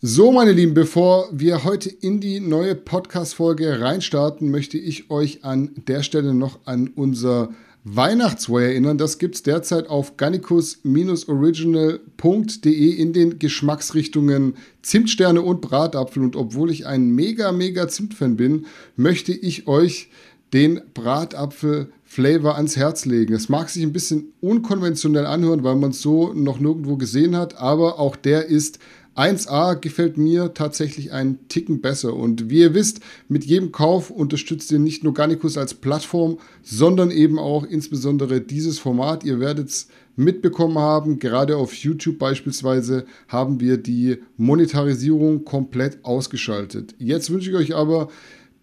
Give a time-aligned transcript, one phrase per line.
[0.00, 5.72] So, meine Lieben, bevor wir heute in die neue Podcast-Folge reinstarten, möchte ich euch an
[5.88, 7.48] der Stelle noch an unser
[7.82, 8.96] Weihnachtsway erinnern.
[8.96, 16.22] Das gibt es derzeit auf gannikus-original.de in den Geschmacksrichtungen Zimtsterne und Bratapfel.
[16.22, 20.10] Und obwohl ich ein mega, mega Zimtfan bin, möchte ich euch
[20.52, 23.34] den Bratapfel-Flavor ans Herz legen.
[23.34, 27.58] Es mag sich ein bisschen unkonventionell anhören, weil man es so noch nirgendwo gesehen hat,
[27.58, 28.78] aber auch der ist
[29.18, 32.14] 1A gefällt mir tatsächlich einen Ticken besser.
[32.14, 37.10] Und wie ihr wisst, mit jedem Kauf unterstützt ihr nicht nur Garnicus als Plattform, sondern
[37.10, 39.24] eben auch insbesondere dieses Format.
[39.24, 46.94] Ihr werdet es mitbekommen haben, gerade auf YouTube beispielsweise haben wir die Monetarisierung komplett ausgeschaltet.
[46.98, 48.08] Jetzt wünsche ich euch aber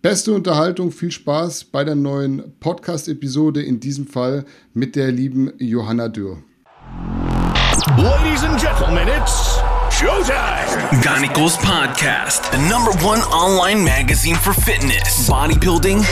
[0.02, 6.09] beste Unterhaltung, viel Spaß bei der neuen Podcast-Episode, in diesem Fall mit der lieben Johanna
[6.09, 6.38] Dürr.
[7.97, 9.59] Ladies and Gentlemen, it's
[10.05, 11.02] Showtime!
[11.02, 16.06] Ganicos Podcast, the number one online magazine for fitness, bodybuilding,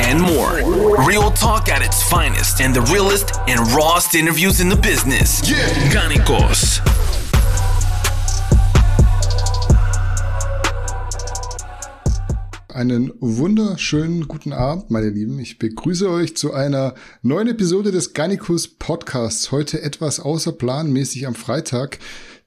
[0.00, 1.06] and more.
[1.06, 5.48] Real talk at its finest, and the realest and rawest interviews in the business.
[5.48, 5.58] Yeah.
[5.92, 6.80] Ganicos.
[12.74, 15.38] Einen wunderschönen guten Abend, meine Lieben.
[15.38, 19.52] Ich begrüße euch zu einer neuen Episode des Garnicus Podcasts.
[19.52, 22.00] Heute etwas außerplanmäßig am Freitag,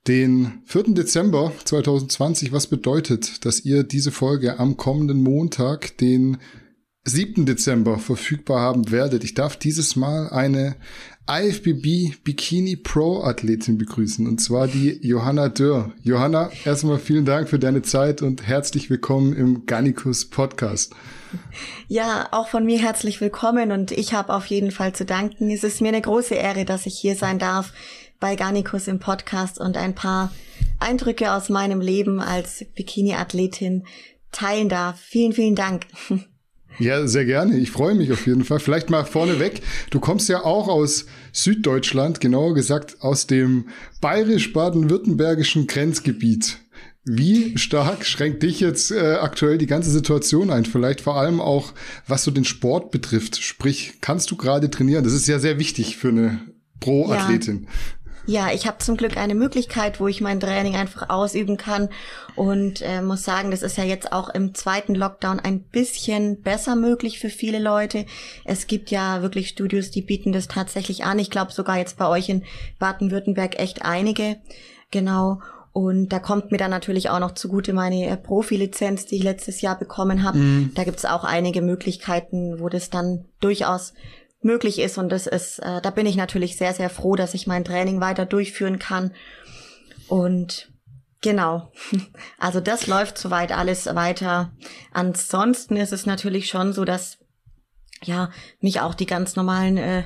[0.08, 0.94] den 4.
[0.94, 2.52] Dezember 2020.
[2.52, 6.38] Was bedeutet, dass ihr diese Folge am kommenden Montag, den
[7.04, 7.46] 7.
[7.46, 9.24] Dezember, verfügbar haben werdet.
[9.24, 10.76] Ich darf dieses Mal eine
[11.30, 15.92] IFBB Bikini Pro Athletin begrüßen und zwar die Johanna Dörr.
[16.02, 20.94] Johanna, erstmal vielen Dank für deine Zeit und herzlich willkommen im Garnicus Podcast.
[21.90, 25.50] Ja, auch von mir herzlich willkommen und ich habe auf jeden Fall zu danken.
[25.52, 27.74] Es ist mir eine große Ehre, dass ich hier sein darf
[28.20, 30.32] bei Garnicus im Podcast und ein paar
[30.80, 33.86] Eindrücke aus meinem Leben als Bikini-Athletin
[34.32, 35.00] teilen darf.
[35.00, 35.86] Vielen, vielen Dank.
[36.80, 37.58] Ja, sehr gerne.
[37.58, 38.60] Ich freue mich auf jeden Fall.
[38.60, 39.62] Vielleicht mal vorneweg.
[39.90, 43.70] Du kommst ja auch aus Süddeutschland, genauer gesagt aus dem
[44.00, 46.60] bayerisch-baden-württembergischen Grenzgebiet.
[47.04, 50.66] Wie stark schränkt dich jetzt äh, aktuell die ganze Situation ein?
[50.66, 51.74] Vielleicht vor allem auch,
[52.06, 53.42] was so den Sport betrifft.
[53.42, 55.04] Sprich, kannst du gerade trainieren?
[55.04, 56.42] Das ist ja sehr wichtig für eine
[56.80, 57.68] Pro-Athletin.
[58.28, 58.52] Ja.
[58.52, 61.90] Ich habe zum Glück eine Möglichkeit, wo ich mein Training einfach ausüben kann
[62.36, 66.76] und äh, muss sagen, das ist ja jetzt auch im zweiten Lockdown ein bisschen besser
[66.76, 68.06] möglich für viele Leute.
[68.46, 71.18] Es gibt ja wirklich Studios, die bieten das tatsächlich an.
[71.18, 72.44] Ich glaube sogar jetzt bei euch in
[72.78, 74.38] Baden-Württemberg echt einige.
[74.92, 75.40] Genau.
[75.74, 79.62] Und da kommt mir dann natürlich auch noch zugute meine äh, Profilizenz, die ich letztes
[79.62, 80.40] Jahr bekommen habe.
[80.40, 80.72] Mhm.
[80.74, 83.94] Da gibt's auch einige Möglichkeiten, wo das dann durchaus
[84.42, 84.98] möglich ist.
[84.98, 88.00] Und das ist, äh, da bin ich natürlich sehr, sehr froh, dass ich mein Training
[88.02, 89.12] weiter durchführen kann.
[90.08, 90.72] Und
[91.22, 91.72] genau,
[92.38, 94.52] also das läuft soweit alles weiter.
[94.92, 97.20] Ansonsten ist es natürlich schon so, dass
[98.04, 100.04] ja mich auch die ganz normalen äh,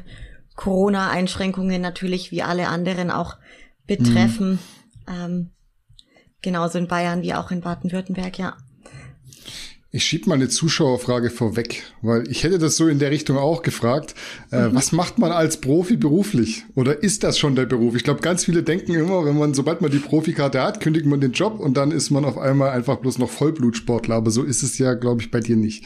[0.56, 3.38] Corona-Einschränkungen natürlich wie alle anderen auch
[3.86, 4.60] betreffen.
[5.08, 5.14] Mhm.
[5.14, 5.50] Ähm,
[6.42, 8.58] genauso in Bayern wie auch in Baden-Württemberg, ja.
[9.94, 13.62] Ich schieb mal eine Zuschauerfrage vorweg, weil ich hätte das so in der Richtung auch
[13.62, 14.16] gefragt.
[14.50, 14.76] Äh, mhm.
[14.76, 16.64] Was macht man als Profi beruflich?
[16.76, 17.94] Oder ist das schon der Beruf?
[17.98, 21.20] Ich glaube, ganz viele denken immer, wenn man, sobald man die Profikarte hat, kündigt man
[21.20, 24.16] den Job und dann ist man auf einmal einfach bloß noch Vollblutsportler.
[24.16, 25.84] Aber so ist es ja, glaube ich, bei dir nicht.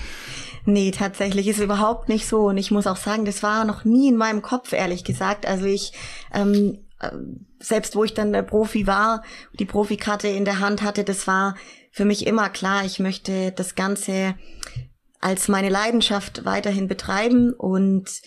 [0.66, 2.50] Nee, tatsächlich ist überhaupt nicht so.
[2.50, 5.48] Und ich muss auch sagen, das war noch nie in meinem Kopf, ehrlich gesagt.
[5.48, 5.94] Also ich,
[6.32, 7.10] ähm, äh,
[7.60, 9.24] selbst wo ich dann der Profi war,
[9.58, 11.56] die Profikarte in der Hand hatte, das war
[11.96, 14.36] für mich immer klar, ich möchte das Ganze
[15.22, 17.54] als meine Leidenschaft weiterhin betreiben.
[17.54, 18.22] Und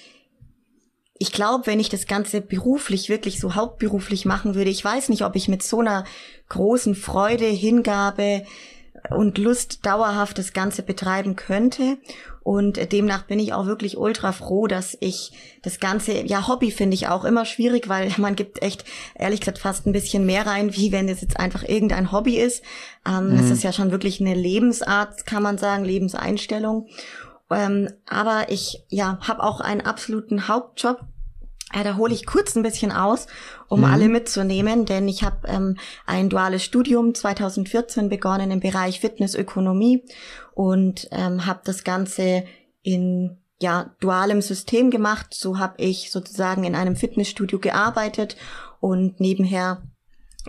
[1.19, 5.23] ich glaube, wenn ich das Ganze beruflich, wirklich so hauptberuflich machen würde, ich weiß nicht,
[5.23, 6.05] ob ich mit so einer
[6.49, 8.47] großen Freude, Hingabe
[9.11, 11.99] und Lust dauerhaft das Ganze betreiben könnte.
[12.43, 15.33] Und demnach bin ich auch wirklich ultra froh, dass ich
[15.63, 19.59] das Ganze, ja, Hobby finde ich auch immer schwierig, weil man gibt echt, ehrlich gesagt,
[19.59, 22.63] fast ein bisschen mehr rein, wie wenn es jetzt einfach irgendein Hobby ist.
[23.07, 23.39] Ähm, mhm.
[23.39, 26.89] Es ist ja schon wirklich eine Lebensart, kann man sagen, Lebenseinstellung.
[27.51, 31.01] Ähm, aber ich, ja, habe auch einen absoluten Hauptjob
[31.75, 33.27] ja, da hole ich kurz ein bisschen aus,
[33.69, 33.87] um mhm.
[33.87, 35.77] alle mitzunehmen, denn ich habe ähm,
[36.07, 40.05] ein duales Studium 2014 begonnen im Bereich Fitnessökonomie
[40.55, 42.45] und ähm, habe das Ganze
[42.83, 45.35] in ja dualem System gemacht.
[45.35, 48.37] So habe ich sozusagen in einem Fitnessstudio gearbeitet
[48.81, 49.83] und nebenher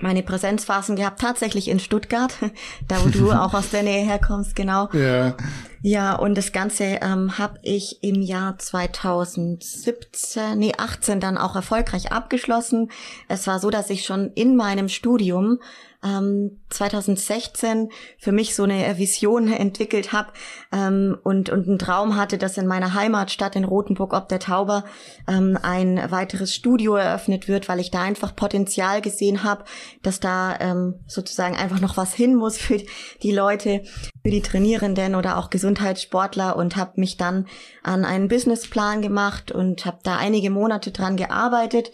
[0.01, 2.34] meine Präsenzphasen gehabt, tatsächlich in Stuttgart,
[2.88, 4.90] da wo du auch aus der Nähe herkommst, genau.
[4.94, 5.36] Ja.
[5.81, 12.12] Ja, und das Ganze ähm, habe ich im Jahr 2017, nee 18 dann auch erfolgreich
[12.12, 12.92] abgeschlossen.
[13.30, 15.60] Es war so, dass ich schon in meinem Studium
[16.04, 20.31] ähm, 2016 für mich so eine Vision entwickelt habe
[20.72, 24.86] ähm, und, und einen Traum hatte, dass in meiner Heimatstadt in Rothenburg ob der Tauber
[25.28, 29.66] ähm, ein weiteres Studio eröffnet wird, weil ich da einfach Potenzial gesehen habe,
[30.01, 32.78] dass da ähm, sozusagen einfach noch was hin muss für
[33.22, 33.84] die Leute,
[34.24, 37.48] für die Trainierenden oder auch Gesundheitssportler und habe mich dann
[37.84, 41.92] an einen Businessplan gemacht und habe da einige Monate dran gearbeitet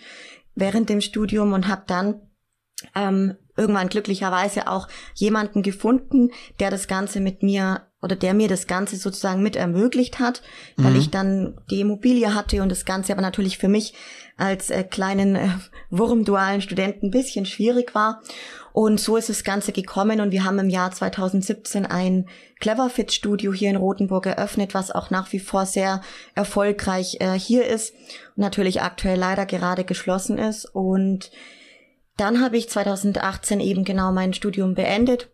[0.54, 2.22] während dem Studium und habe dann
[2.96, 8.68] ähm, irgendwann glücklicherweise auch jemanden gefunden, der das Ganze mit mir oder der mir das
[8.68, 10.44] Ganze sozusagen mit ermöglicht hat,
[10.78, 11.00] weil mhm.
[11.00, 13.96] ich dann die Immobilie hatte und das Ganze aber natürlich für mich
[14.38, 15.48] als äh, kleinen äh,
[15.90, 18.22] wurmdualen Studenten ein bisschen schwierig war.
[18.74, 22.28] Und so ist das Ganze gekommen und wir haben im Jahr 2017 ein
[22.60, 26.02] Cleverfit Studio hier in Rothenburg eröffnet, was auch nach wie vor sehr
[26.36, 27.94] erfolgreich äh, hier ist
[28.36, 31.32] und natürlich aktuell leider gerade geschlossen ist und
[32.18, 35.30] dann habe ich 2018 eben genau mein Studium beendet.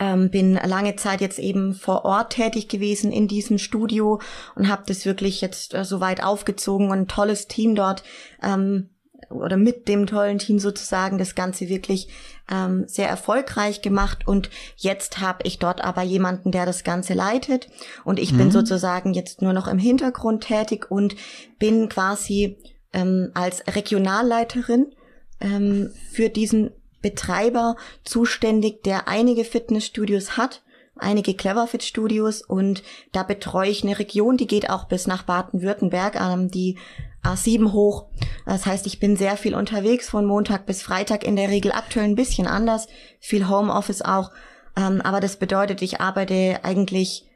[0.00, 4.18] Ähm, bin lange Zeit jetzt eben vor Ort tätig gewesen in diesem Studio
[4.54, 8.02] und habe das wirklich jetzt äh, so weit aufgezogen und ein tolles Team dort
[8.42, 8.88] ähm,
[9.28, 12.08] oder mit dem tollen Team sozusagen das Ganze wirklich
[12.50, 17.68] ähm, sehr erfolgreich gemacht und jetzt habe ich dort aber jemanden, der das Ganze leitet
[18.04, 18.38] und ich mhm.
[18.38, 21.14] bin sozusagen jetzt nur noch im Hintergrund tätig und
[21.58, 22.56] bin quasi
[22.94, 24.94] ähm, als Regionalleiterin
[25.40, 26.70] ähm, für diesen
[27.02, 30.62] Betreiber zuständig, der einige Fitnessstudios hat,
[30.96, 32.82] einige Cleverfit Studios und
[33.12, 36.78] da betreue ich eine Region, die geht auch bis nach Baden-Württemberg, ähm, die
[37.22, 38.06] A7 hoch.
[38.46, 42.04] Das heißt, ich bin sehr viel unterwegs von Montag bis Freitag, in der Regel aktuell
[42.04, 42.86] ein bisschen anders,
[43.18, 44.30] viel Homeoffice auch.
[44.76, 47.26] Ähm, aber das bedeutet, ich arbeite eigentlich,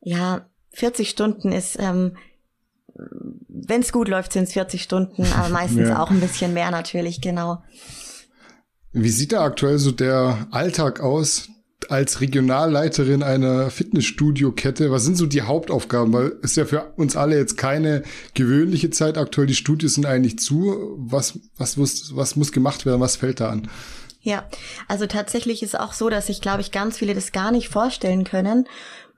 [0.00, 2.16] ja, 40 Stunden ist ähm,
[3.48, 6.02] wenn es gut läuft, sind es 40 Stunden, aber meistens ja.
[6.02, 7.62] auch ein bisschen mehr natürlich, genau.
[8.92, 11.48] Wie sieht da aktuell so der Alltag aus
[11.90, 14.90] als Regionalleiterin einer Fitnessstudio-Kette?
[14.90, 16.12] Was sind so die Hauptaufgaben?
[16.12, 18.04] Weil es ist ja für uns alle jetzt keine
[18.34, 19.46] gewöhnliche Zeit aktuell.
[19.46, 20.96] Die Studios sind eigentlich zu.
[20.96, 23.00] Was, was, muss, was muss gemacht werden?
[23.00, 23.68] Was fällt da an?
[24.20, 24.48] Ja,
[24.88, 28.24] also tatsächlich ist auch so, dass sich, glaube ich, ganz viele das gar nicht vorstellen
[28.24, 28.66] können,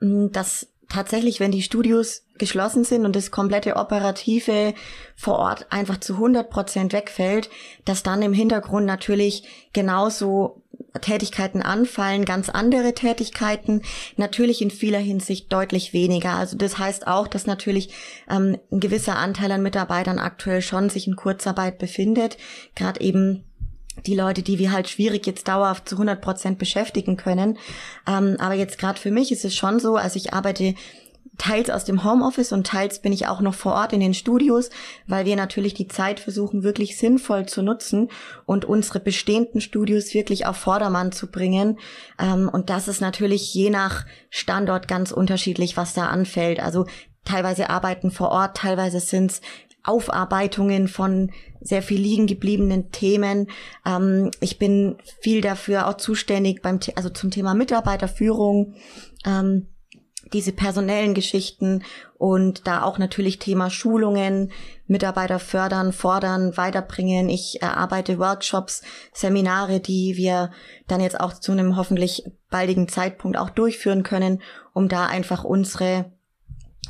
[0.00, 4.74] dass tatsächlich, wenn die Studios geschlossen sind und das komplette Operative
[5.14, 7.48] vor Ort einfach zu 100 Prozent wegfällt,
[7.84, 10.62] dass dann im Hintergrund natürlich genauso
[11.00, 13.82] Tätigkeiten anfallen, ganz andere Tätigkeiten,
[14.16, 16.34] natürlich in vieler Hinsicht deutlich weniger.
[16.34, 17.90] Also das heißt auch, dass natürlich
[18.30, 22.36] ähm, ein gewisser Anteil an Mitarbeitern aktuell schon sich in Kurzarbeit befindet,
[22.74, 23.45] gerade eben
[24.04, 27.58] die Leute, die wir halt schwierig jetzt dauerhaft zu 100 Prozent beschäftigen können.
[28.06, 30.74] Ähm, aber jetzt gerade für mich ist es schon so, also ich arbeite
[31.38, 34.70] teils aus dem Homeoffice und teils bin ich auch noch vor Ort in den Studios,
[35.06, 38.08] weil wir natürlich die Zeit versuchen, wirklich sinnvoll zu nutzen
[38.46, 41.78] und unsere bestehenden Studios wirklich auf Vordermann zu bringen.
[42.18, 46.60] Ähm, und das ist natürlich je nach Standort ganz unterschiedlich, was da anfällt.
[46.60, 46.86] Also
[47.24, 49.40] teilweise arbeiten vor Ort, teilweise sind's
[49.86, 51.30] Aufarbeitungen von
[51.60, 53.48] sehr viel liegen gebliebenen Themen.
[53.84, 58.74] Ähm, ich bin viel dafür auch zuständig beim, also zum Thema Mitarbeiterführung,
[59.24, 59.68] ähm,
[60.32, 61.84] diese personellen Geschichten
[62.18, 64.50] und da auch natürlich Thema Schulungen,
[64.86, 67.28] Mitarbeiter fördern, fordern, weiterbringen.
[67.28, 70.50] Ich erarbeite Workshops, Seminare, die wir
[70.88, 76.15] dann jetzt auch zu einem hoffentlich baldigen Zeitpunkt auch durchführen können, um da einfach unsere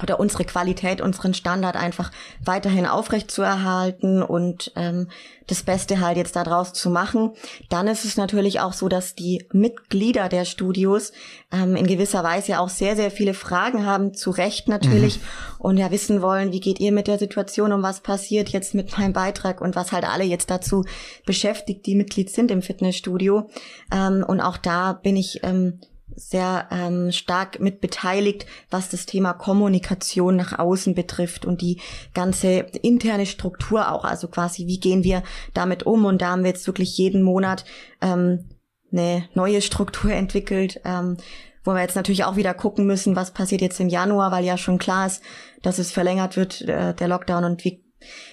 [0.02, 2.10] oder unsere Qualität, unseren Standard einfach
[2.44, 5.08] weiterhin aufrecht zu erhalten und ähm,
[5.46, 7.32] das Beste halt jetzt daraus zu machen.
[7.68, 11.12] Dann ist es natürlich auch so, dass die Mitglieder der Studios
[11.52, 15.22] ähm, in gewisser Weise auch sehr, sehr viele Fragen haben, zu Recht natürlich, mhm.
[15.58, 18.96] und ja wissen wollen, wie geht ihr mit der Situation um, was passiert jetzt mit
[18.98, 20.84] meinem Beitrag und was halt alle jetzt dazu
[21.24, 23.48] beschäftigt, die Mitglied sind im Fitnessstudio.
[23.92, 25.80] Ähm, und auch da bin ich ähm,
[26.16, 31.80] sehr ähm, stark mit beteiligt, was das Thema Kommunikation nach außen betrifft und die
[32.14, 35.22] ganze interne Struktur auch, also quasi, wie gehen wir
[35.54, 36.04] damit um?
[36.04, 37.64] Und da haben wir jetzt wirklich jeden Monat
[38.00, 38.48] ähm,
[38.90, 41.18] eine neue Struktur entwickelt, ähm,
[41.64, 44.56] wo wir jetzt natürlich auch wieder gucken müssen, was passiert jetzt im Januar, weil ja
[44.56, 45.22] schon klar ist,
[45.62, 47.85] dass es verlängert wird, äh, der Lockdown und wie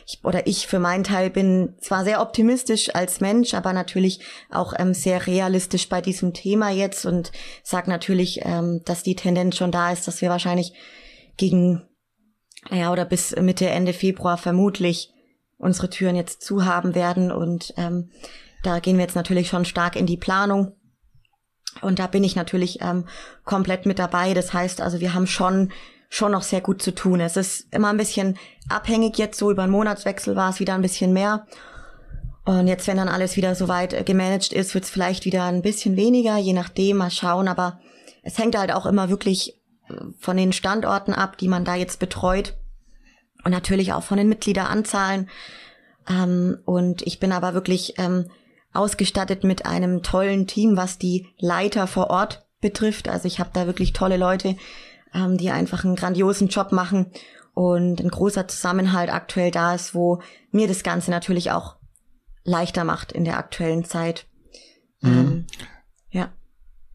[0.05, 4.19] ich, oder ich für meinen Teil bin zwar sehr optimistisch als Mensch, aber natürlich
[4.51, 7.31] auch ähm, sehr realistisch bei diesem Thema jetzt und
[7.63, 10.73] sage natürlich, ähm, dass die Tendenz schon da ist, dass wir wahrscheinlich
[11.37, 11.87] gegen,
[12.71, 15.11] ja, oder bis Mitte, Ende Februar vermutlich
[15.57, 18.11] unsere Türen jetzt zu haben werden und ähm,
[18.63, 20.73] da gehen wir jetzt natürlich schon stark in die Planung
[21.81, 23.05] Und da bin ich natürlich ähm,
[23.43, 24.33] komplett mit dabei.
[24.33, 25.71] Das heißt also, wir haben schon
[26.13, 27.19] schon noch sehr gut zu tun.
[27.19, 28.37] Es ist immer ein bisschen
[28.69, 31.47] abhängig jetzt so über einen Monatswechsel war es wieder ein bisschen mehr.
[32.45, 35.63] Und jetzt, wenn dann alles wieder soweit äh, gemanagt ist, wird es vielleicht wieder ein
[35.63, 37.47] bisschen weniger, je nachdem, mal schauen.
[37.47, 37.79] Aber
[38.21, 41.97] es hängt halt auch immer wirklich äh, von den Standorten ab, die man da jetzt
[41.97, 42.53] betreut.
[43.43, 45.29] Und natürlich auch von den Mitgliederanzahlen.
[46.07, 48.29] Ähm, und ich bin aber wirklich ähm,
[48.71, 53.09] ausgestattet mit einem tollen Team, was die Leiter vor Ort betrifft.
[53.09, 54.57] Also ich habe da wirklich tolle Leute,
[55.13, 57.07] ähm, die einfach einen grandiosen Job machen
[57.53, 61.75] und ein großer Zusammenhalt aktuell da ist, wo mir das Ganze natürlich auch
[62.43, 64.25] leichter macht in der aktuellen Zeit.
[65.01, 65.11] Mhm.
[65.11, 65.45] Ähm,
[66.11, 66.31] ja.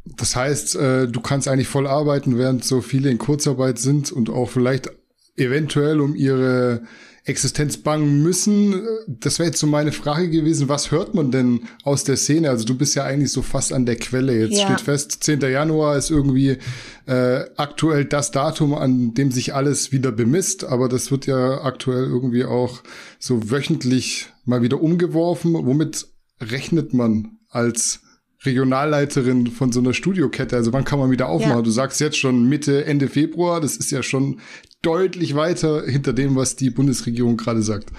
[0.05, 4.31] Das heißt, äh, du kannst eigentlich voll arbeiten, während so viele in Kurzarbeit sind und
[4.31, 4.91] auch vielleicht
[5.37, 6.83] eventuell um ihre
[7.29, 8.87] Existenz bangen müssen.
[9.07, 12.51] Das wäre jetzt so meine Frage gewesen, was hört man denn aus der Szene?
[12.51, 14.39] Also du bist ja eigentlich so fast an der Quelle.
[14.39, 14.67] Jetzt ja.
[14.67, 15.41] steht fest, 10.
[15.41, 16.59] Januar ist irgendwie
[17.07, 22.05] äh, aktuell das Datum, an dem sich alles wieder bemisst, aber das wird ja aktuell
[22.05, 22.83] irgendwie auch
[23.19, 25.55] so wöchentlich mal wieder umgeworfen.
[25.55, 26.09] Womit
[26.41, 28.01] rechnet man als
[28.45, 30.57] Regionalleiterin von so einer Studiokette?
[30.57, 31.57] Also wann kann man wieder aufmachen?
[31.57, 31.62] Ja.
[31.62, 33.61] Du sagst jetzt schon Mitte, Ende Februar.
[33.61, 34.40] Das ist ja schon
[34.83, 37.90] deutlich weiter hinter dem, was die Bundesregierung gerade sagt.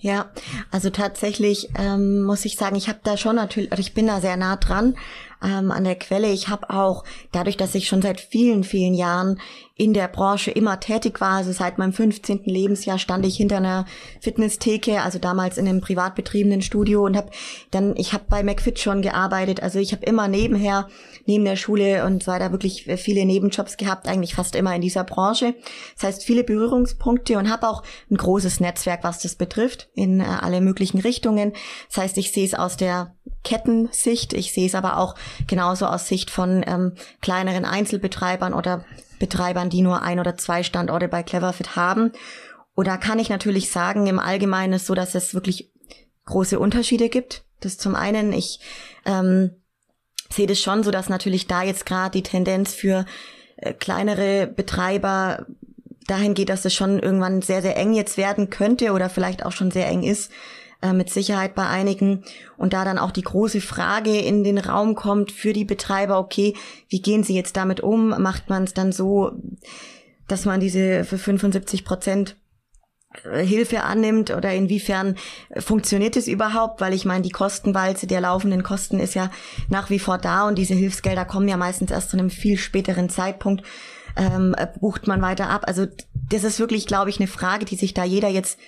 [0.00, 0.30] Ja,
[0.70, 4.20] also tatsächlich ähm, muss ich sagen, ich habe da schon natürlich, also ich bin da
[4.20, 4.96] sehr nah dran
[5.42, 6.30] ähm, an der Quelle.
[6.30, 9.40] Ich habe auch, dadurch, dass ich schon seit vielen, vielen Jahren
[9.78, 12.42] in der Branche immer tätig war, also seit meinem 15.
[12.44, 13.86] Lebensjahr stand ich hinter einer
[14.20, 17.30] Fitnesstheke, also damals in einem privat betriebenen Studio und habe
[17.70, 20.88] dann, ich habe bei McFit schon gearbeitet, also ich habe immer nebenher,
[21.26, 25.04] neben der Schule und so weiter wirklich viele Nebenjobs gehabt, eigentlich fast immer in dieser
[25.04, 25.54] Branche.
[25.94, 30.24] Das heißt, viele Berührungspunkte und habe auch ein großes Netzwerk, was das betrifft, in äh,
[30.24, 31.52] alle möglichen Richtungen.
[31.88, 33.14] Das heißt, ich sehe es aus der
[33.48, 34.34] Kettensicht.
[34.34, 35.14] Ich sehe es aber auch
[35.46, 38.84] genauso aus Sicht von ähm, kleineren Einzelbetreibern oder
[39.18, 42.12] Betreibern, die nur ein oder zwei Standorte bei Cleverfit haben.
[42.74, 45.72] Und da kann ich natürlich sagen, im Allgemeinen ist so, dass es wirklich
[46.26, 47.44] große Unterschiede gibt.
[47.60, 48.60] Das zum einen, ich
[49.06, 49.56] ähm,
[50.28, 53.06] sehe das schon so, dass natürlich da jetzt gerade die Tendenz für
[53.56, 55.46] äh, kleinere Betreiber
[56.06, 59.52] dahin geht, dass es schon irgendwann sehr, sehr eng jetzt werden könnte oder vielleicht auch
[59.52, 60.30] schon sehr eng ist,
[60.80, 62.24] äh, mit Sicherheit bei einigen.
[62.56, 66.54] Und da dann auch die große Frage in den Raum kommt für die Betreiber, okay,
[66.88, 68.10] wie gehen sie jetzt damit um?
[68.10, 69.32] Macht man es dann so,
[70.28, 72.36] dass man diese für 75 Prozent
[73.24, 75.16] äh, Hilfe annimmt oder inwiefern
[75.58, 79.30] funktioniert es überhaupt, weil ich meine, die Kostenwalze der laufenden Kosten ist ja
[79.68, 83.08] nach wie vor da und diese Hilfsgelder kommen ja meistens erst zu einem viel späteren
[83.08, 83.64] Zeitpunkt,
[84.16, 85.64] ähm, bucht man weiter ab.
[85.66, 85.86] Also
[86.30, 88.62] das ist wirklich, glaube ich, eine Frage, die sich da jeder jetzt äh,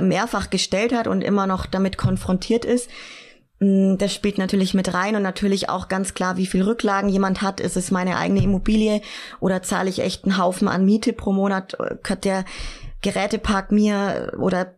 [0.00, 2.90] mehrfach gestellt hat und immer noch damit konfrontiert ist.
[3.60, 7.42] Mm, das spielt natürlich mit rein und natürlich auch ganz klar, wie viel Rücklagen jemand
[7.42, 7.60] hat.
[7.60, 9.02] Ist es meine eigene Immobilie
[9.38, 11.76] oder zahle ich echt einen Haufen an Miete pro Monat?
[12.08, 12.44] Hat der
[13.02, 14.74] Gerätepark mir oder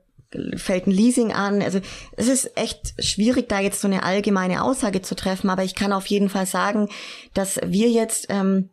[0.57, 1.63] fällt ein Leasing an?
[1.63, 1.81] Also
[2.17, 5.93] es ist echt schwierig, da jetzt so eine allgemeine Aussage zu treffen, aber ich kann
[5.93, 6.89] auf jeden Fall sagen,
[7.35, 8.71] dass wir jetzt ähm,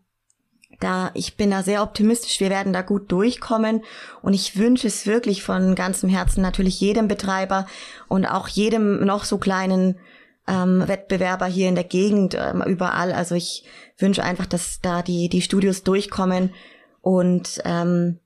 [0.79, 3.83] da, ich bin da sehr optimistisch, wir werden da gut durchkommen
[4.21, 7.67] und ich wünsche es wirklich von ganzem Herzen natürlich jedem Betreiber
[8.07, 10.00] und auch jedem noch so kleinen
[10.48, 13.12] ähm, Wettbewerber hier in der Gegend, ähm, überall.
[13.12, 13.65] Also ich
[13.98, 16.53] wünsche einfach, dass da die, die Studios durchkommen
[17.01, 18.19] und ähm,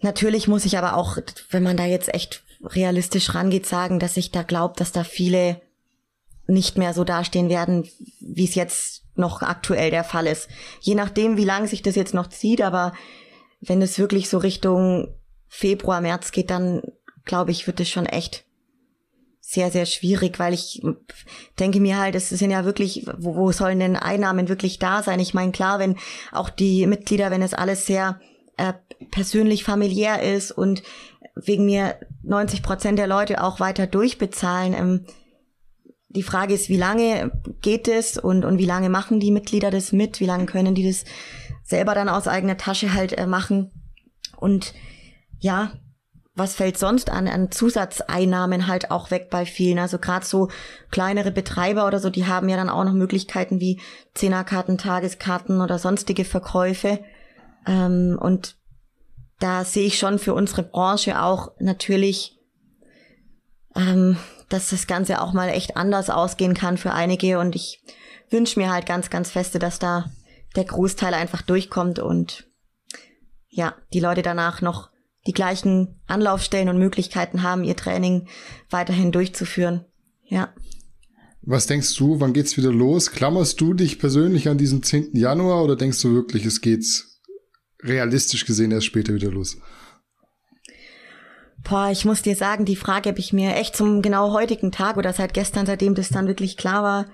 [0.00, 1.18] natürlich muss ich aber auch,
[1.50, 5.60] wenn man da jetzt echt realistisch rangeht, sagen, dass ich da glaube, dass da viele
[6.46, 7.88] nicht mehr so dastehen werden,
[8.20, 10.48] wie es jetzt noch aktuell der Fall ist.
[10.80, 12.92] Je nachdem, wie lange sich das jetzt noch zieht, aber
[13.60, 15.14] wenn es wirklich so Richtung
[15.48, 16.82] Februar, März geht, dann
[17.24, 18.44] glaube ich, wird es schon echt
[19.40, 20.82] sehr, sehr schwierig, weil ich
[21.58, 25.20] denke mir halt, es sind ja wirklich, wo, wo sollen denn Einnahmen wirklich da sein?
[25.20, 25.96] Ich meine, klar, wenn
[26.32, 28.20] auch die Mitglieder, wenn es alles sehr
[28.58, 28.74] äh,
[29.10, 30.82] persönlich familiär ist und
[31.34, 35.06] wegen mir 90 Prozent der Leute auch weiter durchbezahlen, ähm,
[36.08, 39.92] die Frage ist, wie lange geht es und, und wie lange machen die Mitglieder das
[39.92, 40.20] mit?
[40.20, 41.04] Wie lange können die das
[41.64, 43.70] selber dann aus eigener Tasche halt äh, machen?
[44.38, 44.72] Und
[45.38, 45.72] ja,
[46.34, 49.78] was fällt sonst an, an Zusatzeinnahmen halt auch weg bei vielen?
[49.78, 50.48] Also gerade so
[50.90, 53.80] kleinere Betreiber oder so, die haben ja dann auch noch Möglichkeiten wie
[54.14, 57.00] Zehnerkarten, Tageskarten oder sonstige Verkäufe.
[57.66, 58.56] Ähm, und
[59.40, 62.38] da sehe ich schon für unsere Branche auch natürlich
[63.76, 64.16] ähm,
[64.48, 67.38] dass das Ganze auch mal echt anders ausgehen kann für einige.
[67.38, 67.82] Und ich
[68.30, 70.10] wünsche mir halt ganz, ganz feste, dass da
[70.56, 72.46] der Großteil einfach durchkommt und
[73.48, 74.90] ja, die Leute danach noch
[75.26, 78.28] die gleichen Anlaufstellen und Möglichkeiten haben, ihr Training
[78.70, 79.84] weiterhin durchzuführen.
[80.24, 80.54] Ja.
[81.42, 83.10] Was denkst du, wann geht's wieder los?
[83.10, 85.10] Klammerst du dich persönlich an diesen 10.
[85.14, 87.20] Januar oder denkst du wirklich, es geht's
[87.82, 89.58] realistisch gesehen erst später wieder los?
[91.68, 94.96] Boah, ich muss dir sagen, die Frage habe ich mir echt zum genau heutigen Tag
[94.96, 97.06] oder seit gestern, seitdem das dann wirklich klar war,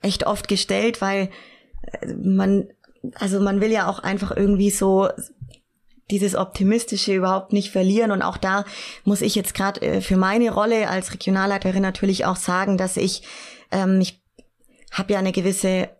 [0.00, 1.28] echt oft gestellt, weil
[2.00, 2.68] äh, man,
[3.14, 5.08] also man will ja auch einfach irgendwie so
[6.10, 8.12] dieses Optimistische überhaupt nicht verlieren.
[8.12, 8.64] Und auch da
[9.04, 13.22] muss ich jetzt gerade äh, für meine Rolle als Regionalleiterin natürlich auch sagen, dass ich,
[13.70, 14.22] ähm, ich
[14.90, 15.90] habe ja eine gewisse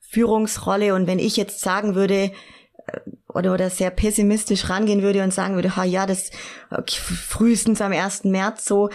[0.00, 2.32] Führungsrolle und wenn ich jetzt sagen würde,
[2.86, 3.00] äh,
[3.34, 6.30] oder, oder sehr pessimistisch rangehen würde und sagen würde, ha ja, das
[6.70, 8.24] okay, frühestens am 1.
[8.24, 8.90] März so,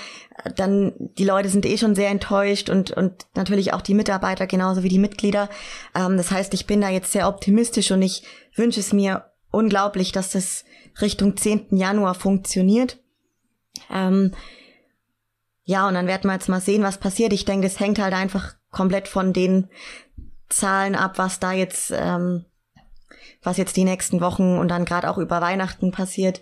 [0.56, 4.84] dann die Leute sind eh schon sehr enttäuscht und, und natürlich auch die Mitarbeiter genauso
[4.84, 5.50] wie die Mitglieder.
[5.96, 8.24] Ähm, das heißt, ich bin da jetzt sehr optimistisch und ich
[8.56, 10.66] wünsche es mir unglaublich, dass das
[11.02, 11.68] Richtung 10.
[11.72, 12.98] Januar funktioniert.
[13.92, 14.34] Ähm,
[15.64, 17.32] ja, und dann werden wir jetzt mal sehen, was passiert.
[17.32, 19.70] Ich denke, das hängt halt einfach komplett von den
[20.50, 22.46] Zahlen ab, was da jetzt, ähm,
[23.42, 26.42] was jetzt die nächsten Wochen und dann gerade auch über Weihnachten passiert.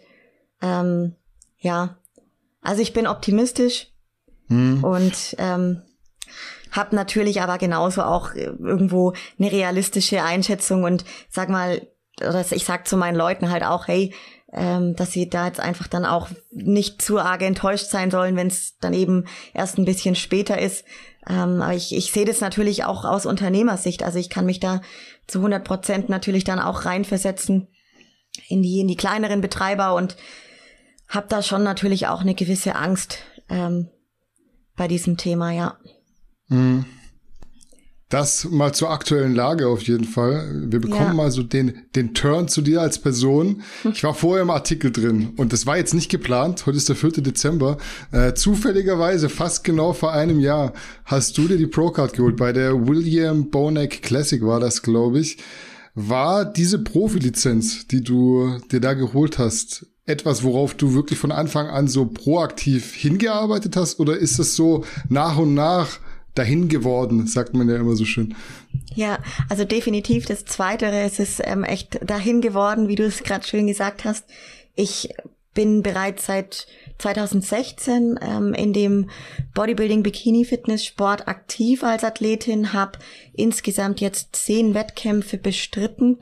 [0.62, 1.16] Ähm,
[1.60, 1.98] ja,
[2.62, 3.88] also ich bin optimistisch
[4.48, 4.84] hm.
[4.84, 5.82] und ähm,
[6.72, 11.82] habe natürlich aber genauso auch irgendwo eine realistische Einschätzung und sag mal,
[12.20, 14.14] oder ich sag zu meinen Leuten halt auch, hey,
[14.54, 18.48] ähm, dass sie da jetzt einfach dann auch nicht zu arg enttäuscht sein sollen, wenn
[18.48, 20.86] es dann eben erst ein bisschen später ist.
[21.30, 24.04] Ähm, aber ich, ich sehe das natürlich auch aus Unternehmersicht.
[24.04, 24.82] Also ich kann mich da
[25.28, 27.68] zu 100 Prozent natürlich dann auch reinversetzen
[28.48, 30.16] in die, in die kleineren Betreiber und
[31.08, 33.20] habe da schon natürlich auch eine gewisse Angst
[33.50, 33.90] ähm,
[34.76, 35.78] bei diesem Thema, ja.
[36.48, 36.86] Mhm.
[38.10, 40.50] Das mal zur aktuellen Lage auf jeden Fall.
[40.70, 41.14] Wir bekommen ja.
[41.14, 43.64] mal so den, den Turn zu dir als Person.
[43.94, 46.66] Ich war vorher im Artikel drin und das war jetzt nicht geplant.
[46.66, 47.22] Heute ist der 4.
[47.22, 47.78] Dezember.
[48.12, 50.74] Äh, zufälligerweise, fast genau vor einem Jahr,
[51.04, 52.38] hast du dir die Pro-Card geholt.
[52.38, 55.38] Bei der William Bonek Classic war das, glaube ich.
[55.96, 61.68] War diese Profilizenz, die du dir da geholt hast, etwas, worauf du wirklich von Anfang
[61.68, 64.00] an so proaktiv hingearbeitet hast?
[64.00, 66.00] Oder ist es so nach und nach
[66.38, 68.36] dahin geworden, sagt man ja immer so schön.
[68.96, 71.02] Ja, also definitiv das Zweitere.
[71.02, 74.26] Es ist ähm, echt dahin geworden, wie du es gerade schön gesagt hast.
[74.76, 75.10] Ich
[75.54, 76.68] bin bereits seit
[77.00, 79.10] 2016 ähm, in dem
[79.56, 83.00] Bodybuilding Bikini Fitness Sport aktiv als Athletin, habe
[83.34, 86.20] insgesamt jetzt zehn Wettkämpfe bestritten.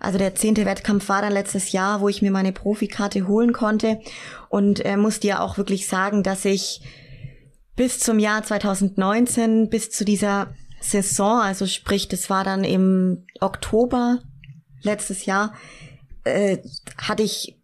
[0.00, 4.00] Also der zehnte Wettkampf war dann letztes Jahr, wo ich mir meine Profikarte holen konnte
[4.48, 6.80] und äh, musste ja auch wirklich sagen, dass ich
[7.78, 14.18] bis zum Jahr 2019, bis zu dieser Saison, also sprich, das war dann im Oktober
[14.82, 15.54] letztes Jahr,
[16.24, 16.58] äh,
[16.98, 17.56] hatte ich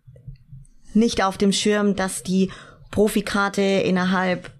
[0.94, 2.52] nicht auf dem Schirm, dass die
[2.92, 4.52] Profikarte innerhalb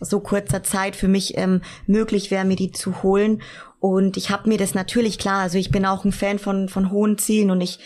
[0.00, 3.42] so kurzer Zeit für mich ähm, möglich wäre, mir die zu holen.
[3.80, 6.90] Und ich habe mir das natürlich klar, also ich bin auch ein Fan von, von
[6.90, 7.78] hohen Zielen und ich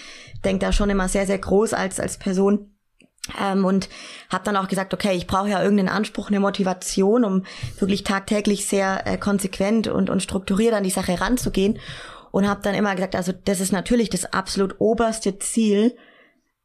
[0.44, 2.77] denke da schon immer sehr, sehr groß als, als Person.
[3.40, 3.88] Ähm, und
[4.30, 7.44] habe dann auch gesagt, okay, ich brauche ja irgendeinen Anspruch, eine Motivation, um
[7.78, 11.78] wirklich tagtäglich sehr äh, konsequent und, und strukturiert an die Sache ranzugehen.
[12.30, 15.96] Und habe dann immer gesagt, also das ist natürlich das absolut oberste Ziel.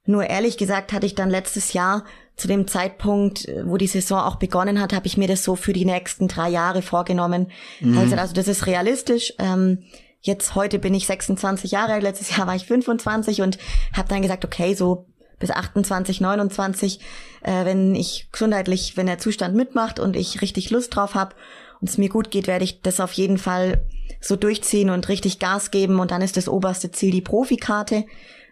[0.06, 2.04] Nur ehrlich gesagt hatte ich dann letztes Jahr
[2.36, 5.56] zu dem Zeitpunkt, äh, wo die Saison auch begonnen hat, habe ich mir das so
[5.56, 7.52] für die nächsten drei Jahre vorgenommen.
[7.80, 7.97] Mhm.
[7.97, 9.34] Also, also das ist realistisch.
[9.39, 9.84] Ähm,
[10.21, 13.58] jetzt heute bin ich 26 Jahre, letztes Jahr war ich 25 und
[13.93, 15.06] habe dann gesagt, okay, so
[15.43, 17.01] bis 28, 29,
[17.41, 21.36] äh, wenn ich gesundheitlich, wenn der Zustand mitmacht und ich richtig Lust drauf habe
[21.82, 23.84] und es mir gut geht, werde ich das auf jeden Fall
[24.21, 28.06] so durchziehen und richtig Gas geben und dann ist das oberste Ziel die Profikarte.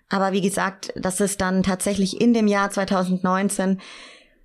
[0.10, 3.80] Aber wie gesagt, dass es dann tatsächlich in dem Jahr 2019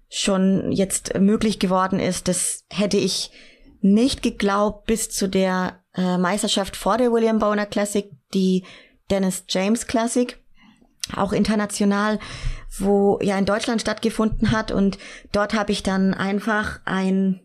[0.08, 3.32] schon jetzt möglich geworden ist, das hätte ich
[3.80, 8.64] nicht geglaubt bis zu der äh, Meisterschaft vor der William Boner Classic, die
[9.10, 10.38] Dennis James Classic
[11.14, 12.18] auch international,
[12.78, 14.70] wo ja in Deutschland stattgefunden hat.
[14.72, 14.98] Und
[15.32, 17.40] dort habe ich dann einfach ein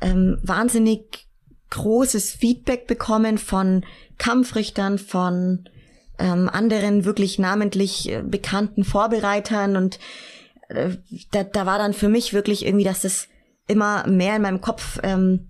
[0.00, 1.28] ähm, wahnsinnig
[1.70, 3.84] großes Feedback bekommen von
[4.18, 5.68] Kampfrichtern, von
[6.18, 9.76] ähm, anderen wirklich namentlich äh, bekannten Vorbereitern.
[9.76, 9.98] Und
[10.68, 10.96] äh,
[11.30, 13.28] da, da war dann für mich wirklich irgendwie, dass das
[13.66, 15.49] immer mehr in meinem Kopf ähm,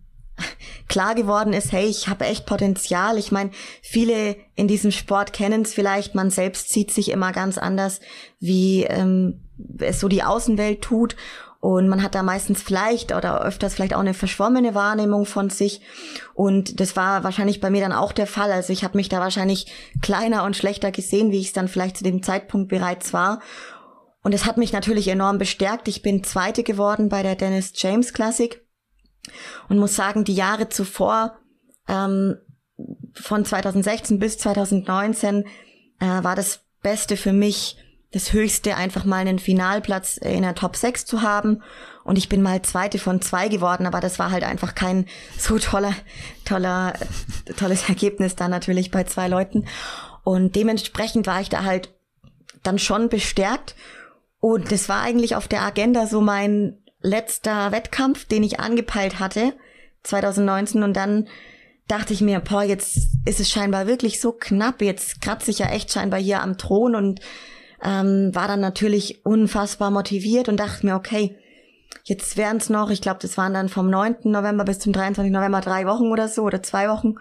[0.88, 3.18] klar geworden ist, hey, ich habe echt Potenzial.
[3.18, 3.50] Ich meine,
[3.82, 8.00] viele in diesem Sport kennen es vielleicht, man selbst sieht sich immer ganz anders,
[8.38, 9.40] wie ähm,
[9.78, 11.16] es so die Außenwelt tut.
[11.60, 15.82] Und man hat da meistens vielleicht oder öfters vielleicht auch eine verschwommene Wahrnehmung von sich.
[16.32, 18.50] Und das war wahrscheinlich bei mir dann auch der Fall.
[18.50, 19.66] Also ich habe mich da wahrscheinlich
[20.00, 23.40] kleiner und schlechter gesehen, wie ich es dann vielleicht zu dem Zeitpunkt bereits war.
[24.22, 25.86] Und es hat mich natürlich enorm bestärkt.
[25.88, 28.62] Ich bin Zweite geworden bei der Dennis James Classic
[29.68, 31.38] und muss sagen, die Jahre zuvor,
[31.88, 32.36] ähm,
[33.14, 35.44] von 2016 bis 2019,
[36.00, 37.76] äh, war das Beste für mich,
[38.12, 41.62] das Höchste, einfach mal einen Finalplatz in der Top 6 zu haben.
[42.02, 45.06] Und ich bin mal Zweite von zwei geworden, aber das war halt einfach kein
[45.38, 45.94] so toller,
[46.44, 46.94] toller,
[47.56, 49.66] tolles Ergebnis da natürlich bei zwei Leuten.
[50.24, 51.94] Und dementsprechend war ich da halt
[52.62, 53.76] dann schon bestärkt.
[54.40, 59.54] Und das war eigentlich auf der Agenda so mein letzter Wettkampf, den ich angepeilt hatte,
[60.02, 60.82] 2019.
[60.82, 61.28] Und dann
[61.88, 64.82] dachte ich mir, boah, jetzt ist es scheinbar wirklich so knapp.
[64.82, 67.20] Jetzt kratze ich ja echt scheinbar hier am Thron und
[67.82, 71.36] ähm, war dann natürlich unfassbar motiviert und dachte mir, okay,
[72.04, 74.18] jetzt wären es noch, ich glaube, das waren dann vom 9.
[74.24, 75.32] November bis zum 23.
[75.32, 77.14] November drei Wochen oder so oder zwei Wochen.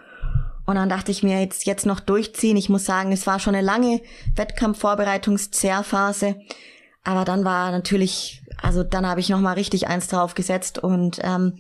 [0.66, 2.56] Und dann dachte ich mir, jetzt, jetzt noch durchziehen.
[2.56, 4.02] Ich muss sagen, es war schon eine lange
[4.36, 6.36] Wettkampfvorbereitungs-Zerrphase.
[7.04, 11.60] Aber dann war natürlich, also dann habe ich nochmal richtig eins drauf gesetzt und ähm,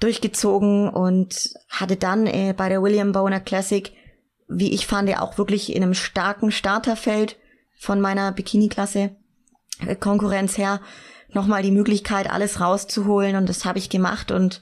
[0.00, 3.92] durchgezogen und hatte dann äh, bei der William Boner Classic,
[4.48, 7.36] wie ich fand, auch wirklich in einem starken Starterfeld
[7.78, 9.10] von meiner Bikini-Klasse
[9.86, 10.80] äh, Konkurrenz her
[11.32, 14.60] nochmal die Möglichkeit, alles rauszuholen und das habe ich gemacht und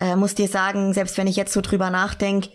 [0.00, 2.50] äh, muss dir sagen, selbst wenn ich jetzt so drüber nachdenke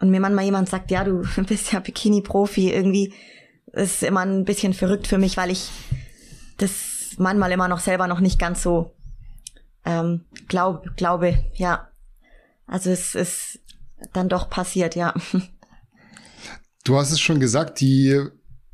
[0.00, 3.14] und mir manchmal jemand sagt, ja, du bist ja Bikini-Profi, irgendwie
[3.72, 5.70] ist immer ein bisschen verrückt für mich, weil ich
[6.58, 8.94] das manchmal immer noch selber noch nicht ganz so
[9.84, 11.88] ähm, glaub, glaube, ja.
[12.66, 13.60] Also es ist
[14.12, 15.14] dann doch passiert, ja.
[16.84, 18.20] Du hast es schon gesagt, die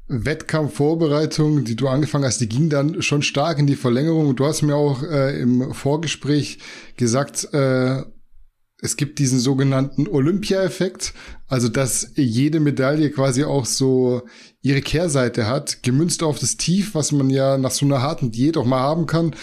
[0.08, 4.34] Wettkampfvorbereitung, die du angefangen hast, die ging dann schon stark in die Verlängerung.
[4.34, 6.58] Du hast mir auch äh, im Vorgespräch
[6.96, 8.02] gesagt, äh,
[8.82, 11.12] es gibt diesen sogenannten Olympia-Effekt,
[11.48, 14.22] also dass jede Medaille quasi auch so
[14.62, 18.56] ihre Kehrseite hat, gemünzt auf das Tief, was man ja nach so einer harten Diät
[18.56, 19.34] auch mal haben kann.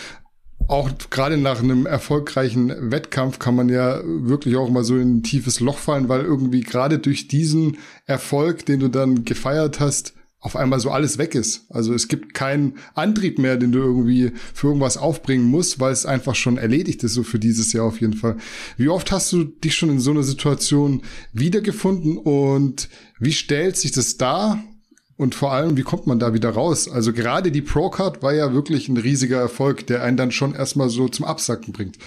[0.68, 5.24] Auch gerade nach einem erfolgreichen Wettkampf kann man ja wirklich auch mal so in ein
[5.24, 10.56] tiefes Loch fallen, weil irgendwie gerade durch diesen Erfolg, den du dann gefeiert hast, auf
[10.56, 11.66] einmal so alles weg ist.
[11.70, 16.06] Also es gibt keinen Antrieb mehr, den du irgendwie für irgendwas aufbringen musst, weil es
[16.06, 18.38] einfach schon erledigt ist, so für dieses Jahr auf jeden Fall.
[18.78, 21.02] Wie oft hast du dich schon in so einer Situation
[21.34, 22.88] wiedergefunden und
[23.20, 24.64] wie stellt sich das dar?
[25.18, 26.88] Und vor allem, wie kommt man da wieder raus?
[26.88, 30.90] Also gerade die Pro-Card war ja wirklich ein riesiger Erfolg, der einen dann schon erstmal
[30.90, 31.98] so zum Absacken bringt.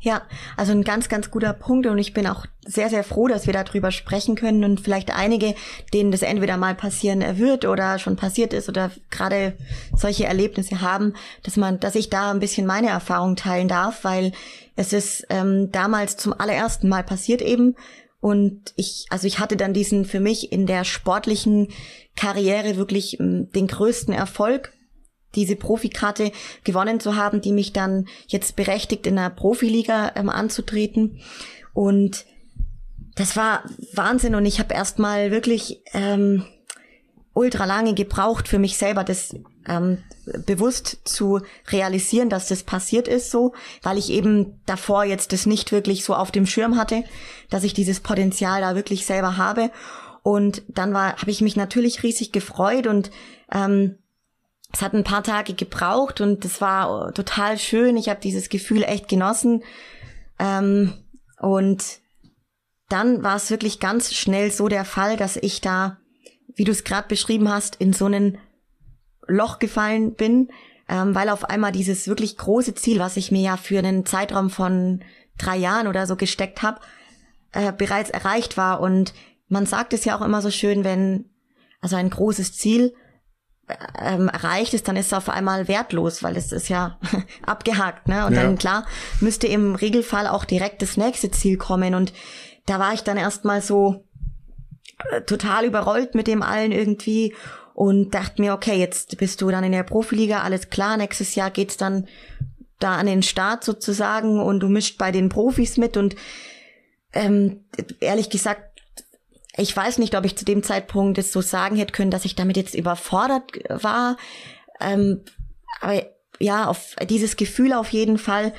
[0.00, 0.22] Ja,
[0.56, 3.52] also ein ganz, ganz guter Punkt und ich bin auch sehr, sehr froh, dass wir
[3.52, 5.54] darüber sprechen können und vielleicht einige,
[5.92, 9.54] denen das entweder mal passieren wird oder schon passiert ist oder gerade
[9.96, 14.32] solche Erlebnisse haben, dass man, dass ich da ein bisschen meine Erfahrung teilen darf, weil
[14.76, 17.74] es ist ähm, damals zum allerersten Mal passiert eben
[18.20, 21.68] und ich, also ich hatte dann diesen für mich in der sportlichen
[22.16, 24.72] Karriere wirklich ähm, den größten Erfolg
[25.34, 26.32] diese Profikarte
[26.64, 31.20] gewonnen zu haben, die mich dann jetzt berechtigt, in der Profiliga ähm, anzutreten.
[31.74, 32.24] Und
[33.14, 33.64] das war
[33.94, 36.44] Wahnsinn und ich habe erstmal wirklich ähm,
[37.34, 39.34] ultra lange gebraucht für mich selber, das
[39.68, 39.98] ähm,
[40.46, 45.72] bewusst zu realisieren, dass das passiert ist so, weil ich eben davor jetzt das nicht
[45.72, 47.04] wirklich so auf dem Schirm hatte,
[47.50, 49.70] dass ich dieses Potenzial da wirklich selber habe.
[50.22, 53.10] Und dann war, habe ich mich natürlich riesig gefreut und
[53.52, 53.98] ähm,
[54.72, 57.96] es hat ein paar Tage gebraucht und das war total schön.
[57.96, 59.62] Ich habe dieses Gefühl echt genossen.
[60.38, 60.92] Ähm,
[61.40, 62.00] und
[62.88, 65.98] dann war es wirklich ganz schnell so der Fall, dass ich da,
[66.54, 68.38] wie du es gerade beschrieben hast, in so einen
[69.26, 70.50] Loch gefallen bin,
[70.88, 74.50] ähm, weil auf einmal dieses wirklich große Ziel, was ich mir ja für einen Zeitraum
[74.50, 75.02] von
[75.38, 76.80] drei Jahren oder so gesteckt habe,
[77.52, 78.80] äh, bereits erreicht war.
[78.80, 79.14] Und
[79.48, 81.26] man sagt es ja auch immer so schön, wenn
[81.80, 82.94] also ein großes Ziel
[84.00, 86.98] ähm, erreicht ist, dann ist es auf einmal wertlos, weil es ist ja
[87.46, 88.08] abgehakt.
[88.08, 88.26] Ne?
[88.26, 88.42] Und ja.
[88.42, 88.86] dann klar
[89.20, 91.94] müsste im Regelfall auch direkt das nächste Ziel kommen.
[91.94, 92.12] Und
[92.66, 94.04] da war ich dann erstmal so
[95.10, 97.34] äh, total überrollt mit dem allen irgendwie
[97.74, 101.50] und dachte mir, okay, jetzt bist du dann in der Profiliga, alles klar, nächstes Jahr
[101.50, 102.08] geht's dann
[102.80, 106.16] da an den Start sozusagen und du mischt bei den Profis mit und
[107.12, 107.64] ähm,
[108.00, 108.67] ehrlich gesagt
[109.58, 112.36] ich weiß nicht, ob ich zu dem Zeitpunkt es so sagen hätte können, dass ich
[112.36, 114.16] damit jetzt überfordert war.
[114.80, 115.22] Ähm,
[115.80, 116.04] aber
[116.38, 118.54] ja, auf dieses Gefühl auf jeden Fall.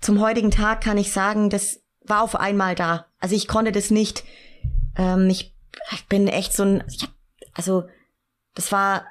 [0.00, 3.06] Zum heutigen Tag kann ich sagen, das war auf einmal da.
[3.20, 4.24] Also ich konnte das nicht.
[4.96, 5.54] Ähm, ich,
[5.92, 6.84] ich bin echt so ein.
[6.88, 7.10] Ich hab,
[7.52, 7.84] also
[8.54, 9.04] das war.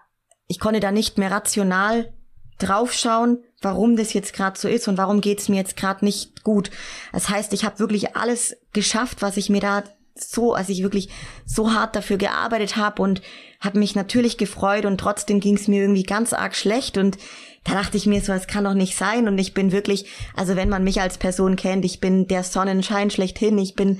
[0.47, 2.13] Ich konnte da nicht mehr rational
[2.57, 6.71] draufschauen, warum das jetzt gerade so ist und warum geht's mir jetzt gerade nicht gut.
[7.11, 9.83] Das heißt, ich habe wirklich alles geschafft, was ich mir da
[10.19, 11.09] so, als ich wirklich
[11.45, 13.21] so hart dafür gearbeitet habe und
[13.59, 17.17] habe mich natürlich gefreut und trotzdem ging es mir irgendwie ganz arg schlecht und
[17.63, 20.55] da dachte ich mir so, es kann doch nicht sein und ich bin wirklich, also
[20.55, 23.99] wenn man mich als Person kennt, ich bin der Sonnenschein schlechthin, ich bin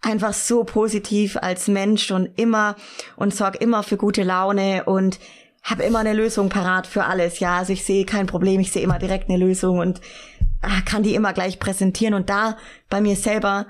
[0.00, 2.76] einfach so positiv als Mensch und immer
[3.16, 5.18] und sorg immer für gute Laune und
[5.62, 7.40] habe immer eine Lösung parat für alles.
[7.40, 10.00] Ja, also ich sehe kein Problem, ich sehe immer direkt eine Lösung und
[10.62, 12.56] ah, kann die immer gleich präsentieren und da
[12.88, 13.66] bei mir selber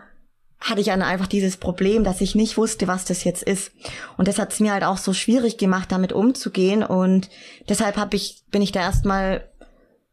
[0.60, 3.72] hatte ich dann einfach dieses Problem, dass ich nicht wusste, was das jetzt ist.
[4.16, 6.82] Und das hat es mir halt auch so schwierig gemacht, damit umzugehen.
[6.82, 7.30] Und
[7.68, 9.48] deshalb hab ich, bin ich da erstmal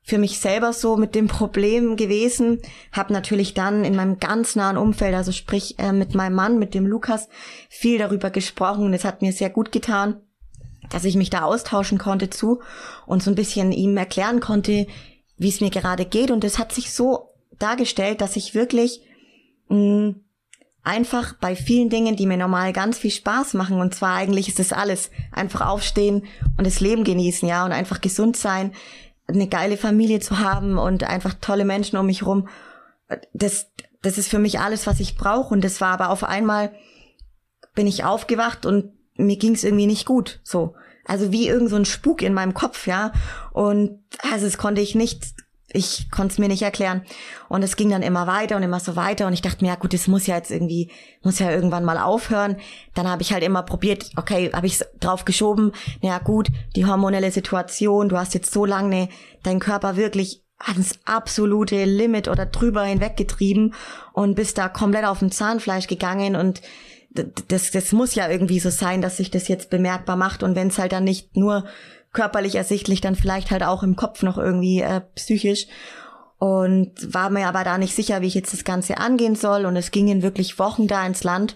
[0.03, 2.61] für mich selber so mit dem Problem gewesen.
[2.91, 6.75] Hab natürlich dann in meinem ganz nahen Umfeld, also sprich äh, mit meinem Mann, mit
[6.75, 7.27] dem Lukas,
[7.69, 8.85] viel darüber gesprochen.
[8.85, 10.21] Und es hat mir sehr gut getan,
[10.91, 12.61] dass ich mich da austauschen konnte zu
[13.07, 14.85] und so ein bisschen ihm erklären konnte,
[15.37, 16.29] wie es mir gerade geht.
[16.29, 19.01] Und es hat sich so dargestellt, dass ich wirklich
[19.69, 20.24] mh, mm,
[20.85, 24.59] einfach bei vielen Dingen, die mir normal ganz viel Spaß machen, und zwar eigentlich ist
[24.59, 26.25] es alles, einfach aufstehen
[26.57, 28.71] und das Leben genießen, ja, und einfach gesund sein,
[29.27, 32.47] eine geile Familie zu haben und einfach tolle Menschen um mich rum.
[33.33, 33.71] Das,
[34.01, 35.53] das ist für mich alles, was ich brauche.
[35.53, 36.71] Und das war aber auf einmal
[37.73, 40.39] bin ich aufgewacht und mir ging es irgendwie nicht gut.
[40.43, 40.75] So.
[41.05, 43.11] Also wie irgend so ein Spuk in meinem Kopf, ja.
[43.51, 45.33] Und also es konnte ich nicht
[45.75, 47.03] ich konnte es mir nicht erklären.
[47.49, 49.27] Und es ging dann immer weiter und immer so weiter.
[49.27, 50.91] Und ich dachte mir, ja gut, das muss ja jetzt irgendwie,
[51.23, 52.57] muss ja irgendwann mal aufhören.
[52.93, 57.31] Dann habe ich halt immer probiert, okay, habe ich drauf geschoben, ja gut, die hormonelle
[57.31, 59.09] Situation, du hast jetzt so lange
[59.43, 63.73] deinen Körper wirklich ans absolute Limit oder drüber hinweggetrieben
[64.13, 66.61] und bist da komplett auf dem Zahnfleisch gegangen und
[67.47, 70.67] das, das muss ja irgendwie so sein, dass sich das jetzt bemerkbar macht und wenn
[70.67, 71.65] es halt dann nicht nur
[72.15, 75.67] körperlich ersichtlich, dann vielleicht halt auch im Kopf noch irgendwie äh, psychisch.
[76.37, 79.65] Und war mir aber da nicht sicher, wie ich jetzt das Ganze angehen soll.
[79.65, 81.55] Und es gingen wirklich Wochen da ins Land.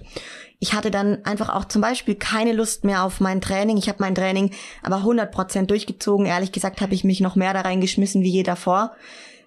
[0.60, 3.78] Ich hatte dann einfach auch zum Beispiel keine Lust mehr auf mein Training.
[3.78, 4.52] Ich habe mein Training
[4.84, 6.26] aber 100 Prozent durchgezogen.
[6.26, 8.92] Ehrlich gesagt habe ich mich noch mehr da reingeschmissen wie je davor.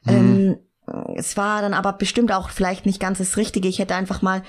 [0.05, 0.13] Mhm.
[0.13, 0.59] Ähm,
[1.17, 3.69] es war dann aber bestimmt auch vielleicht nicht ganz das Richtige.
[3.69, 4.43] Ich hätte einfach mal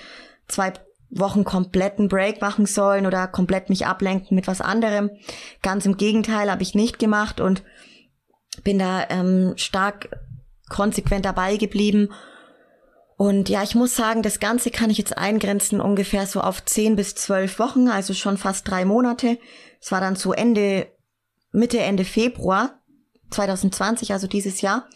[0.48, 0.74] zwei
[1.16, 5.12] Wochen kompletten Break machen sollen oder komplett mich ablenken mit was anderem.
[5.62, 7.64] Ganz im Gegenteil habe ich nicht gemacht und
[8.64, 10.10] bin da ähm, stark
[10.70, 12.10] konsequent dabei geblieben.
[13.16, 16.96] Und ja, ich muss sagen, das Ganze kann ich jetzt eingrenzen ungefähr so auf zehn
[16.96, 19.38] bis zwölf Wochen, also schon fast drei Monate.
[19.80, 20.88] Es war dann so Ende,
[21.52, 22.82] Mitte, Ende Februar
[23.30, 24.88] 2020, also dieses Jahr.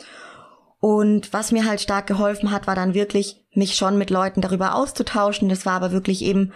[0.80, 4.76] Und was mir halt stark geholfen hat, war dann wirklich, mich schon mit Leuten darüber
[4.76, 5.50] auszutauschen.
[5.50, 6.54] Das war aber wirklich eben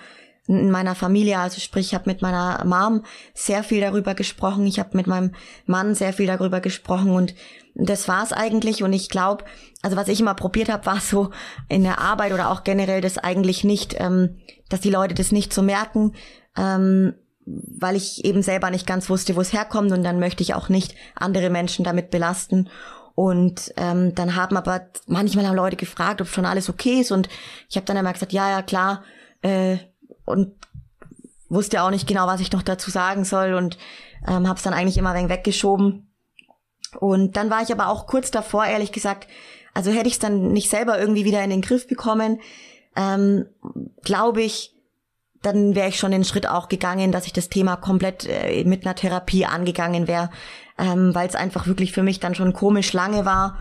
[0.48, 4.80] in meiner Familie, also sprich, ich habe mit meiner Mom sehr viel darüber gesprochen, ich
[4.80, 5.34] habe mit meinem
[5.66, 7.12] Mann sehr viel darüber gesprochen.
[7.12, 7.36] Und
[7.76, 8.84] das war's eigentlich.
[8.84, 9.46] Und ich glaube,
[9.82, 11.32] also was ich immer probiert habe, war so
[11.70, 14.38] in der Arbeit oder auch generell das eigentlich nicht, ähm,
[14.70, 16.14] dass die Leute das nicht so merken,
[16.58, 17.14] ähm,
[17.46, 19.92] weil ich eben selber nicht ganz wusste, wo es herkommt.
[19.92, 22.70] Und dann möchte ich auch nicht andere Menschen damit belasten
[23.15, 27.12] und ähm, dann haben aber manchmal haben Leute gefragt, ob schon alles okay ist.
[27.12, 27.30] Und
[27.69, 29.04] ich habe dann immer gesagt, ja, ja, klar.
[29.41, 29.78] Äh,
[30.26, 30.54] und
[31.50, 33.78] wusste auch nicht genau, was ich noch dazu sagen soll und
[34.28, 36.10] ähm, habe es dann eigentlich immer ein wenig weggeschoben.
[37.00, 39.28] Und dann war ich aber auch kurz davor, ehrlich gesagt,
[39.74, 42.39] also hätte ich es dann nicht selber irgendwie wieder in den Griff bekommen,
[42.95, 43.45] ähm,
[44.04, 44.76] glaube ich,
[45.41, 48.86] dann wäre ich schon den Schritt auch gegangen, dass ich das Thema komplett äh, mit
[48.86, 50.30] einer Therapie angegangen wäre
[50.82, 53.58] ähm, weil es einfach wirklich für mich dann schon komisch lange war.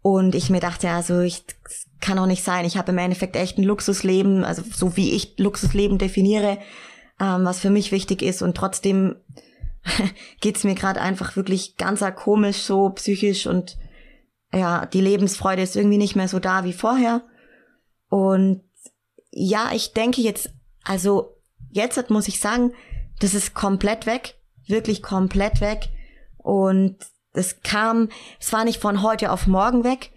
[0.00, 1.44] Und ich mir dachte, also ich
[2.00, 2.64] kann auch nicht sein.
[2.64, 6.58] Ich habe im Endeffekt echt ein Luxusleben, also so wie ich Luxusleben definiere,
[7.20, 8.40] ähm, was für mich wichtig ist.
[8.40, 9.16] Und trotzdem
[10.40, 13.76] geht's mir gerade einfach wirklich ganz komisch, so psychisch und
[14.52, 17.22] ja, die Lebensfreude ist irgendwie nicht mehr so da wie vorher.
[18.08, 18.62] Und
[19.32, 20.50] ja, ich denke jetzt,
[20.84, 21.36] also
[21.70, 22.72] jetzt muss ich sagen,
[23.20, 25.88] das ist komplett weg, wirklich komplett weg.
[26.44, 26.98] Und
[27.32, 30.12] es kam, es war nicht von heute auf morgen weg.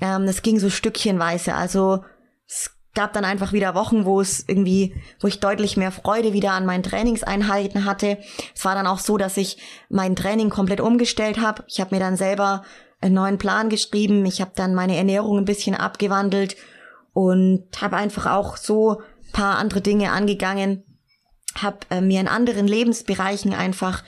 [0.00, 1.54] Ähm, es ging so stückchenweise.
[1.54, 2.04] Also
[2.46, 6.52] es gab dann einfach wieder Wochen, wo es irgendwie, wo ich deutlich mehr Freude wieder
[6.52, 8.18] an meinen Trainingseinheiten hatte.
[8.54, 11.62] Es war dann auch so, dass ich mein Training komplett umgestellt habe.
[11.68, 12.64] Ich habe mir dann selber
[13.00, 14.26] einen neuen Plan geschrieben.
[14.26, 16.56] Ich habe dann meine Ernährung ein bisschen abgewandelt
[17.12, 19.00] und habe einfach auch so
[19.32, 20.82] paar andere Dinge angegangen.
[21.54, 24.02] Habe äh, mir in anderen Lebensbereichen einfach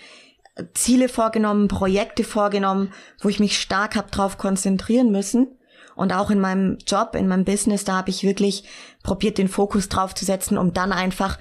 [0.75, 5.57] Ziele vorgenommen, Projekte vorgenommen, wo ich mich stark habe drauf konzentrieren müssen.
[5.97, 8.65] Und auch in meinem Job, in meinem Business, da habe ich wirklich
[9.03, 11.39] probiert, den Fokus drauf zu setzen, um dann einfach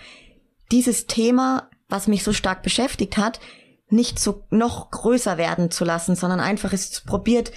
[0.72, 3.40] dieses Thema, was mich so stark beschäftigt hat,
[3.90, 7.52] nicht so noch größer werden zu lassen, sondern einfach es probiert,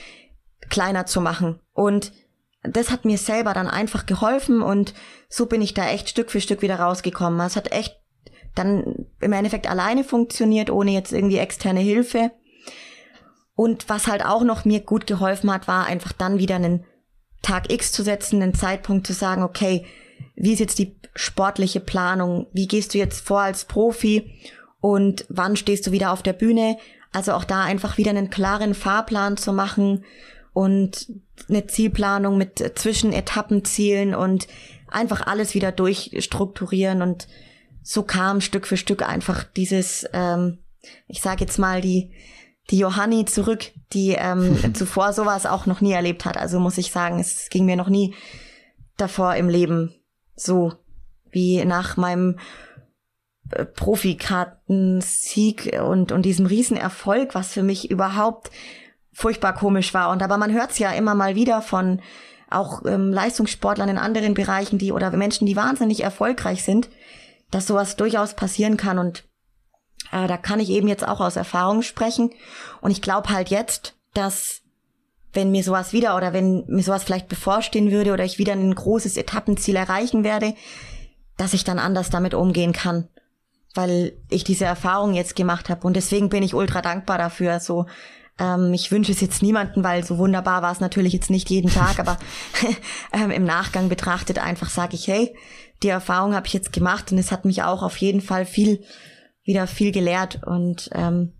[0.71, 1.61] kleiner zu machen.
[1.73, 2.13] Und
[2.63, 4.95] das hat mir selber dann einfach geholfen und
[5.29, 7.41] so bin ich da echt Stück für Stück wieder rausgekommen.
[7.41, 8.02] Es hat echt
[8.55, 12.31] dann im Endeffekt alleine funktioniert, ohne jetzt irgendwie externe Hilfe.
[13.55, 16.85] Und was halt auch noch mir gut geholfen hat, war einfach dann wieder einen
[17.43, 19.85] Tag X zu setzen, einen Zeitpunkt zu sagen, okay,
[20.35, 22.47] wie ist jetzt die sportliche Planung?
[22.53, 24.33] Wie gehst du jetzt vor als Profi?
[24.81, 26.77] Und wann stehst du wieder auf der Bühne?
[27.13, 30.05] Also auch da einfach wieder einen klaren Fahrplan zu machen
[30.55, 31.09] und
[31.49, 34.47] eine Zielplanung mit Zwischenetappenzielen und
[34.89, 37.29] einfach alles wieder durchstrukturieren und
[37.83, 40.59] so kam Stück für Stück einfach dieses, ähm,
[41.07, 42.13] ich sage jetzt mal die
[42.71, 46.37] die Johanni zurück, die ähm, zuvor sowas auch noch nie erlebt hat.
[46.37, 48.15] Also muss ich sagen, es ging mir noch nie
[48.97, 49.95] davor im Leben
[50.37, 50.73] so
[51.31, 52.39] wie nach meinem
[53.51, 58.51] äh, Profikarten-Sieg und, und diesem Riesenerfolg, was für mich überhaupt
[59.13, 60.11] furchtbar komisch war.
[60.11, 62.01] Und aber man hört es ja immer mal wieder von
[62.51, 66.91] auch ähm, Leistungssportlern in anderen Bereichen, die oder Menschen, die wahnsinnig erfolgreich sind,
[67.53, 68.99] dass sowas durchaus passieren kann.
[68.99, 69.25] Und
[70.11, 72.31] äh, da kann ich eben jetzt auch aus Erfahrung sprechen.
[72.81, 74.63] Und ich glaube halt jetzt, dass
[75.33, 78.75] wenn mir sowas wieder oder wenn mir sowas vielleicht bevorstehen würde oder ich wieder ein
[78.75, 80.55] großes Etappenziel erreichen werde,
[81.37, 83.09] dass ich dann anders damit umgehen kann,
[83.75, 87.61] weil ich diese Erfahrung jetzt gemacht habe und deswegen bin ich ultra dankbar dafür.
[87.61, 87.87] So,
[88.39, 91.71] ähm, ich wünsche es jetzt niemanden, weil so wunderbar war es natürlich jetzt nicht jeden
[91.71, 92.19] Tag, aber
[93.13, 95.35] ähm, im Nachgang betrachtet einfach sage ich, hey,
[95.83, 98.85] die Erfahrung habe ich jetzt gemacht und es hat mich auch auf jeden Fall viel
[99.45, 101.33] wieder viel gelehrt und ähm,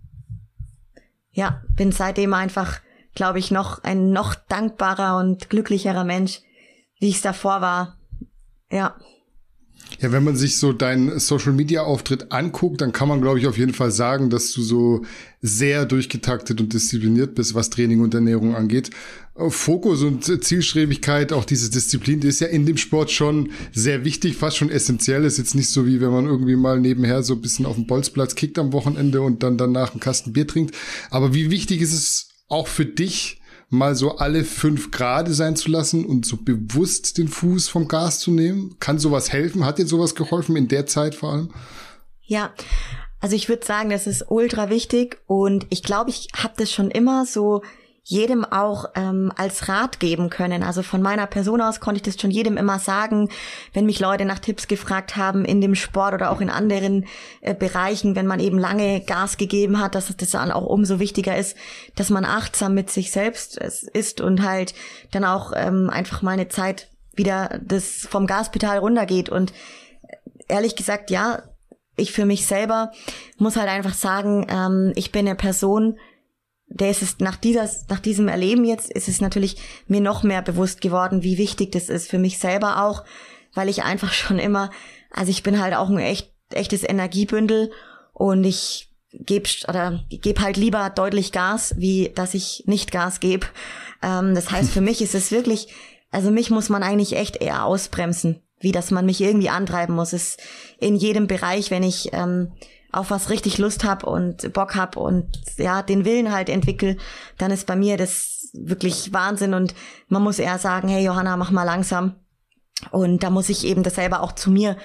[1.31, 2.79] ja, bin seitdem einfach,
[3.15, 6.41] glaube ich, noch ein noch dankbarer und glücklicherer Mensch,
[6.99, 7.97] wie ich es davor war.
[8.69, 8.95] Ja.
[9.99, 13.47] Ja, wenn man sich so deinen Social Media Auftritt anguckt, dann kann man, glaube ich,
[13.47, 15.03] auf jeden Fall sagen, dass du so
[15.41, 18.89] sehr durchgetaktet und diszipliniert bist, was Training und Ernährung angeht.
[19.35, 24.37] Fokus und Zielstrebigkeit, auch diese Disziplin, die ist ja in dem Sport schon sehr wichtig,
[24.37, 25.25] fast schon essentiell.
[25.25, 27.87] Ist jetzt nicht so wie wenn man irgendwie mal nebenher so ein bisschen auf dem
[27.87, 30.75] Bolzplatz kickt am Wochenende und dann danach einen Kasten Bier trinkt.
[31.09, 33.41] Aber wie wichtig ist es auch für dich,
[33.73, 38.19] mal so alle fünf Grade sein zu lassen und so bewusst den Fuß vom Gas
[38.19, 38.77] zu nehmen?
[38.79, 39.65] Kann sowas helfen?
[39.65, 41.49] Hat dir sowas geholfen in der Zeit vor allem?
[42.21, 42.53] Ja,
[43.19, 46.91] also ich würde sagen, das ist ultra wichtig und ich glaube, ich habe das schon
[46.91, 47.63] immer so
[48.05, 50.61] jedem auch ähm, als Rat geben können.
[50.61, 53.29] Also von meiner Person aus konnte ich das schon jedem immer sagen,
[53.71, 57.05] wenn mich Leute nach Tipps gefragt haben in dem Sport oder auch in anderen
[57.39, 61.37] äh, Bereichen, wenn man eben lange Gas gegeben hat, dass das dann auch umso wichtiger
[61.37, 61.55] ist,
[61.95, 64.73] dass man achtsam mit sich selbst ist und halt
[65.11, 69.29] dann auch ähm, einfach mal eine Zeit wieder das vom Gaspedal runtergeht.
[69.29, 70.17] Und äh,
[70.49, 71.43] ehrlich gesagt, ja,
[71.95, 72.91] ich für mich selber
[73.37, 75.97] muss halt einfach sagen, ähm, ich bin eine Person,
[76.73, 79.57] der ist es nach dieser, nach diesem Erleben jetzt ist es natürlich
[79.87, 83.03] mir noch mehr bewusst geworden, wie wichtig das ist für mich selber auch,
[83.53, 84.71] weil ich einfach schon immer,
[85.11, 87.71] also ich bin halt auch ein echt, echtes Energiebündel
[88.13, 93.45] und ich gebe oder gebe halt lieber deutlich Gas, wie dass ich nicht Gas gebe.
[94.01, 95.67] Ähm, das heißt, für mich ist es wirklich,
[96.11, 100.13] also mich muss man eigentlich echt eher ausbremsen, wie dass man mich irgendwie antreiben muss.
[100.13, 100.37] Es
[100.79, 102.51] in jedem Bereich, wenn ich ähm,
[102.93, 105.27] auf was richtig Lust hab und Bock hab und
[105.57, 106.97] ja, den Willen halt entwickel,
[107.37, 109.73] dann ist bei mir das wirklich Wahnsinn und
[110.07, 112.15] man muss eher sagen, hey Johanna, mach mal langsam.
[112.91, 114.77] Und da muss ich eben das selber auch zu mir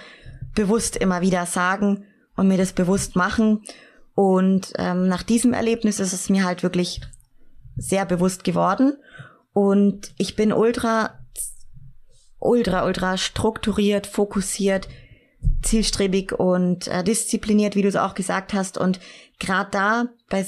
[0.55, 2.05] bewusst immer wieder sagen
[2.37, 3.63] und mir das bewusst machen.
[4.15, 7.01] Und ähm, nach diesem Erlebnis ist es mir halt wirklich
[7.77, 8.97] sehr bewusst geworden.
[9.53, 11.19] Und ich bin ultra,
[12.39, 14.89] ultra, ultra strukturiert, fokussiert,
[15.63, 18.79] zielstrebig und äh, diszipliniert, wie du es auch gesagt hast.
[18.79, 19.01] Und
[19.39, 20.45] gerade da bei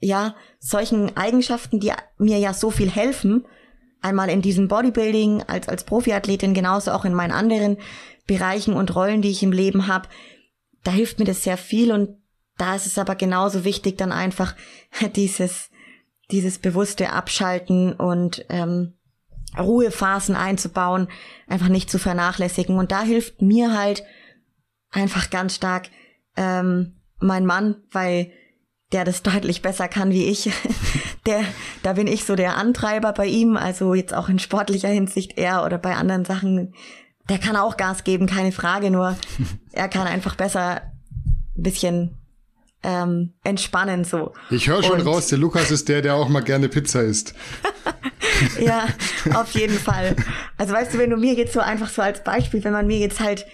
[0.00, 3.46] ja solchen Eigenschaften, die mir ja so viel helfen,
[4.00, 7.78] einmal in diesem Bodybuilding als als Profiathletin, genauso auch in meinen anderen
[8.26, 10.08] Bereichen und Rollen, die ich im Leben habe,
[10.84, 12.16] da hilft mir das sehr viel und
[12.58, 14.54] da ist es aber genauso wichtig, dann einfach
[15.16, 15.70] dieses
[16.30, 18.97] dieses bewusste Abschalten und ähm,
[19.58, 21.08] Ruhephasen einzubauen,
[21.46, 22.78] einfach nicht zu vernachlässigen.
[22.78, 24.04] Und da hilft mir halt
[24.90, 25.90] einfach ganz stark
[26.36, 28.30] ähm, mein Mann, weil
[28.92, 30.50] der das deutlich besser kann wie ich.
[31.26, 31.44] der,
[31.82, 35.64] da bin ich so der Antreiber bei ihm, also jetzt auch in sportlicher Hinsicht er
[35.64, 36.74] oder bei anderen Sachen.
[37.28, 39.16] Der kann auch Gas geben, keine Frage, nur
[39.72, 40.82] er kann einfach besser
[41.56, 42.14] ein bisschen
[42.82, 44.32] ähm, entspannen so.
[44.50, 47.34] Ich höre schon Und, raus, der Lukas ist der, der auch mal gerne Pizza isst.
[48.60, 48.88] ja,
[49.34, 50.16] auf jeden Fall.
[50.56, 52.98] Also weißt du, wenn du mir jetzt so einfach so als Beispiel, wenn man mir
[52.98, 53.46] jetzt halt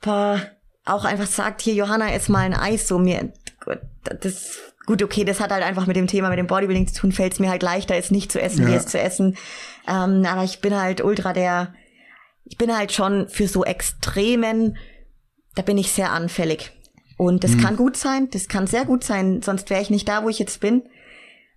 [0.00, 0.40] boah,
[0.84, 3.32] auch einfach sagt, hier Johanna, ess mal ein Eis, so mir,
[4.20, 7.12] das gut, okay, das hat halt einfach mit dem Thema, mit dem Bodybuilding zu tun,
[7.12, 8.68] fällt es mir halt leichter, es nicht zu essen, ja.
[8.68, 9.36] wie es zu essen.
[9.88, 11.74] Ähm, aber ich bin halt ultra der,
[12.44, 14.76] ich bin halt schon für so Extremen,
[15.56, 16.70] da bin ich sehr anfällig.
[17.18, 17.60] Und das mhm.
[17.62, 20.38] kann gut sein, das kann sehr gut sein, sonst wäre ich nicht da, wo ich
[20.38, 20.84] jetzt bin.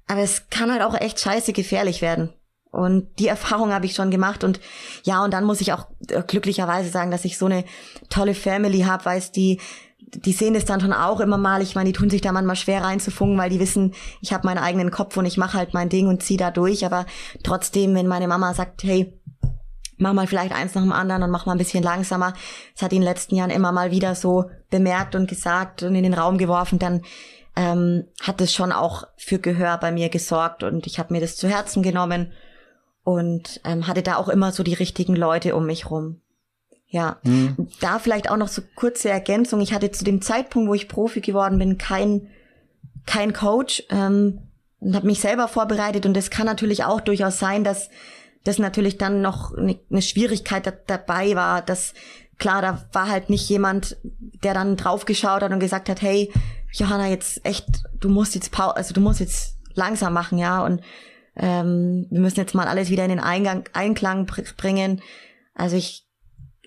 [0.10, 2.34] Aber es kann halt auch echt scheiße gefährlich werden.
[2.72, 4.44] Und die Erfahrung habe ich schon gemacht.
[4.44, 4.60] Und
[5.04, 7.64] ja, und dann muss ich auch äh, glücklicherweise sagen, dass ich so eine
[8.10, 9.60] tolle Family habe, weiß die,
[10.00, 11.62] die sehen das dann schon auch immer mal.
[11.62, 14.58] Ich meine, die tun sich da manchmal schwer reinzufunken, weil die wissen, ich habe meinen
[14.58, 16.86] eigenen Kopf und ich mache halt mein Ding und ziehe da durch.
[16.88, 17.06] Aber
[17.44, 19.14] trotzdem, wenn meine Mama sagt, hey,
[19.98, 22.34] mach mal vielleicht eins nach dem anderen und mach mal ein bisschen langsamer.
[22.74, 26.04] Das hat in den letzten Jahren immer mal wieder so bemerkt und gesagt und in
[26.04, 27.02] den Raum geworfen, dann
[27.60, 31.36] ähm, hat es schon auch für Gehör bei mir gesorgt und ich habe mir das
[31.36, 32.32] zu Herzen genommen
[33.04, 36.22] und ähm, hatte da auch immer so die richtigen Leute um mich rum.
[36.88, 37.68] Ja, mhm.
[37.82, 39.60] da vielleicht auch noch so kurze Ergänzung.
[39.60, 42.30] Ich hatte zu dem Zeitpunkt, wo ich Profi geworden bin, kein
[43.06, 44.40] kein Coach ähm,
[44.80, 47.90] und habe mich selber vorbereitet und es kann natürlich auch durchaus sein, dass
[48.46, 51.94] das natürlich dann noch eine, Schwierigkeit da, dabei war, dass
[52.38, 56.32] klar, da war halt nicht jemand, der dann draufgeschaut hat und gesagt hat, hey,
[56.72, 57.66] Johanna, jetzt echt,
[58.00, 60.82] du musst jetzt Pause, also du musst jetzt langsam machen, ja, und
[61.36, 65.02] ähm, wir müssen jetzt mal alles wieder in den Eingang, Einklang bringen.
[65.56, 66.06] Also ich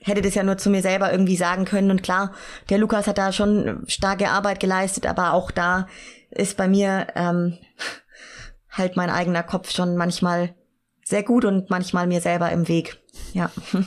[0.00, 1.90] hätte das ja nur zu mir selber irgendwie sagen können.
[1.90, 2.32] Und klar,
[2.70, 5.86] der Lukas hat da schon starke Arbeit geleistet, aber auch da
[6.30, 7.58] ist bei mir ähm,
[8.70, 10.54] halt mein eigener Kopf schon manchmal
[11.04, 12.98] sehr gut und manchmal mir selber im Weg.
[13.34, 13.50] Ja.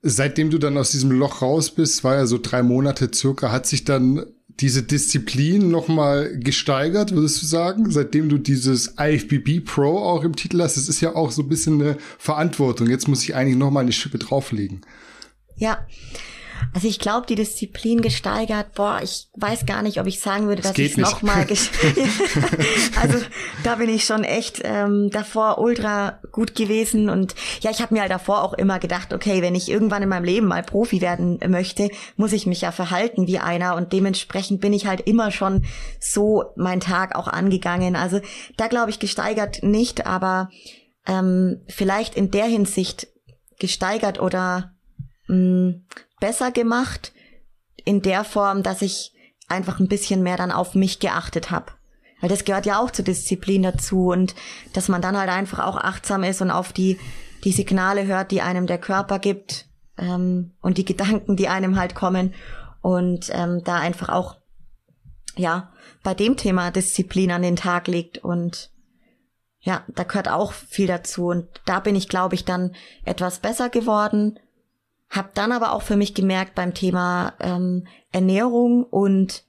[0.00, 3.66] Seitdem du dann aus diesem Loch raus bist, war ja so drei Monate circa, hat
[3.66, 4.24] sich dann
[4.60, 10.60] diese Disziplin nochmal gesteigert, würdest du sagen, seitdem du dieses IFBB Pro auch im Titel
[10.60, 10.76] hast?
[10.76, 12.88] Das ist ja auch so ein bisschen eine Verantwortung.
[12.88, 14.80] Jetzt muss ich eigentlich nochmal eine Schippe drauflegen.
[15.56, 15.86] Ja,
[16.74, 20.62] also ich glaube, die Disziplin gesteigert, boah, ich weiß gar nicht, ob ich sagen würde,
[20.62, 21.46] dass ich es nochmal
[23.00, 23.18] Also
[23.64, 27.08] da bin ich schon echt ähm, davor ultra gut gewesen.
[27.08, 30.08] Und ja, ich habe mir halt davor auch immer gedacht, okay, wenn ich irgendwann in
[30.08, 33.76] meinem Leben mal Profi werden möchte, muss ich mich ja verhalten wie einer.
[33.76, 35.64] Und dementsprechend bin ich halt immer schon
[36.00, 37.96] so meinen Tag auch angegangen.
[37.96, 38.20] Also
[38.56, 40.50] da glaube ich gesteigert nicht, aber
[41.06, 43.08] ähm, vielleicht in der Hinsicht
[43.58, 44.72] gesteigert oder
[45.26, 45.84] mh, mm,
[46.20, 47.12] besser gemacht
[47.84, 49.12] in der Form, dass ich
[49.48, 51.72] einfach ein bisschen mehr dann auf mich geachtet habe.
[52.20, 54.34] Weil das gehört ja auch zur Disziplin dazu und
[54.72, 56.98] dass man dann halt einfach auch achtsam ist und auf die,
[57.44, 59.66] die Signale hört, die einem der Körper gibt
[59.96, 62.34] ähm, und die Gedanken, die einem halt kommen
[62.82, 64.36] und ähm, da einfach auch
[65.36, 68.70] ja bei dem Thema Disziplin an den Tag legt und
[69.60, 73.68] ja, da gehört auch viel dazu und da bin ich, glaube ich, dann etwas besser
[73.68, 74.38] geworden
[75.10, 79.44] hab dann aber auch für mich gemerkt beim Thema ähm, Ernährung und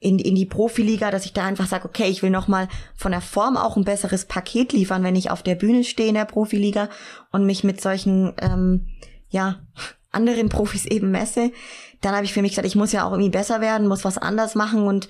[0.00, 3.20] in, in die Profiliga, dass ich da einfach sage, okay, ich will nochmal von der
[3.20, 6.88] Form auch ein besseres Paket liefern, wenn ich auf der Bühne stehe in der Profiliga
[7.32, 8.86] und mich mit solchen, ähm,
[9.28, 9.60] ja,
[10.10, 11.52] anderen Profis eben messe.
[12.00, 14.18] Dann habe ich für mich gesagt, ich muss ja auch irgendwie besser werden, muss was
[14.18, 15.08] anders machen und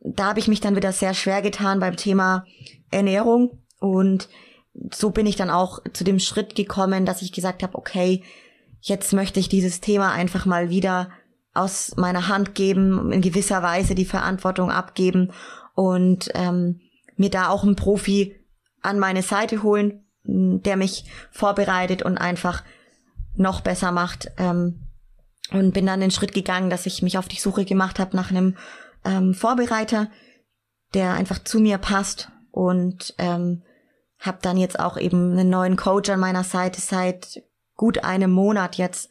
[0.00, 2.46] da habe ich mich dann wieder sehr schwer getan beim Thema
[2.90, 4.28] Ernährung und
[4.92, 8.22] so bin ich dann auch zu dem Schritt gekommen, dass ich gesagt habe, okay,
[8.80, 11.10] jetzt möchte ich dieses Thema einfach mal wieder
[11.54, 15.32] aus meiner Hand geben, in gewisser Weise die Verantwortung abgeben
[15.74, 16.80] und ähm,
[17.16, 18.36] mir da auch einen Profi
[18.82, 22.62] an meine Seite holen, der mich vorbereitet und einfach
[23.34, 24.30] noch besser macht.
[24.38, 24.88] Ähm,
[25.50, 28.30] und bin dann den Schritt gegangen, dass ich mich auf die Suche gemacht habe nach
[28.30, 28.56] einem
[29.04, 30.10] ähm, Vorbereiter,
[30.94, 33.62] der einfach zu mir passt und ähm,
[34.18, 37.42] habe dann jetzt auch eben einen neuen Coach an meiner Seite seit
[37.78, 39.08] gut einem Monat jetzt.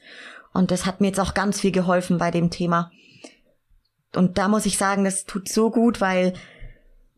[0.53, 2.91] Und das hat mir jetzt auch ganz viel geholfen bei dem Thema.
[4.15, 6.33] Und da muss ich sagen, das tut so gut, weil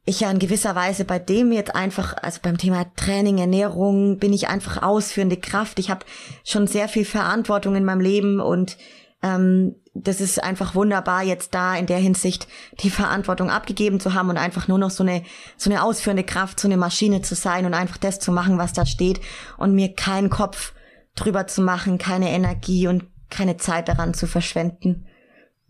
[0.05, 4.33] ich ja in gewisser Weise bei dem jetzt einfach, also beim Thema Training, Ernährung, bin
[4.33, 5.79] ich einfach ausführende Kraft.
[5.79, 6.05] Ich habe
[6.43, 8.77] schon sehr viel Verantwortung in meinem Leben und
[9.21, 12.47] ähm, das ist einfach wunderbar, jetzt da in der Hinsicht
[12.81, 15.23] die Verantwortung abgegeben zu haben und einfach nur noch so eine,
[15.57, 18.73] so eine ausführende Kraft, so eine Maschine zu sein und einfach das zu machen, was
[18.73, 19.19] da steht
[19.57, 20.73] und mir keinen Kopf
[21.19, 25.05] drüber zu machen, keine Energie und keine Zeit daran zu verschwenden.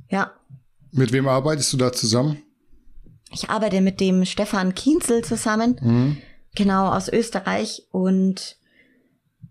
[0.09, 0.31] Ja.
[0.91, 2.41] Mit wem arbeitest du da zusammen?
[3.31, 6.17] Ich arbeite mit dem Stefan Kienzel zusammen, mhm.
[6.55, 8.57] genau aus Österreich und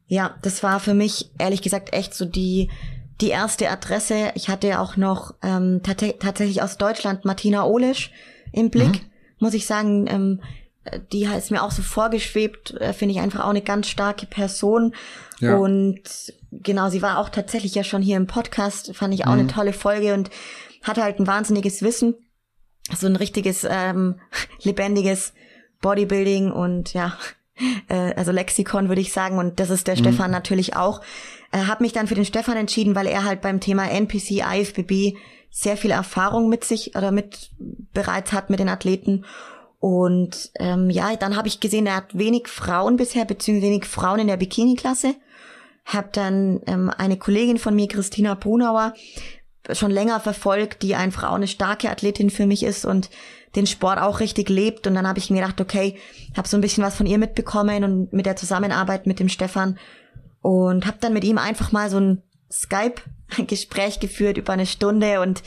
[0.06, 2.70] ja, das war für mich ehrlich gesagt echt so die
[3.20, 4.30] die erste Adresse.
[4.34, 8.12] Ich hatte auch noch ähm, tatsächlich aus Deutschland Martina Olisch
[8.52, 9.10] im Blick, mhm.
[9.40, 10.06] muss ich sagen.
[10.08, 10.40] Ähm,
[11.12, 14.94] die ist mir auch so vorgeschwebt, äh, finde ich einfach auch eine ganz starke Person.
[15.40, 15.56] Ja.
[15.56, 16.02] Und
[16.52, 19.40] genau, sie war auch tatsächlich ja schon hier im Podcast, fand ich auch mhm.
[19.40, 20.30] eine tolle Folge und
[20.82, 22.14] hatte halt ein wahnsinniges Wissen.
[22.96, 24.20] so ein richtiges ähm,
[24.62, 25.32] lebendiges
[25.80, 27.16] Bodybuilding und ja,
[27.88, 29.38] äh, also Lexikon würde ich sagen.
[29.38, 30.00] Und das ist der mhm.
[30.00, 31.00] Stefan natürlich auch.
[31.52, 35.16] Äh, habe mich dann für den Stefan entschieden, weil er halt beim Thema NPC, IFBB
[35.50, 39.24] sehr viel Erfahrung mit sich oder mit bereits hat mit den Athleten.
[39.80, 44.20] Und ähm, ja, dann habe ich gesehen, er hat wenig Frauen bisher, beziehungsweise wenig Frauen
[44.20, 45.14] in der Bikini-Klasse.
[45.84, 48.94] Hab dann ähm, eine Kollegin von mir, Christina Brunauer,
[49.72, 53.10] schon länger verfolgt, die einfach auch eine starke Athletin für mich ist und
[53.54, 54.86] den Sport auch richtig lebt.
[54.86, 55.96] Und dann habe ich mir gedacht, okay,
[56.36, 59.78] habe so ein bisschen was von ihr mitbekommen und mit der Zusammenarbeit mit dem Stefan
[60.40, 65.42] und habe dann mit ihm einfach mal so ein Skype-Gespräch geführt über eine Stunde und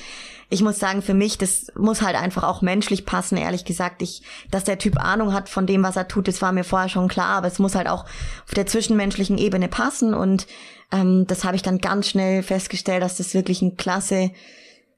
[0.52, 4.02] ich muss sagen, für mich, das muss halt einfach auch menschlich passen, ehrlich gesagt.
[4.02, 4.22] Ich,
[4.52, 7.08] dass der Typ Ahnung hat von dem, was er tut, das war mir vorher schon
[7.08, 10.48] klar, aber es muss halt auch auf der zwischenmenschlichen Ebene passen und
[10.92, 14.32] ähm, das habe ich dann ganz schnell festgestellt, dass das wirklich ein klasse,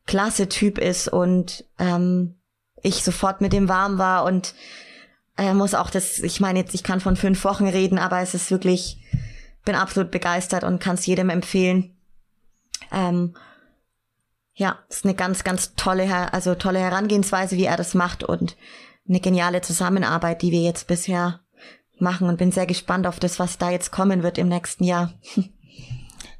[0.07, 2.33] klasse Typ ist und ähm,
[2.81, 4.55] ich sofort mit dem warm war und
[5.35, 8.33] er muss auch das, ich meine jetzt, ich kann von fünf Wochen reden, aber es
[8.33, 8.97] ist wirklich,
[9.65, 11.95] bin absolut begeistert und kann es jedem empfehlen.
[12.91, 13.35] Ähm,
[14.55, 18.55] ja, ist eine ganz, ganz tolle, also tolle Herangehensweise, wie er das macht und
[19.07, 21.41] eine geniale Zusammenarbeit, die wir jetzt bisher
[21.99, 25.13] machen und bin sehr gespannt auf das, was da jetzt kommen wird im nächsten Jahr.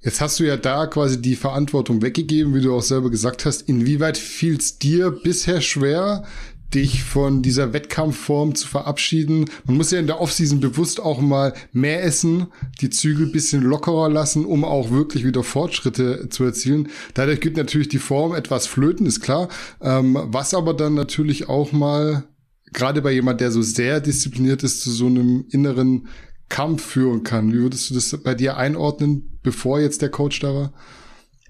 [0.01, 3.61] Jetzt hast du ja da quasi die Verantwortung weggegeben, wie du auch selber gesagt hast.
[3.61, 6.25] Inwieweit fiel es dir bisher schwer,
[6.73, 9.45] dich von dieser Wettkampfform zu verabschieden.
[9.65, 12.47] Man muss ja in der Offseason bewusst auch mal mehr essen,
[12.81, 16.89] die Zügel bisschen lockerer lassen, um auch wirklich wieder Fortschritte zu erzielen.
[17.13, 19.49] Dadurch geht natürlich die Form etwas flöten, ist klar.
[19.81, 22.23] Ähm, was aber dann natürlich auch mal,
[22.71, 26.07] gerade bei jemand, der so sehr diszipliniert ist, zu so einem inneren
[26.49, 27.51] Kampf führen kann.
[27.51, 30.73] Wie würdest du das bei dir einordnen, bevor jetzt der Coach da war?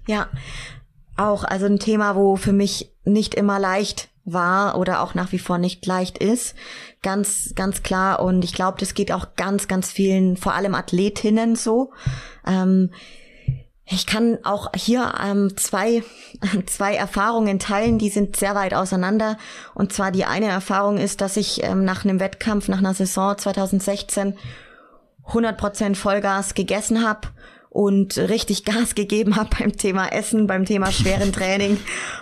[0.06, 0.28] Ja,
[1.16, 5.38] auch also ein Thema, wo für mich nicht immer leicht war oder auch nach wie
[5.38, 6.54] vor nicht leicht ist.
[7.02, 8.20] Ganz, ganz klar.
[8.20, 11.92] Und ich glaube, das geht auch ganz, ganz vielen, vor allem Athletinnen so.
[12.46, 12.90] Ähm,
[13.86, 16.02] ich kann auch hier ähm, zwei,
[16.66, 19.36] zwei Erfahrungen teilen, die sind sehr weit auseinander.
[19.74, 23.36] Und zwar die eine Erfahrung ist, dass ich ähm, nach einem Wettkampf, nach einer Saison
[23.36, 24.36] 2016
[25.26, 27.28] 100% Vollgas gegessen habe
[27.74, 31.76] und richtig Gas gegeben habe beim Thema Essen, beim Thema schweren Training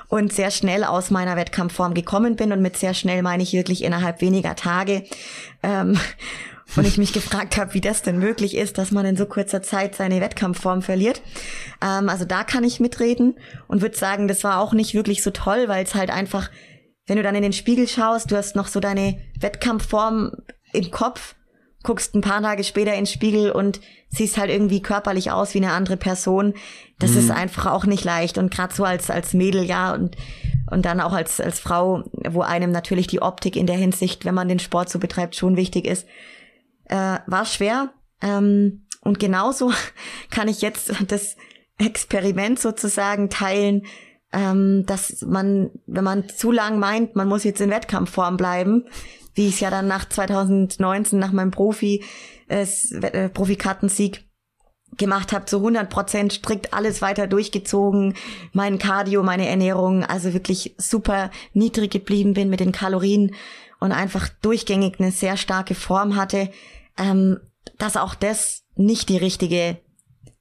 [0.08, 2.52] und sehr schnell aus meiner Wettkampfform gekommen bin.
[2.52, 5.04] Und mit sehr schnell meine ich wirklich innerhalb weniger Tage.
[5.62, 5.98] Ähm,
[6.76, 9.60] und ich mich gefragt habe, wie das denn möglich ist, dass man in so kurzer
[9.60, 11.20] Zeit seine Wettkampfform verliert.
[11.82, 13.34] Ähm, also da kann ich mitreden
[13.68, 16.50] und würde sagen, das war auch nicht wirklich so toll, weil es halt einfach,
[17.06, 20.32] wenn du dann in den Spiegel schaust, du hast noch so deine Wettkampfform
[20.72, 21.34] im Kopf
[21.82, 25.58] guckst ein paar Tage später in den Spiegel und siehst halt irgendwie körperlich aus wie
[25.58, 26.54] eine andere Person.
[26.98, 27.18] Das mhm.
[27.18, 28.38] ist einfach auch nicht leicht.
[28.38, 30.16] Und gerade so als, als Mädel, ja, und,
[30.70, 34.34] und dann auch als, als Frau, wo einem natürlich die Optik in der Hinsicht, wenn
[34.34, 36.06] man den Sport so betreibt, schon wichtig ist,
[36.86, 37.92] äh, war schwer.
[38.20, 39.72] Ähm, und genauso
[40.30, 41.36] kann ich jetzt das
[41.78, 43.86] Experiment sozusagen teilen,
[44.32, 48.86] ähm, dass man, wenn man zu lang meint, man muss jetzt in Wettkampfform bleiben,
[49.34, 52.04] wie ich es ja dann nach 2019, nach meinem Profi,
[52.48, 54.24] äh, Profikartensieg
[54.98, 58.14] gemacht habe, zu 100 Prozent strikt alles weiter durchgezogen,
[58.52, 63.34] mein Cardio, meine Ernährung, also wirklich super niedrig geblieben bin mit den Kalorien
[63.80, 66.50] und einfach durchgängig eine sehr starke Form hatte,
[66.98, 67.40] ähm,
[67.78, 69.78] dass auch das nicht die richtige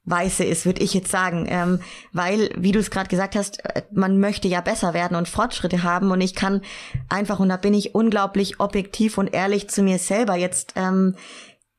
[0.04, 1.46] Weiße ist, würde ich jetzt sagen.
[1.48, 1.80] Ähm,
[2.12, 5.82] weil, wie du es gerade gesagt hast, äh, man möchte ja besser werden und Fortschritte
[5.82, 6.10] haben.
[6.10, 6.62] Und ich kann
[7.08, 11.16] einfach, und da bin ich unglaublich objektiv und ehrlich zu mir selber jetzt, ähm,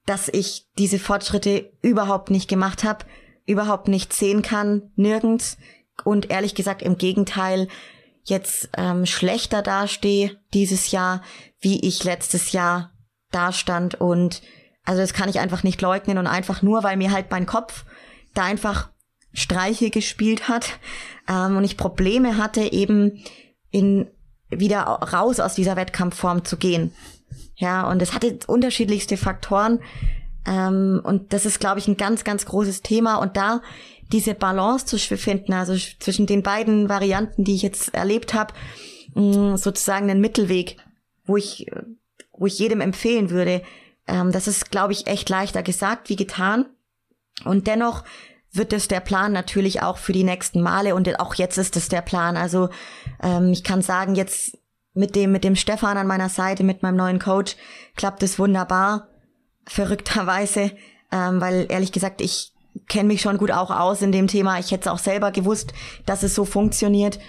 [0.06, 3.06] dass ich diese Fortschritte überhaupt nicht gemacht habe,
[3.46, 5.58] überhaupt nicht sehen kann, nirgends.
[6.04, 7.68] Und ehrlich gesagt, im Gegenteil,
[8.24, 11.22] jetzt ähm, schlechter dastehe dieses Jahr,
[11.60, 12.92] wie ich letztes Jahr
[13.32, 13.96] dastand.
[13.96, 14.42] Und
[14.86, 17.86] also das kann ich einfach nicht leugnen und einfach nur, weil mir halt mein Kopf
[18.34, 18.90] da einfach
[19.34, 20.80] Streiche gespielt hat
[21.28, 23.24] ähm, und ich Probleme hatte, eben
[23.72, 24.08] in
[24.50, 26.94] wieder raus aus dieser Wettkampfform zu gehen.
[27.56, 29.80] Ja, und es hatte unterschiedlichste Faktoren.
[30.46, 33.16] Ähm, und das ist, glaube ich, ein ganz, ganz großes Thema.
[33.16, 33.62] Und da
[34.12, 38.54] diese Balance zu finden, also zwischen den beiden Varianten, die ich jetzt erlebt habe,
[39.16, 40.78] mm, sozusagen einen Mittelweg,
[41.26, 41.72] wo ich,
[42.32, 43.62] wo ich jedem empfehlen würde.
[44.08, 46.66] Ähm, das ist, glaube ich, echt leichter gesagt wie getan.
[47.46, 48.04] Und dennoch
[48.52, 51.90] wird es der Plan natürlich auch für die nächsten Male und auch jetzt ist es
[51.90, 52.38] der Plan.
[52.38, 52.70] Also
[53.22, 54.58] ähm, ich kann sagen, jetzt
[54.94, 57.56] mit dem mit dem Stefan an meiner Seite, mit meinem neuen Coach
[57.96, 59.08] klappt es wunderbar,
[59.66, 60.72] verrückterweise,
[61.12, 62.54] ähm, weil ehrlich gesagt ich
[62.88, 64.60] kenne mich schon gut auch aus in dem Thema.
[64.60, 65.74] Ich hätte es auch selber gewusst,
[66.06, 67.20] dass es so funktioniert.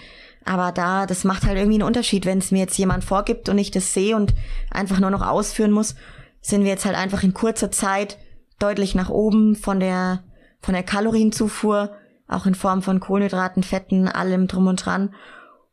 [0.43, 3.57] Aber da, das macht halt irgendwie einen Unterschied, wenn es mir jetzt jemand vorgibt und
[3.57, 4.35] ich das sehe und
[4.69, 5.95] einfach nur noch ausführen muss,
[6.41, 8.19] sind wir jetzt halt einfach in kurzer Zeit
[8.59, 10.23] deutlich nach oben von der,
[10.61, 11.95] von der Kalorienzufuhr,
[12.27, 15.13] auch in Form von Kohlenhydraten, Fetten, allem drum und dran.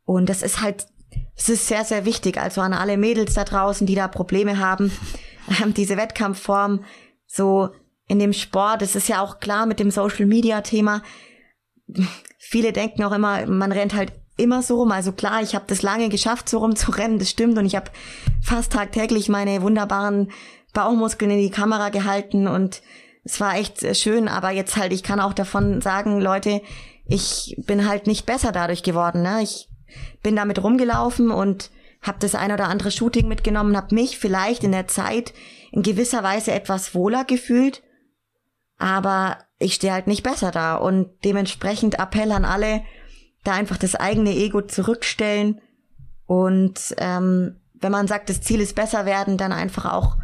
[0.05, 0.87] Und das ist halt,
[1.35, 2.37] es ist sehr, sehr wichtig.
[2.37, 4.91] Also an alle Mädels da draußen, die da Probleme haben,
[5.77, 6.83] diese Wettkampfform,
[7.25, 7.69] so
[8.07, 11.01] in dem Sport, das ist ja auch klar mit dem Social Media Thema.
[12.37, 14.91] Viele denken auch immer, man rennt halt immer so rum.
[14.91, 17.57] Also klar, ich habe das lange geschafft, so rumzurennen, das stimmt.
[17.57, 17.91] Und ich habe
[18.41, 20.31] fast tagtäglich meine wunderbaren
[20.73, 22.81] Bauchmuskeln in die Kamera gehalten und
[23.23, 24.27] es war echt schön.
[24.27, 26.61] Aber jetzt halt, ich kann auch davon sagen, Leute,
[27.05, 29.21] ich bin halt nicht besser dadurch geworden.
[29.21, 29.41] Ne?
[29.41, 29.69] Ich
[30.21, 31.69] bin damit rumgelaufen und
[32.01, 35.33] habe das ein oder andere Shooting mitgenommen, habe mich vielleicht in der Zeit
[35.71, 37.81] in gewisser Weise etwas wohler gefühlt,
[38.77, 42.83] aber ich stehe halt nicht besser da und dementsprechend Appell an alle,
[43.45, 45.61] da einfach das eigene Ego zurückstellen
[46.25, 50.17] und ähm, wenn man sagt, das Ziel ist besser werden, dann einfach auch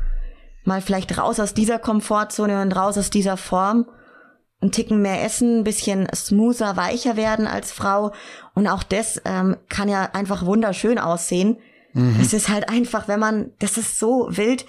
[0.64, 3.86] mal vielleicht raus aus dieser Komfortzone und raus aus dieser Form,
[4.62, 8.12] ein Ticken mehr essen, ein bisschen smoother, weicher werden als Frau
[8.56, 11.58] und auch das ähm, kann ja einfach wunderschön aussehen.
[11.94, 12.18] Mhm.
[12.22, 14.66] Es ist halt einfach, wenn man, das ist so wild.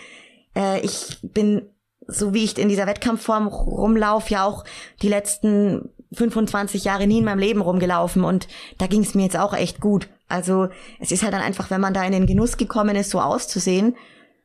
[0.55, 1.63] Äh, ich bin
[2.11, 4.65] so wie ich in dieser Wettkampfform rumlauf, ja auch
[5.03, 9.39] die letzten 25 Jahre nie in meinem Leben rumgelaufen und da ging es mir jetzt
[9.39, 10.09] auch echt gut.
[10.29, 10.69] Also
[10.99, 13.97] es ist halt dann einfach, wenn man da in den Genuss gekommen ist, so auszusehen,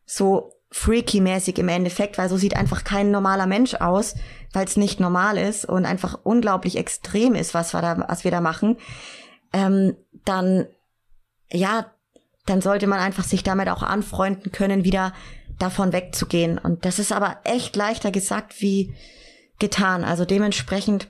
[0.06, 4.16] so freaky-mäßig im Endeffekt, weil so sieht einfach kein normaler Mensch aus,
[4.52, 8.32] weil es nicht normal ist und einfach unglaublich extrem ist, was wir da, was wir
[8.32, 8.76] da machen,
[9.54, 9.96] ähm,
[10.26, 10.68] dann
[11.50, 11.86] ja,
[12.46, 15.14] dann sollte man einfach sich damit auch anfreunden können, wieder
[15.60, 16.58] davon wegzugehen.
[16.58, 18.94] Und das ist aber echt leichter gesagt wie
[19.60, 20.04] getan.
[20.04, 21.08] Also dementsprechend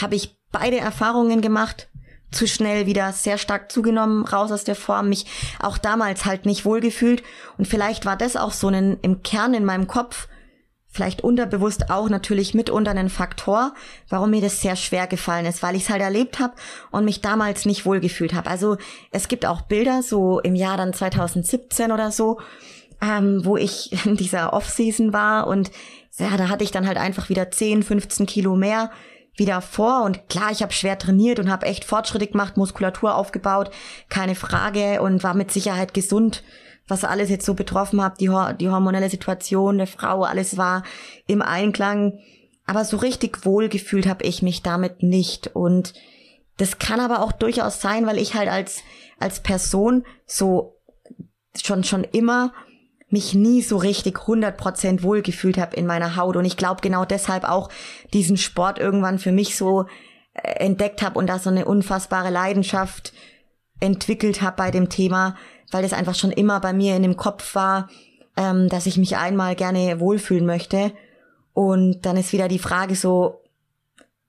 [0.00, 1.88] habe ich beide Erfahrungen gemacht,
[2.34, 5.26] zu schnell wieder sehr stark zugenommen, raus aus der Form, mich
[5.60, 7.22] auch damals halt nicht wohlgefühlt.
[7.58, 10.28] Und vielleicht war das auch so ein, im Kern in meinem Kopf,
[10.94, 13.74] vielleicht unterbewusst auch natürlich mitunter ein Faktor,
[14.08, 16.54] warum mir das sehr schwer gefallen ist, weil ich es halt erlebt habe
[16.92, 18.48] und mich damals nicht wohlgefühlt habe.
[18.48, 18.76] Also
[19.10, 22.38] es gibt auch Bilder, so im Jahr dann 2017 oder so,
[23.02, 25.72] ähm, wo ich in dieser Off-Season war und
[26.16, 28.92] ja, da hatte ich dann halt einfach wieder 10, 15 Kilo mehr
[29.36, 33.70] wieder vor und klar, ich habe schwer trainiert und habe echt Fortschritte gemacht, Muskulatur aufgebaut,
[34.08, 36.44] keine Frage und war mit Sicherheit gesund,
[36.86, 38.30] was alles jetzt so betroffen hat, die,
[38.60, 40.84] die hormonelle Situation der Frau, alles war
[41.26, 42.18] im Einklang,
[42.66, 45.48] aber so richtig wohl gefühlt habe ich mich damit nicht.
[45.54, 45.94] Und
[46.56, 48.82] das kann aber auch durchaus sein, weil ich halt als
[49.18, 50.76] als Person so
[51.62, 52.52] schon schon immer
[53.14, 56.36] mich nie so richtig 100% wohlgefühlt habe in meiner Haut.
[56.36, 57.70] Und ich glaube genau deshalb auch
[58.12, 59.86] diesen Sport irgendwann für mich so
[60.34, 63.12] äh, entdeckt habe und da so eine unfassbare Leidenschaft
[63.78, 65.36] entwickelt habe bei dem Thema,
[65.70, 67.88] weil das einfach schon immer bei mir in dem Kopf war,
[68.36, 70.90] ähm, dass ich mich einmal gerne wohlfühlen möchte.
[71.52, 73.42] Und dann ist wieder die Frage so,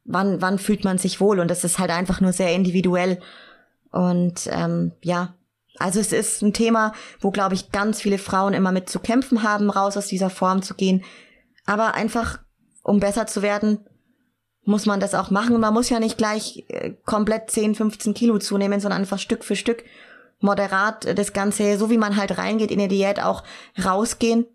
[0.04, 1.40] wann, wann fühlt man sich wohl?
[1.40, 3.20] Und das ist halt einfach nur sehr individuell.
[3.92, 5.34] Und ähm, ja,
[5.78, 9.44] also es ist ein Thema, wo, glaube ich, ganz viele Frauen immer mit zu kämpfen
[9.44, 11.04] haben, raus aus dieser Form zu gehen.
[11.66, 12.40] Aber einfach,
[12.84, 13.80] um besser zu werden,
[14.64, 15.60] muss man das auch machen.
[15.60, 19.56] Man muss ja nicht gleich äh, komplett 10, 15 Kilo zunehmen, sondern einfach Stück für
[19.56, 19.84] Stück
[20.40, 23.44] moderat das Ganze, so wie man halt reingeht in die Diät, auch
[23.84, 24.46] rausgehen.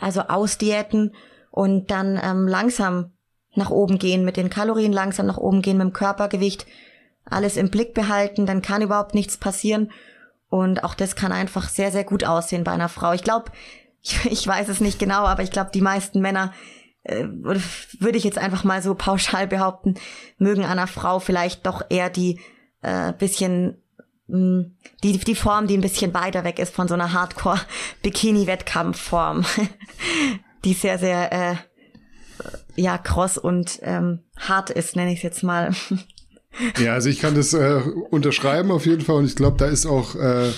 [0.00, 1.14] Also ausdiäten
[1.50, 3.12] und dann ähm, langsam
[3.54, 6.66] nach oben gehen mit den Kalorien, langsam nach oben gehen mit dem Körpergewicht,
[7.24, 9.90] alles im Blick behalten, dann kann überhaupt nichts passieren.
[10.50, 13.12] Und auch das kann einfach sehr, sehr gut aussehen bei einer Frau.
[13.12, 13.50] Ich glaube,
[14.02, 16.52] ich, ich weiß es nicht genau, aber ich glaube, die meisten Männer,
[17.02, 19.94] äh, würde ich jetzt einfach mal so pauschal behaupten,
[20.36, 22.38] mögen einer Frau vielleicht doch eher die
[22.82, 23.82] äh, bisschen
[24.26, 24.66] mh,
[25.02, 29.44] die, die Form, die ein bisschen weiter weg ist von so einer Hardcore-Bikini-Wettkampfform,
[30.64, 31.54] die sehr, sehr äh,
[32.76, 35.74] ja kross und ähm, hart ist, nenne ich es jetzt mal.
[36.78, 37.80] Ja, also ich kann das äh,
[38.10, 40.50] unterschreiben auf jeden Fall und ich glaube, da ist auch äh,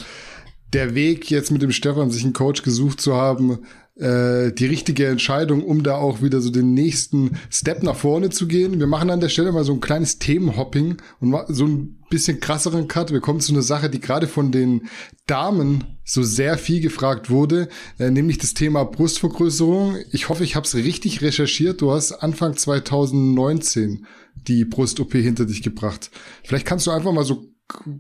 [0.73, 3.61] der Weg jetzt mit dem Stefan, sich einen Coach gesucht zu haben,
[3.97, 8.49] äh, die richtige Entscheidung, um da auch wieder so den nächsten Step nach vorne zu
[8.49, 8.79] gehen.
[8.81, 12.89] Wir machen an der Stelle mal so ein kleines Themenhopping und so ein bisschen krasseren
[12.89, 13.13] Cut.
[13.13, 14.89] Wir kommen zu einer Sache, die gerade von den
[15.27, 17.69] Damen so sehr viel gefragt wurde,
[17.99, 19.97] äh, nämlich das Thema Brustvergrößerung.
[20.11, 21.83] Ich hoffe, ich habe es richtig recherchiert.
[21.83, 24.07] Du hast Anfang 2019
[24.49, 26.11] die Brust-OP hinter dich gebracht.
[26.45, 27.45] Vielleicht kannst du einfach mal so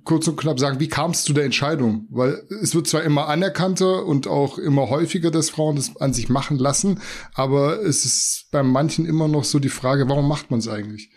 [0.04, 2.06] kurz und knapp sagen, wie kam es zu der Entscheidung?
[2.10, 6.28] Weil es wird zwar immer anerkannter und auch immer häufiger, dass Frauen das an sich
[6.28, 7.00] machen lassen,
[7.34, 11.10] aber es ist bei manchen immer noch so die Frage, warum macht man es eigentlich?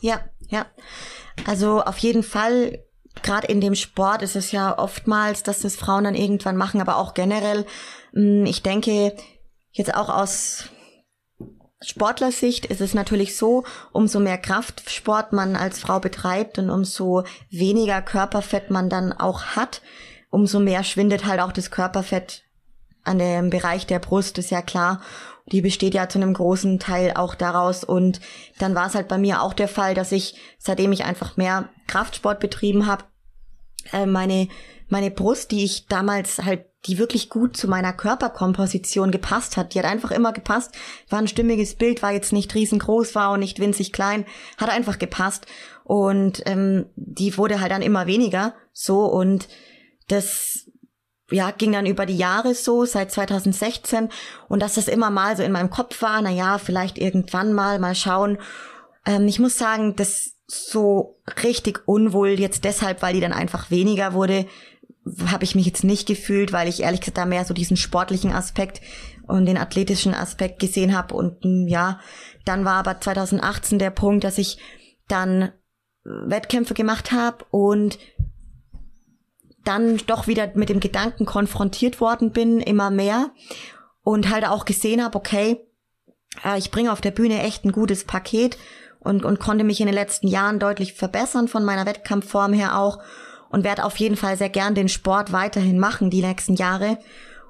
[0.00, 0.66] Ja, ja.
[1.46, 2.84] Also auf jeden Fall
[3.22, 6.96] gerade in dem Sport ist es ja oftmals, dass das Frauen dann irgendwann machen, aber
[6.96, 7.66] auch generell.
[8.12, 9.14] Mm, ich denke,
[9.72, 10.64] jetzt auch aus
[11.80, 18.02] Sportlersicht ist es natürlich so, umso mehr Kraftsport man als Frau betreibt und umso weniger
[18.02, 19.80] Körperfett man dann auch hat,
[20.30, 22.42] umso mehr schwindet halt auch das Körperfett
[23.04, 25.00] an dem Bereich der Brust, ist ja klar.
[25.50, 27.82] Die besteht ja zu einem großen Teil auch daraus.
[27.82, 28.20] Und
[28.58, 31.70] dann war es halt bei mir auch der Fall, dass ich, seitdem ich einfach mehr
[31.86, 33.04] Kraftsport betrieben habe,
[33.92, 34.48] äh, meine,
[34.88, 39.74] meine Brust, die ich damals halt die wirklich gut zu meiner Körperkomposition gepasst hat.
[39.74, 40.72] Die hat einfach immer gepasst.
[41.08, 44.24] War ein stimmiges Bild, war jetzt nicht riesengroß, war und nicht winzig klein,
[44.56, 45.46] hat einfach gepasst.
[45.84, 49.48] Und ähm, die wurde halt dann immer weniger so und
[50.06, 50.66] das
[51.30, 54.08] ja, ging dann über die Jahre so, seit 2016.
[54.48, 57.78] Und dass das immer mal so in meinem Kopf war, na ja, vielleicht irgendwann mal,
[57.78, 58.38] mal schauen.
[59.04, 64.14] Ähm, ich muss sagen, das so richtig unwohl jetzt deshalb, weil die dann einfach weniger
[64.14, 64.46] wurde,
[65.30, 68.32] habe ich mich jetzt nicht gefühlt, weil ich ehrlich gesagt da mehr so diesen sportlichen
[68.32, 68.80] Aspekt
[69.26, 71.14] und den athletischen Aspekt gesehen habe.
[71.14, 72.00] Und mm, ja,
[72.44, 74.58] dann war aber 2018 der Punkt, dass ich
[75.08, 75.52] dann
[76.04, 77.98] Wettkämpfe gemacht habe und
[79.64, 83.30] dann doch wieder mit dem Gedanken konfrontiert worden bin, immer mehr.
[84.02, 85.60] Und halt auch gesehen habe, okay,
[86.44, 88.56] äh, ich bringe auf der Bühne echt ein gutes Paket
[89.00, 92.98] und, und konnte mich in den letzten Jahren deutlich verbessern von meiner Wettkampfform her auch
[93.50, 96.98] und werde auf jeden Fall sehr gern den Sport weiterhin machen die nächsten Jahre.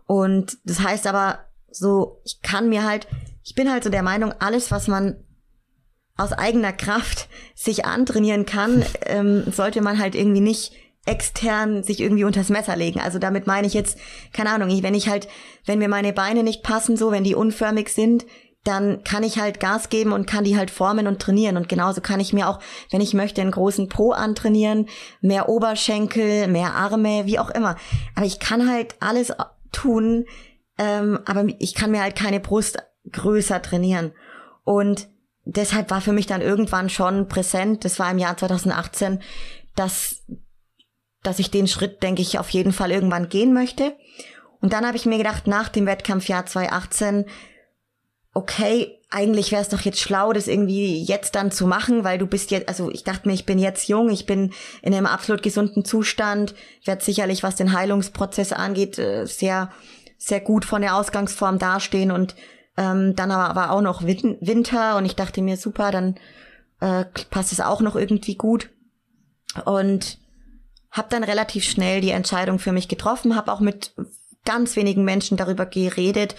[0.06, 1.40] Und das heißt aber
[1.70, 3.06] so, ich kann mir halt,
[3.44, 5.16] ich bin halt so der Meinung, alles, was man
[6.16, 10.72] aus eigener Kraft sich antrainieren kann, ähm, sollte man halt irgendwie nicht
[11.06, 13.00] extern sich irgendwie unters Messer legen.
[13.00, 13.98] Also damit meine ich jetzt,
[14.32, 15.26] keine Ahnung, wenn ich halt,
[15.64, 18.26] wenn mir meine Beine nicht passen, so, wenn die unförmig sind,
[18.64, 21.56] dann kann ich halt Gas geben und kann die halt formen und trainieren.
[21.56, 22.58] Und genauso kann ich mir auch,
[22.90, 24.88] wenn ich möchte, einen großen Po antrainieren,
[25.20, 27.76] mehr Oberschenkel, mehr Arme, wie auch immer.
[28.14, 29.32] Aber ich kann halt alles
[29.72, 30.26] tun,
[30.76, 32.78] ähm, aber ich kann mir halt keine Brust
[33.10, 34.12] größer trainieren.
[34.64, 35.08] Und
[35.44, 39.22] deshalb war für mich dann irgendwann schon präsent, das war im Jahr 2018,
[39.74, 40.24] dass,
[41.22, 43.96] dass ich den Schritt, denke ich, auf jeden Fall irgendwann gehen möchte.
[44.60, 47.24] Und dann habe ich mir gedacht, nach dem Wettkampfjahr 2018
[48.34, 52.26] okay, eigentlich wäre es doch jetzt schlau, das irgendwie jetzt dann zu machen, weil du
[52.26, 54.52] bist jetzt, also ich dachte mir, ich bin jetzt jung, ich bin
[54.82, 56.54] in einem absolut gesunden Zustand,
[56.84, 59.70] werde sicherlich, was den Heilungsprozess angeht, äh, sehr,
[60.18, 62.34] sehr gut von der Ausgangsform dastehen und
[62.76, 66.16] ähm, dann aber, aber auch noch Winter und ich dachte mir, super, dann
[66.80, 68.68] äh, passt es auch noch irgendwie gut
[69.64, 70.18] und
[70.90, 73.94] habe dann relativ schnell die Entscheidung für mich getroffen, habe auch mit
[74.44, 76.34] ganz wenigen Menschen darüber geredet,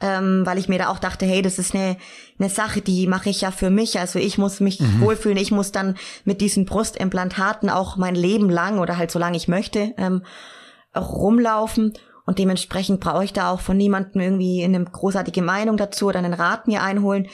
[0.00, 1.96] ähm, weil ich mir da auch dachte, hey, das ist eine,
[2.38, 3.98] eine Sache, die mache ich ja für mich.
[3.98, 5.00] Also ich muss mich mhm.
[5.00, 9.48] wohlfühlen, ich muss dann mit diesen Brustimplantaten auch mein Leben lang oder halt solange ich
[9.48, 10.22] möchte ähm,
[10.96, 11.94] rumlaufen.
[12.26, 16.34] Und dementsprechend brauche ich da auch von niemandem irgendwie eine großartige Meinung dazu oder einen
[16.34, 17.26] Rat mir einholen.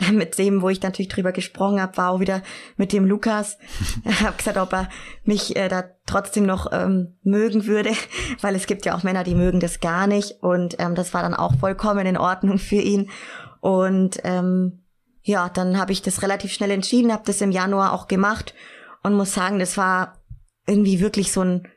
[0.12, 2.42] mit dem, wo ich natürlich drüber gesprochen habe, war auch wieder
[2.76, 3.58] mit dem Lukas.
[4.04, 4.88] Ich habe gesagt, ob er
[5.24, 7.92] mich äh, da trotzdem noch ähm, mögen würde,
[8.40, 10.42] weil es gibt ja auch Männer, die mögen das gar nicht.
[10.42, 13.10] Und ähm, das war dann auch vollkommen in Ordnung für ihn.
[13.60, 14.84] Und ähm,
[15.22, 18.54] ja, dann habe ich das relativ schnell entschieden, habe das im Januar auch gemacht
[19.02, 20.18] und muss sagen, das war
[20.66, 21.68] irgendwie wirklich so ein,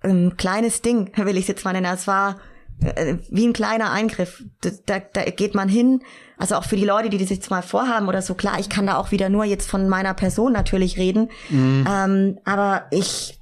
[0.00, 1.92] ein kleines Ding, will ich es jetzt mal nennen.
[1.92, 2.40] Es war
[3.30, 4.42] wie ein kleiner Eingriff.
[4.86, 6.02] Da, da, geht man hin,
[6.36, 8.86] also auch für die Leute, die das jetzt mal vorhaben oder so, klar, ich kann
[8.86, 11.30] da auch wieder nur jetzt von meiner Person natürlich reden.
[11.50, 11.86] Mhm.
[11.88, 13.38] Ähm, aber ich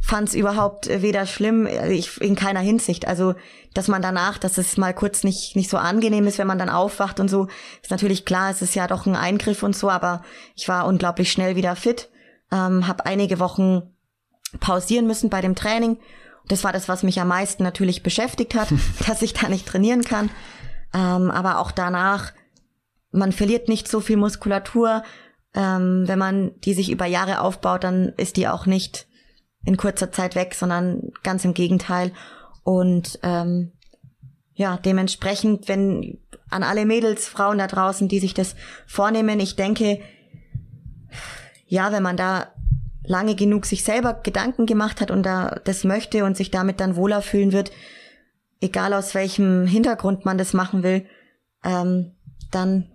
[0.00, 3.06] fand es überhaupt weder schlimm, ich, in keiner Hinsicht.
[3.06, 3.34] Also,
[3.72, 6.68] dass man danach, dass es mal kurz nicht, nicht so angenehm ist, wenn man dann
[6.68, 7.46] aufwacht und so,
[7.82, 10.22] ist natürlich klar, es ist ja doch ein Eingriff und so, aber
[10.56, 12.10] ich war unglaublich schnell wieder fit,
[12.50, 13.82] ähm, habe einige Wochen
[14.60, 15.98] pausieren müssen bei dem Training.
[16.48, 18.68] Das war das, was mich am meisten natürlich beschäftigt hat,
[19.06, 20.30] dass ich da nicht trainieren kann.
[20.94, 22.32] Ähm, aber auch danach,
[23.10, 25.02] man verliert nicht so viel Muskulatur.
[25.54, 29.06] Ähm, wenn man die sich über Jahre aufbaut, dann ist die auch nicht
[29.64, 32.12] in kurzer Zeit weg, sondern ganz im Gegenteil.
[32.64, 33.72] Und ähm,
[34.54, 36.18] ja, dementsprechend, wenn
[36.50, 38.54] an alle Mädels, Frauen da draußen, die sich das
[38.86, 40.00] vornehmen, ich denke,
[41.66, 42.52] ja, wenn man da
[43.04, 46.96] lange genug sich selber Gedanken gemacht hat und da das möchte und sich damit dann
[46.96, 47.72] wohler fühlen wird,
[48.60, 51.06] egal aus welchem Hintergrund man das machen will,
[51.64, 52.12] ähm,
[52.50, 52.92] dann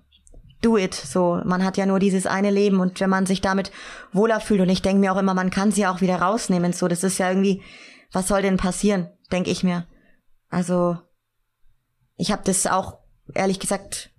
[0.62, 0.94] do it.
[0.94, 3.72] So, man hat ja nur dieses eine Leben und wenn man sich damit
[4.14, 6.74] wohler fühlt und ich denke mir auch immer, man kann sie auch wieder rausnehmen.
[6.74, 7.62] So, das ist ja irgendwie,
[8.12, 9.86] was soll denn passieren, denke ich mir.
[10.50, 10.98] Also
[12.16, 13.00] ich habe das auch
[13.34, 14.12] ehrlich gesagt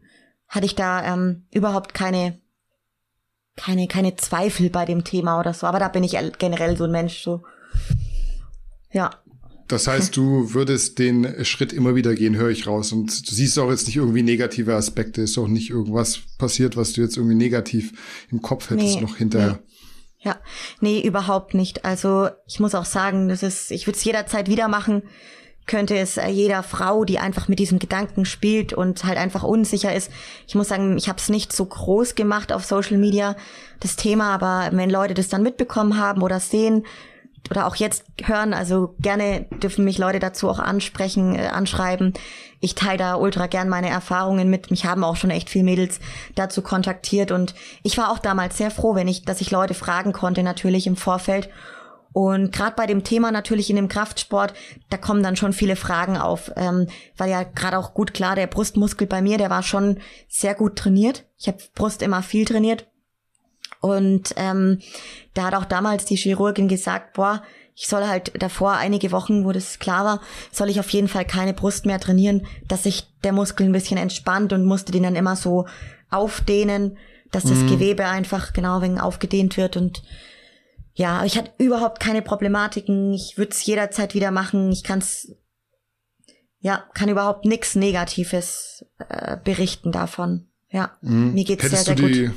[0.49, 2.41] hatte ich da ähm, überhaupt keine
[3.59, 5.67] keine, keine Zweifel bei dem Thema oder so.
[5.67, 7.43] Aber da bin ich generell so ein Mensch, so.
[8.91, 9.11] Ja.
[9.67, 12.93] Das heißt, du würdest den Schritt immer wieder gehen, höre ich raus.
[12.93, 15.21] Und du siehst auch jetzt nicht irgendwie negative Aspekte.
[15.21, 17.93] Ist auch nicht irgendwas passiert, was du jetzt irgendwie negativ
[18.31, 19.59] im Kopf hättest nee, noch hinterher.
[19.61, 19.69] Nee.
[20.21, 20.37] Ja,
[20.81, 21.85] nee, überhaupt nicht.
[21.85, 25.03] Also ich muss auch sagen, das ist, ich würde es jederzeit wieder machen.
[25.69, 29.95] Könnte es äh, jeder Frau, die einfach mit diesem Gedanken spielt und halt einfach unsicher
[29.95, 30.11] ist.
[30.49, 33.37] Ich muss sagen, ich habe es nicht so groß gemacht auf Social Media,
[33.79, 36.85] das Thema, aber wenn Leute das dann mitbekommen haben oder sehen,
[37.51, 42.13] oder auch jetzt hören, also gerne dürfen mich Leute dazu auch ansprechen, äh, anschreiben.
[42.61, 44.71] Ich teile da ultra gern meine Erfahrungen mit.
[44.71, 46.01] Mich haben auch schon echt viel Mädels
[46.35, 50.13] dazu kontaktiert und ich war auch damals sehr froh, wenn ich, dass ich Leute fragen
[50.13, 51.49] konnte, natürlich im Vorfeld.
[52.19, 54.53] Und gerade bei dem Thema natürlich in dem Kraftsport,
[54.91, 58.49] da kommen dann schon viele Fragen auf, ähm, weil ja gerade auch gut klar, der
[58.49, 61.27] Brustmuskel bei mir, der war schon sehr gut trainiert.
[61.39, 62.89] Ich habe Brust immer viel trainiert
[63.81, 64.81] und ähm,
[65.35, 67.41] da hat auch damals die Chirurgin gesagt, boah,
[67.77, 71.25] ich soll halt davor einige Wochen, wo das klar war, soll ich auf jeden Fall
[71.25, 75.15] keine Brust mehr trainieren, dass sich der Muskel ein bisschen entspannt und musste den dann
[75.15, 75.67] immer so
[76.11, 76.99] aufdehnen,
[77.31, 77.69] dass das mhm.
[77.69, 80.03] Gewebe einfach genau wegen aufgedehnt wird und
[80.99, 83.13] ja, ich hatte überhaupt keine Problematiken.
[83.15, 84.73] Ich würde es jederzeit wieder machen.
[84.73, 85.33] Ich kann es,
[86.59, 90.49] ja, kann überhaupt nichts Negatives äh, berichten davon.
[90.71, 91.35] Ja, mhm.
[91.35, 92.35] mir geht's Hättest sehr, sehr gut.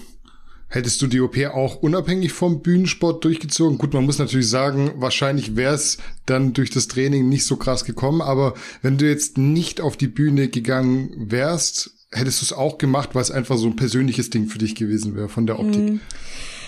[0.67, 3.79] Hättest du die OP auch unabhängig vom Bühnensport durchgezogen?
[3.79, 5.97] Gut, man muss natürlich sagen, wahrscheinlich wäre es
[6.27, 8.53] dann durch das Training nicht so krass gekommen, aber
[8.83, 13.23] wenn du jetzt nicht auf die Bühne gegangen wärst, hättest du es auch gemacht, weil
[13.23, 15.81] es einfach so ein persönliches Ding für dich gewesen wäre von der Optik.
[15.81, 15.99] Hm.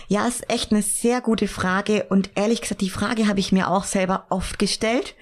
[0.07, 3.69] Ja, ist echt eine sehr gute Frage und ehrlich gesagt, die Frage habe ich mir
[3.69, 5.15] auch selber oft gestellt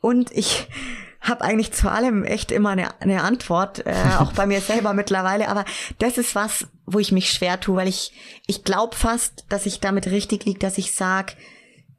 [0.00, 0.68] und ich
[1.24, 5.48] habe eigentlich zu allem echt immer eine, eine Antwort, äh, auch bei mir selber mittlerweile.
[5.48, 5.64] Aber
[5.98, 8.12] das ist was, wo ich mich schwer tue, weil ich,
[8.46, 11.36] ich glaube fast, dass ich damit richtig liege, dass ich sag,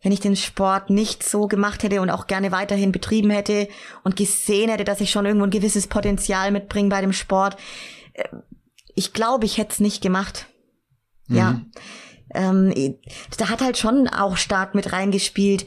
[0.03, 3.67] wenn ich den Sport nicht so gemacht hätte und auch gerne weiterhin betrieben hätte
[4.03, 7.57] und gesehen hätte, dass ich schon irgendwo ein gewisses Potenzial mitbringe bei dem Sport,
[8.13, 8.23] äh,
[8.93, 10.45] ich glaube, ich hätte es nicht gemacht.
[11.27, 11.35] Mhm.
[11.35, 11.61] Ja.
[12.35, 12.97] Ähm,
[13.37, 15.65] da hat halt schon auch stark mit reingespielt,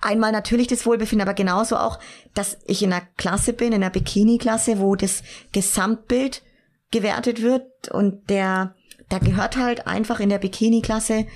[0.00, 1.98] einmal natürlich das Wohlbefinden, aber genauso auch,
[2.34, 5.22] dass ich in einer Klasse bin, in einer Bikini-Klasse, wo das
[5.52, 6.42] Gesamtbild
[6.90, 8.74] gewertet wird und der,
[9.08, 11.26] da gehört halt einfach in der Bikini-Klasse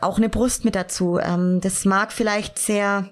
[0.00, 1.18] auch eine Brust mit dazu.
[1.18, 3.10] Ähm, das mag vielleicht sehr,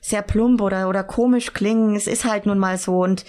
[0.00, 1.96] sehr plump oder, oder komisch klingen.
[1.96, 3.24] Es ist halt nun mal so und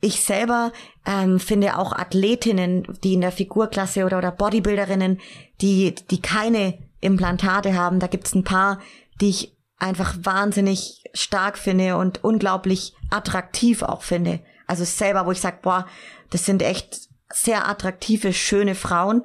[0.00, 0.72] ich selber
[1.06, 5.20] ähm, finde auch Athletinnen, die in der Figurklasse oder, oder Bodybuilderinnen,
[5.60, 7.98] die, die keine Implantate haben.
[7.98, 8.80] Da gibt's ein paar,
[9.20, 14.40] die ich einfach wahnsinnig stark finde und unglaublich attraktiv auch finde.
[14.66, 15.86] Also selber, wo ich sage, boah,
[16.30, 19.22] das sind echt sehr attraktive, schöne Frauen,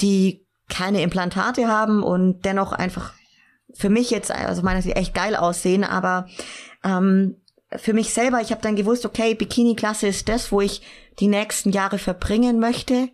[0.00, 3.12] die keine Implantate haben und dennoch einfach
[3.74, 6.26] für mich jetzt, also meine sie echt geil aussehen, aber
[6.84, 7.36] ähm,
[7.76, 10.82] für mich selber, ich habe dann gewusst, okay, Bikini-Klasse ist das, wo ich
[11.20, 13.10] die nächsten Jahre verbringen möchte.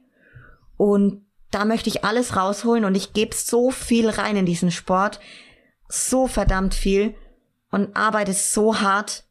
[0.76, 5.20] Und da möchte ich alles rausholen und ich gebe so viel rein in diesen Sport,
[5.88, 7.14] so verdammt viel
[7.70, 9.24] und arbeite so hart,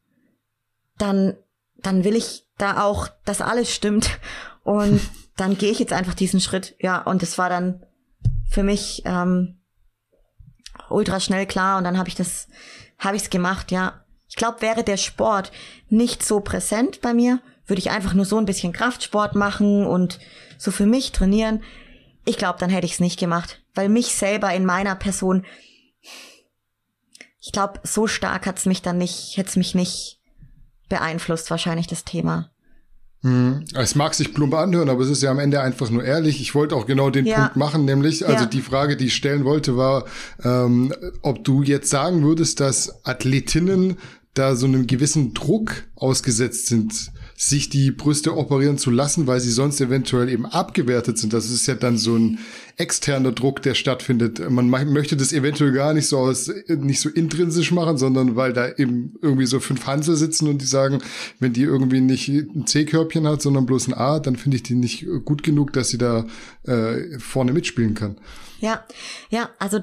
[0.98, 1.36] dann,
[1.76, 4.18] dann will ich da auch, dass alles stimmt
[4.64, 5.00] und
[5.36, 6.74] dann gehe ich jetzt einfach diesen Schritt.
[6.80, 7.84] Ja, und es war dann
[8.48, 9.60] für mich ähm,
[10.88, 12.48] ultra schnell klar und dann habe ich das,
[12.98, 13.70] habe ich es gemacht.
[13.70, 14.05] Ja,
[14.36, 15.50] ich glaube, wäre der Sport
[15.88, 20.18] nicht so präsent bei mir, würde ich einfach nur so ein bisschen Kraftsport machen und
[20.58, 21.62] so für mich trainieren,
[22.26, 25.46] ich glaube, dann hätte ich es nicht gemacht, weil mich selber in meiner Person,
[27.40, 30.20] ich glaube, so stark hat's mich dann nicht, hätte es mich nicht
[30.90, 32.50] beeinflusst, wahrscheinlich das Thema.
[33.22, 33.64] Hm.
[33.74, 36.40] Es mag sich plump anhören, aber es ist ja am Ende einfach nur ehrlich.
[36.40, 37.36] Ich wollte auch genau den ja.
[37.36, 38.46] Punkt machen, nämlich, also ja.
[38.48, 40.04] die Frage, die ich stellen wollte, war,
[40.44, 43.96] ähm, ob du jetzt sagen würdest, dass Athletinnen
[44.38, 49.50] da so einem gewissen Druck ausgesetzt sind, sich die Brüste operieren zu lassen, weil sie
[49.50, 51.32] sonst eventuell eben abgewertet sind.
[51.32, 52.38] Das ist ja dann so ein
[52.76, 54.50] externer Druck, der stattfindet.
[54.50, 58.70] Man möchte das eventuell gar nicht so aus, nicht so intrinsisch machen, sondern weil da
[58.76, 60.98] eben irgendwie so fünf Hansel sitzen und die sagen,
[61.40, 64.74] wenn die irgendwie nicht ein C-Körbchen hat, sondern bloß ein A, dann finde ich die
[64.74, 66.26] nicht gut genug, dass sie da
[66.64, 68.16] äh, vorne mitspielen kann.
[68.60, 68.84] Ja,
[69.30, 69.80] ja, also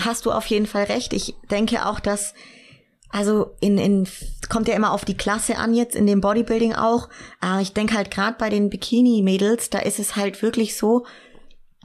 [0.00, 1.12] hast du auf jeden Fall recht.
[1.12, 2.34] Ich denke auch, dass
[3.12, 4.08] also in, in
[4.48, 7.08] kommt ja immer auf die Klasse an jetzt in dem Bodybuilding auch.
[7.40, 11.06] Aber ich denke halt gerade bei den Bikini-Mädels, da ist es halt wirklich so,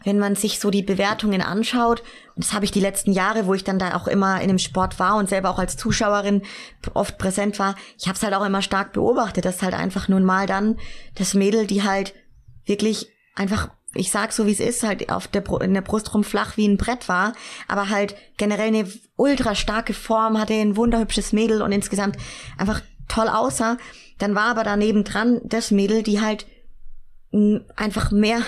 [0.03, 2.03] wenn man sich so die Bewertungen anschaut,
[2.35, 4.99] das habe ich die letzten Jahre, wo ich dann da auch immer in dem Sport
[4.99, 6.43] war und selber auch als Zuschauerin
[6.93, 10.23] oft präsent war, ich habe es halt auch immer stark beobachtet, dass halt einfach nun
[10.23, 10.77] mal dann
[11.15, 12.13] das Mädel, die halt
[12.65, 16.23] wirklich einfach ich sag so wie es ist, halt auf der in der Brust rum
[16.23, 17.33] flach wie ein Brett war,
[17.67, 22.17] aber halt generell eine ultra starke Form, hatte ein wunderhübsches Mädel und insgesamt
[22.57, 23.77] einfach toll aussah.
[24.17, 26.45] Dann war aber daneben dran das Mädel, die halt
[27.75, 28.41] einfach mehr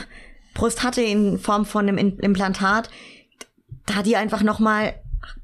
[0.53, 2.89] Brust hatte in Form von einem Implantat.
[3.85, 4.93] Da die einfach noch mal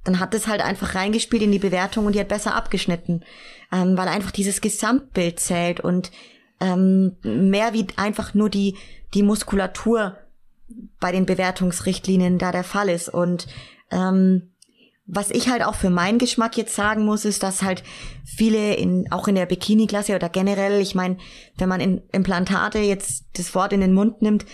[0.04, 3.24] dann hat es halt einfach reingespielt in die Bewertung und die hat besser abgeschnitten,
[3.72, 6.12] ähm, weil einfach dieses Gesamtbild zählt und
[6.64, 8.76] ähm, mehr wie einfach nur die
[9.14, 10.18] die Muskulatur
[11.00, 13.10] bei den Bewertungsrichtlinien da der Fall ist.
[13.10, 13.48] Und
[13.92, 14.54] ähm,
[15.06, 17.84] was ich halt auch für meinen Geschmack jetzt sagen muss, ist, dass halt
[18.24, 21.18] viele in, auch in der Bikini-Klasse oder generell, ich meine,
[21.58, 24.46] wenn man in Implantate jetzt das Wort in den Mund nimmt,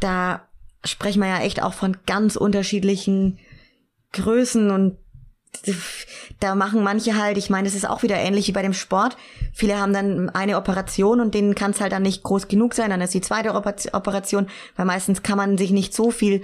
[0.00, 0.48] da
[0.84, 3.38] sprechen wir ja echt auch von ganz unterschiedlichen
[4.12, 4.96] Größen und
[6.40, 9.16] da machen manche halt, ich meine, es ist auch wieder ähnlich wie bei dem Sport.
[9.52, 12.90] Viele haben dann eine Operation und denen kann es halt dann nicht groß genug sein,
[12.90, 16.42] dann ist die zweite Operation, weil meistens kann man sich nicht so viel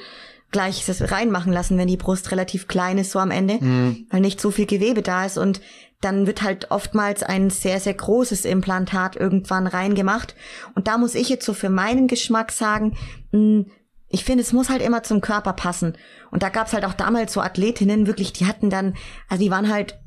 [0.51, 4.07] gleich reinmachen lassen, wenn die Brust relativ klein ist so am Ende, mhm.
[4.11, 5.61] weil nicht so viel Gewebe da ist und
[6.01, 10.37] dann wird halt oftmals ein sehr, sehr großes Implantat irgendwann reingemacht.
[10.75, 12.97] Und da muss ich jetzt so für meinen Geschmack sagen,
[13.33, 13.67] mh, hm,
[14.09, 15.97] ich finde, es muss halt immer zum Körper passen.
[16.31, 18.95] Und da gab's halt auch damals so Athletinnen, wirklich, die hatten dann,
[19.29, 19.99] also die waren halt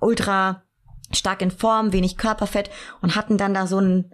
[0.00, 0.62] ultra
[1.12, 2.70] stark in Form, wenig Körperfett
[3.00, 4.12] und hatten dann da so ein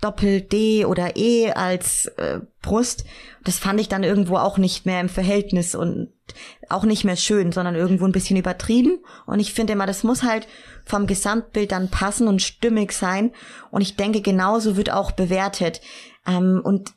[0.00, 3.04] Doppel D oder E als äh, Brust.
[3.44, 6.12] Das fand ich dann irgendwo auch nicht mehr im Verhältnis und
[6.68, 8.98] auch nicht mehr schön, sondern irgendwo ein bisschen übertrieben.
[9.26, 10.48] Und ich finde immer, das muss halt
[10.84, 13.32] vom Gesamtbild dann passen und stimmig sein.
[13.70, 15.80] Und ich denke, genauso wird auch bewertet.
[16.26, 16.95] Ähm, und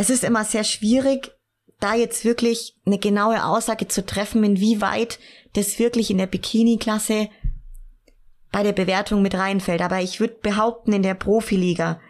[0.00, 1.30] es ist immer sehr schwierig,
[1.78, 5.18] da jetzt wirklich eine genaue Aussage zu treffen, inwieweit
[5.52, 7.28] das wirklich in der Bikini-Klasse
[8.50, 9.82] bei der Bewertung mit reinfällt.
[9.82, 12.00] Aber ich würde behaupten, in der Profiliga,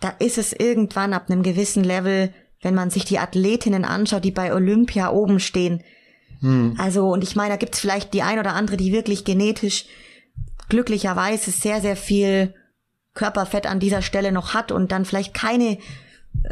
[0.00, 4.32] da ist es irgendwann ab einem gewissen Level, wenn man sich die Athletinnen anschaut, die
[4.32, 5.84] bei Olympia oben stehen.
[6.40, 6.74] Hm.
[6.76, 9.84] Also, und ich meine, da gibt's vielleicht die ein oder andere, die wirklich genetisch
[10.68, 12.52] glücklicherweise sehr, sehr viel
[13.14, 15.78] Körperfett an dieser Stelle noch hat und dann vielleicht keine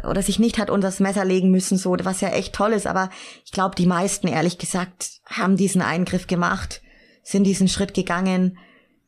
[0.07, 2.87] oder sich nicht hat unter das Messer legen müssen, so, was ja echt toll ist.
[2.87, 3.09] Aber
[3.45, 6.81] ich glaube, die meisten, ehrlich gesagt, haben diesen Eingriff gemacht,
[7.23, 8.57] sind diesen Schritt gegangen,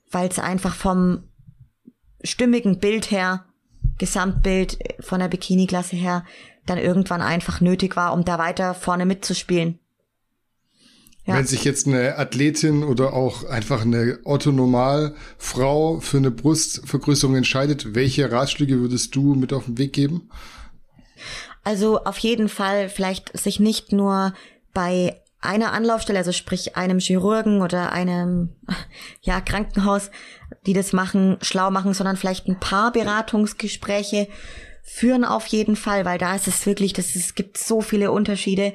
[0.09, 1.23] weil es einfach vom
[2.23, 3.45] stimmigen Bild her,
[3.97, 6.25] Gesamtbild von der Bikini-Klasse her,
[6.65, 9.79] dann irgendwann einfach nötig war, um da weiter vorne mitzuspielen.
[11.25, 11.35] Ja.
[11.35, 18.31] Wenn sich jetzt eine Athletin oder auch einfach eine Otto-Normal-Frau für eine Brustvergrößerung entscheidet, welche
[18.31, 20.29] Ratschläge würdest du mit auf den Weg geben?
[21.63, 24.33] Also auf jeden Fall vielleicht sich nicht nur
[24.73, 28.49] bei einer Anlaufstelle, also sprich einem Chirurgen oder einem
[29.21, 30.11] ja, Krankenhaus,
[30.65, 34.27] die das machen, schlau machen, sondern vielleicht ein paar Beratungsgespräche
[34.83, 38.73] führen auf jeden Fall, weil da ist es wirklich, das es gibt so viele Unterschiede.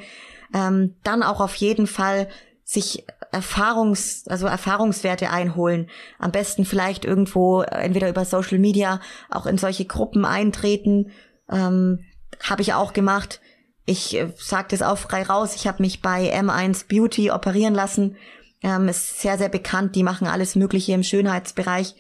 [0.55, 2.29] Ähm, dann auch auf jeden Fall
[2.65, 5.89] sich Erfahrungs, also Erfahrungswerte einholen.
[6.19, 11.11] Am besten vielleicht irgendwo entweder über Social Media auch in solche Gruppen eintreten,
[11.51, 12.01] ähm,
[12.43, 13.41] habe ich auch gemacht.
[13.85, 15.55] Ich äh, sage das auch frei raus.
[15.55, 18.17] Ich habe mich bei M1 Beauty operieren lassen.
[18.63, 19.95] Ähm, ist sehr, sehr bekannt.
[19.95, 21.95] Die machen alles Mögliche im Schönheitsbereich.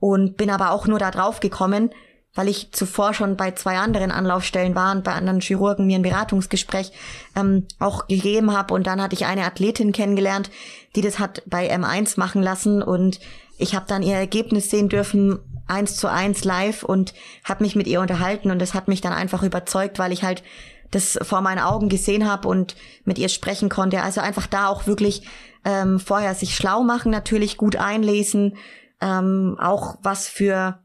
[0.00, 1.90] Und bin aber auch nur da drauf gekommen,
[2.34, 6.02] weil ich zuvor schon bei zwei anderen Anlaufstellen war und bei anderen Chirurgen mir ein
[6.02, 6.92] Beratungsgespräch
[7.36, 8.72] ähm, auch gegeben habe.
[8.72, 10.50] Und dann hatte ich eine Athletin kennengelernt,
[10.96, 12.82] die das hat bei M1 machen lassen.
[12.82, 13.20] Und
[13.58, 15.38] ich habe dann ihr Ergebnis sehen dürfen,
[15.70, 17.14] eins zu eins live und
[17.44, 20.42] habe mich mit ihr unterhalten und das hat mich dann einfach überzeugt, weil ich halt
[20.90, 24.02] das vor meinen Augen gesehen habe und mit ihr sprechen konnte.
[24.02, 25.22] Also einfach da auch wirklich
[25.64, 28.56] ähm, vorher sich schlau machen, natürlich gut einlesen,
[29.00, 30.80] ähm, auch was für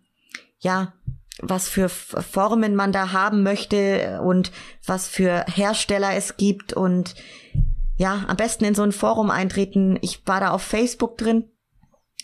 [0.60, 0.94] ja
[1.42, 4.54] was für Formen man da haben möchte und
[4.86, 7.16] was für Hersteller es gibt und
[7.98, 9.98] ja, am besten in so ein Forum eintreten.
[10.02, 11.50] Ich war da auf Facebook drin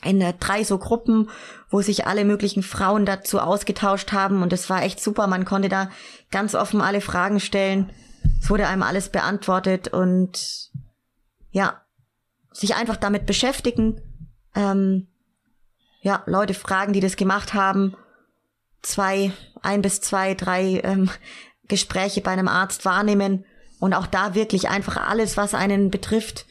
[0.04, 1.30] in drei so Gruppen,
[1.72, 5.26] wo sich alle möglichen Frauen dazu ausgetauscht haben und es war echt super.
[5.28, 5.90] Man konnte da
[6.30, 7.92] ganz offen alle Fragen stellen.
[8.42, 10.70] Es wurde einem alles beantwortet und
[11.52, 11.82] ja,
[12.52, 14.02] sich einfach damit beschäftigen.
[14.54, 15.08] Ähm,
[16.02, 17.96] ja, Leute fragen, die das gemacht haben.
[18.82, 21.10] Zwei, ein bis zwei, drei ähm,
[21.68, 23.46] Gespräche bei einem Arzt wahrnehmen
[23.80, 26.46] und auch da wirklich einfach alles, was einen betrifft,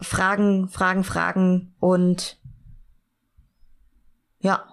[0.00, 2.38] Fragen, Fragen, Fragen und
[4.40, 4.69] ja.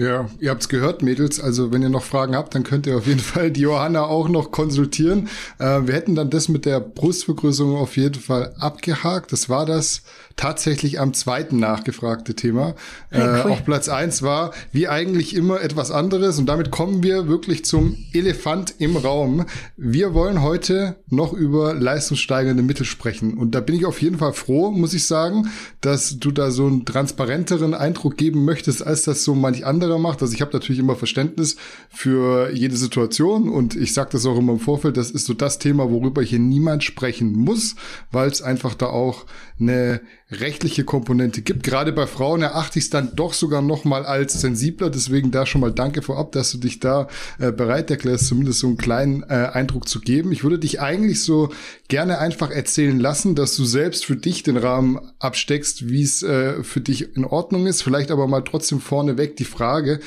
[0.00, 1.40] Ja, ihr habt's gehört, Mädels.
[1.40, 4.30] Also wenn ihr noch Fragen habt, dann könnt ihr auf jeden Fall die Johanna auch
[4.30, 5.28] noch konsultieren.
[5.58, 9.30] Äh, wir hätten dann das mit der Brustvergrößerung auf jeden Fall abgehakt.
[9.30, 10.00] Das war das
[10.36, 12.74] tatsächlich am zweiten nachgefragte Thema.
[13.10, 13.50] Äh, cool.
[13.52, 16.38] Auch Platz eins war, wie eigentlich immer, etwas anderes.
[16.38, 19.44] Und damit kommen wir wirklich zum Elefant im Raum.
[19.76, 23.34] Wir wollen heute noch über leistungssteigernde Mittel sprechen.
[23.34, 25.50] Und da bin ich auf jeden Fall froh, muss ich sagen,
[25.82, 30.22] dass du da so einen transparenteren Eindruck geben möchtest, als das so manch anderer macht.
[30.22, 31.56] Also ich habe natürlich immer Verständnis
[31.90, 35.58] für jede Situation und ich sage das auch immer im Vorfeld, das ist so das
[35.58, 37.76] Thema, worüber hier niemand sprechen muss,
[38.10, 39.26] weil es einfach da auch
[39.58, 41.64] eine rechtliche Komponente gibt.
[41.64, 44.90] Gerade bei Frauen erachte ich es dann doch sogar noch mal als sensibler.
[44.90, 47.08] Deswegen da schon mal danke vorab, dass du dich da
[47.38, 50.32] äh, bereit erklärst, zumindest so einen kleinen äh, Eindruck zu geben.
[50.32, 51.50] Ich würde dich eigentlich so
[51.88, 56.62] gerne einfach erzählen lassen, dass du selbst für dich den Rahmen absteckst, wie es äh,
[56.62, 57.82] für dich in Ordnung ist.
[57.82, 60.00] Vielleicht aber mal trotzdem vorneweg die Frage,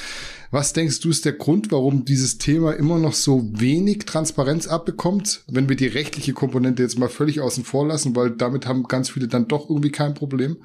[0.53, 5.41] was denkst du ist der Grund, warum dieses Thema immer noch so wenig Transparenz abbekommt,
[5.47, 9.09] wenn wir die rechtliche Komponente jetzt mal völlig außen vor lassen, weil damit haben ganz
[9.09, 10.57] viele dann doch irgendwie kein Problem?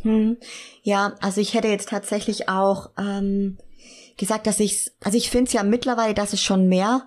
[0.00, 0.38] Hm.
[0.82, 3.58] Ja, also ich hätte jetzt tatsächlich auch ähm,
[4.16, 7.02] gesagt, dass ich, also ich finde es ja mittlerweile, dass es schon mehr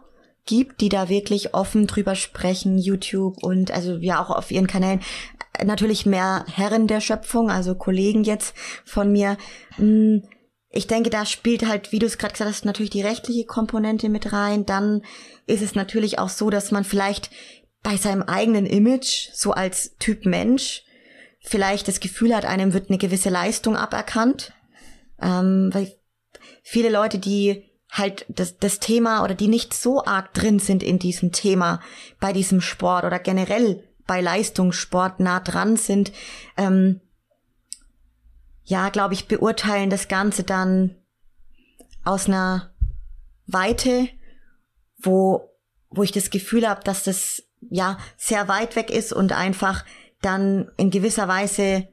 [0.45, 5.01] gibt, die da wirklich offen drüber sprechen, YouTube und also ja auch auf ihren Kanälen.
[5.65, 8.53] Natürlich mehr Herren der Schöpfung, also Kollegen jetzt
[8.85, 9.37] von mir.
[9.77, 10.21] Hm,
[10.71, 14.07] ich denke, da spielt halt, wie du es gerade gesagt hast, natürlich die rechtliche Komponente
[14.07, 14.65] mit rein.
[14.65, 15.01] Dann
[15.47, 17.31] ist es natürlich auch so, dass man vielleicht
[17.81, 20.83] bei seinem eigenen Image, so als Typ Mensch,
[21.41, 24.53] vielleicht das Gefühl hat, einem wird eine gewisse Leistung aberkannt.
[25.21, 25.91] Ähm, weil
[26.61, 30.99] viele Leute, die halt das, das Thema oder die nicht so arg drin sind in
[30.99, 31.81] diesem Thema,
[32.19, 36.11] bei diesem Sport oder generell bei Leistungssport nah dran sind,
[36.57, 37.01] ähm,
[38.69, 40.95] ja, glaube ich, beurteilen das Ganze dann
[42.03, 42.69] aus einer
[43.47, 44.09] Weite,
[45.01, 45.49] wo,
[45.89, 49.83] wo ich das Gefühl habe, dass das ja sehr weit weg ist und einfach
[50.21, 51.87] dann in gewisser Weise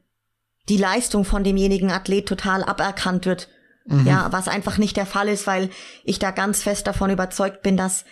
[0.69, 3.49] die Leistung von demjenigen Athlet total aberkannt wird.
[3.87, 4.07] Mhm.
[4.07, 5.71] Ja, was einfach nicht der Fall ist, weil
[6.05, 8.05] ich da ganz fest davon überzeugt bin, dass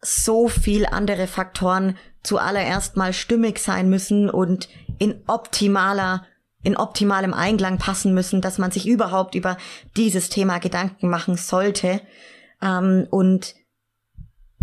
[0.00, 4.68] so viel andere Faktoren zuallererst mal stimmig sein müssen und
[4.98, 6.26] in optimaler
[6.66, 9.56] in optimalem Einklang passen müssen, dass man sich überhaupt über
[9.96, 12.00] dieses Thema Gedanken machen sollte.
[12.60, 13.54] Ähm, und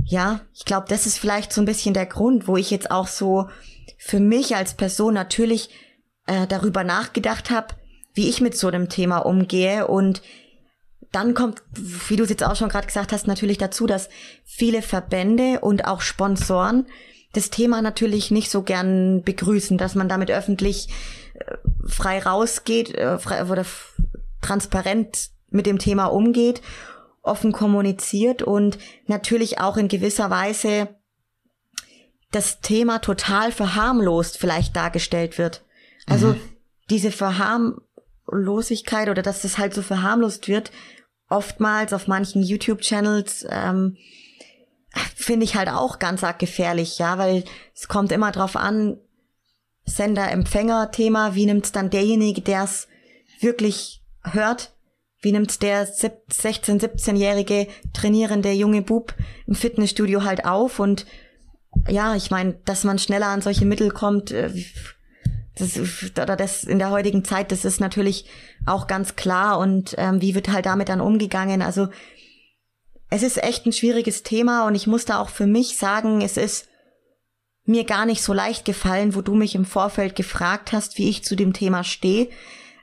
[0.04, 3.08] ja, ich glaube, das ist vielleicht so ein bisschen der Grund, wo ich jetzt auch
[3.08, 3.47] so
[3.97, 5.70] für mich als Person natürlich
[6.28, 7.68] äh, darüber nachgedacht habe,
[8.14, 10.22] wie ich mit so einem Thema umgehe und
[11.14, 14.10] dann kommt, wie du es jetzt auch schon gerade gesagt hast, natürlich dazu, dass
[14.43, 16.86] viele Verbände und auch Sponsoren
[17.32, 20.89] das Thema natürlich nicht so gern begrüßen, dass man damit öffentlich
[21.86, 23.66] frei rausgeht, äh, frei, oder
[24.41, 26.62] transparent mit dem Thema umgeht,
[27.22, 28.78] offen kommuniziert und
[29.08, 30.89] natürlich auch in gewisser Weise
[32.32, 35.64] das Thema total verharmlost vielleicht dargestellt wird.
[36.08, 36.41] Also mhm.
[36.89, 40.72] diese Verharmlosigkeit oder dass das halt so verharmlost wird,
[41.30, 43.98] oftmals auf manchen YouTube-Channels, ähm,
[45.16, 48.98] finde ich halt auch ganz arg gefährlich, ja, weil es kommt immer drauf an,
[49.86, 52.88] Sender-Empfänger-Thema, wie nimmt's dann derjenige, der es
[53.40, 54.74] wirklich hört,
[55.22, 59.14] wie nimmt's der 16-, 17-jährige trainierende junge Bub
[59.48, 60.80] im Fitnessstudio halt auf?
[60.80, 61.06] Und
[61.88, 64.52] ja, ich meine, dass man schneller an solche Mittel kommt, äh,
[65.56, 65.80] das,
[66.12, 68.26] oder das in der heutigen Zeit, das ist natürlich
[68.66, 69.60] auch ganz klar.
[69.60, 71.62] Und ähm, wie wird halt damit dann umgegangen?
[71.62, 71.88] Also
[73.10, 76.36] es ist echt ein schwieriges Thema und ich muss da auch für mich sagen, es
[76.38, 76.68] ist
[77.66, 81.24] mir gar nicht so leicht gefallen, wo du mich im Vorfeld gefragt hast, wie ich
[81.24, 82.30] zu dem Thema stehe,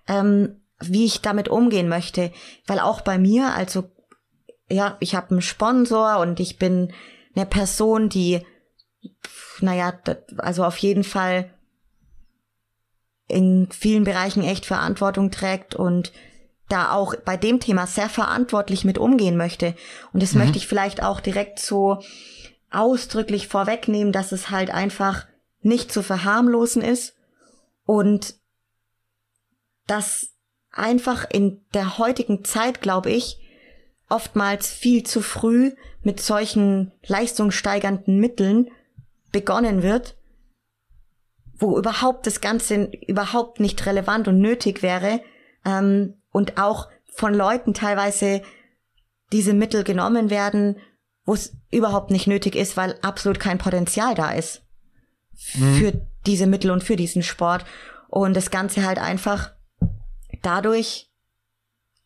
[0.08, 2.32] ähm, wie ich damit umgehen möchte.
[2.66, 3.84] Weil auch bei mir, also
[4.70, 6.92] ja, ich habe einen Sponsor und ich bin
[7.34, 8.40] eine Person, die,
[9.60, 9.92] naja,
[10.38, 11.50] also auf jeden Fall
[13.28, 16.12] in vielen Bereichen echt Verantwortung trägt und
[16.68, 19.74] da auch bei dem Thema sehr verantwortlich mit umgehen möchte.
[20.12, 20.40] Und das mhm.
[20.40, 22.00] möchte ich vielleicht auch direkt so
[22.70, 25.26] ausdrücklich vorwegnehmen, dass es halt einfach
[25.60, 27.16] nicht zu verharmlosen ist
[27.84, 28.34] und
[29.86, 30.30] dass
[30.70, 33.38] einfach in der heutigen Zeit, glaube ich,
[34.08, 35.72] oftmals viel zu früh
[36.02, 38.70] mit solchen leistungssteigernden Mitteln
[39.32, 40.16] begonnen wird,
[41.54, 45.20] wo überhaupt das Ganze überhaupt nicht relevant und nötig wäre,
[45.64, 48.42] ähm, und auch von Leuten teilweise
[49.32, 50.76] diese Mittel genommen werden,
[51.30, 54.62] wo es überhaupt nicht nötig ist, weil absolut kein Potenzial da ist
[55.54, 55.76] mhm.
[55.76, 57.64] für diese Mittel und für diesen Sport.
[58.08, 59.52] Und das Ganze halt einfach
[60.42, 61.08] dadurch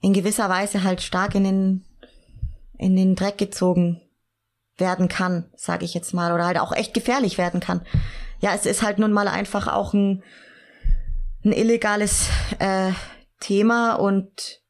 [0.02, 1.84] in gewisser Weise halt stark in den,
[2.76, 4.02] in den Dreck gezogen
[4.76, 7.80] werden kann, sage ich jetzt mal, oder halt auch echt gefährlich werden kann.
[8.40, 10.22] Ja, es ist halt nun mal einfach auch ein,
[11.46, 12.28] ein illegales
[12.58, 12.92] äh,
[13.40, 14.60] Thema und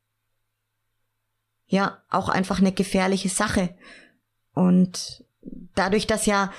[1.67, 3.75] ja, auch einfach eine gefährliche Sache.
[4.55, 5.25] Und
[5.75, 6.53] dadurch, dass ja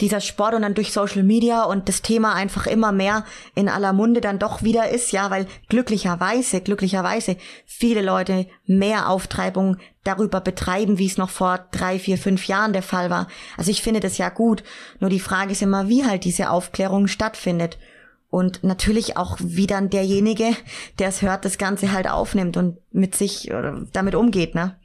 [0.00, 3.24] dieser Sport und dann durch Social Media und das Thema einfach immer mehr
[3.54, 9.76] in aller Munde dann doch wieder ist, ja, weil glücklicherweise, glücklicherweise viele Leute mehr Auftreibung
[10.02, 13.28] darüber betreiben, wie es noch vor drei, vier, fünf Jahren der Fall war.
[13.56, 14.64] Also ich finde das ja gut.
[14.98, 17.78] Nur die Frage ist immer, wie halt diese Aufklärung stattfindet.
[18.28, 20.56] Und natürlich auch, wie dann derjenige,
[20.98, 24.76] der es hört, das Ganze halt aufnimmt und mit sich äh, damit umgeht, ne?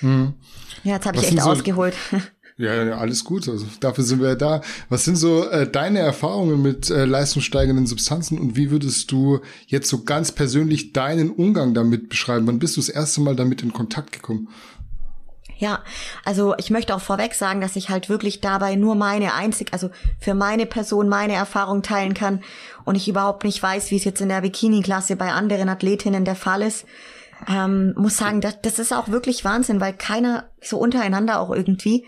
[0.00, 0.34] Hm.
[0.84, 1.94] Ja, jetzt habe ich echt so ausgeholt.
[2.60, 3.48] Ja, alles gut.
[3.48, 4.62] Also dafür sind wir ja da.
[4.88, 9.38] Was sind so äh, deine Erfahrungen mit äh, leistungssteigenden Substanzen und wie würdest du
[9.68, 12.48] jetzt so ganz persönlich deinen Umgang damit beschreiben?
[12.48, 14.48] Wann bist du das erste Mal damit in Kontakt gekommen?
[15.58, 15.84] Ja,
[16.24, 19.90] also ich möchte auch vorweg sagen, dass ich halt wirklich dabei nur meine einzig, also
[20.18, 22.42] für meine Person meine Erfahrung teilen kann
[22.84, 26.36] und ich überhaupt nicht weiß, wie es jetzt in der Bikini-Klasse bei anderen Athletinnen der
[26.36, 26.86] Fall ist.
[27.46, 32.04] Ähm, muss sagen, das, das ist auch wirklich Wahnsinn, weil keiner so untereinander auch irgendwie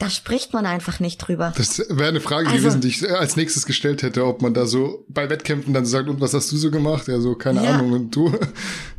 [0.00, 1.52] da spricht man einfach nicht drüber.
[1.56, 4.64] Das wäre eine Frage also, gewesen, die ich als nächstes gestellt hätte, ob man da
[4.64, 7.06] so bei Wettkämpfen dann sagt, und was hast du so gemacht?
[7.06, 7.74] Ja, so, keine ja.
[7.74, 8.32] Ahnung, und du?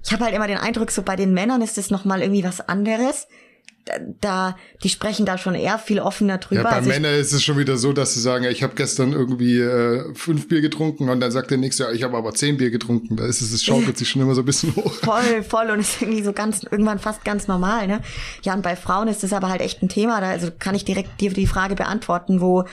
[0.04, 2.62] Ich habe halt immer den Eindruck, so bei den Männern ist das nochmal irgendwie was
[2.62, 3.28] anderes
[4.22, 6.64] da, die sprechen da schon eher viel offener drüber.
[6.64, 9.14] Ja, bei also Männern ist es schon wieder so, dass sie sagen, ich habe gestern
[9.14, 12.58] irgendwie äh, fünf Bier getrunken und dann sagt der nächste, ja, ich habe aber zehn
[12.58, 13.18] Bier getrunken.
[13.18, 14.94] Da ist es, es schaukelt sich schon immer so ein bisschen hoch.
[14.94, 18.02] Voll, voll und ist irgendwie so ganz, irgendwann fast ganz normal, ne?
[18.44, 20.22] Ja, und bei Frauen ist das aber halt echt ein Thema.
[20.22, 22.66] Da also kann ich direkt dir die Frage beantworten, wo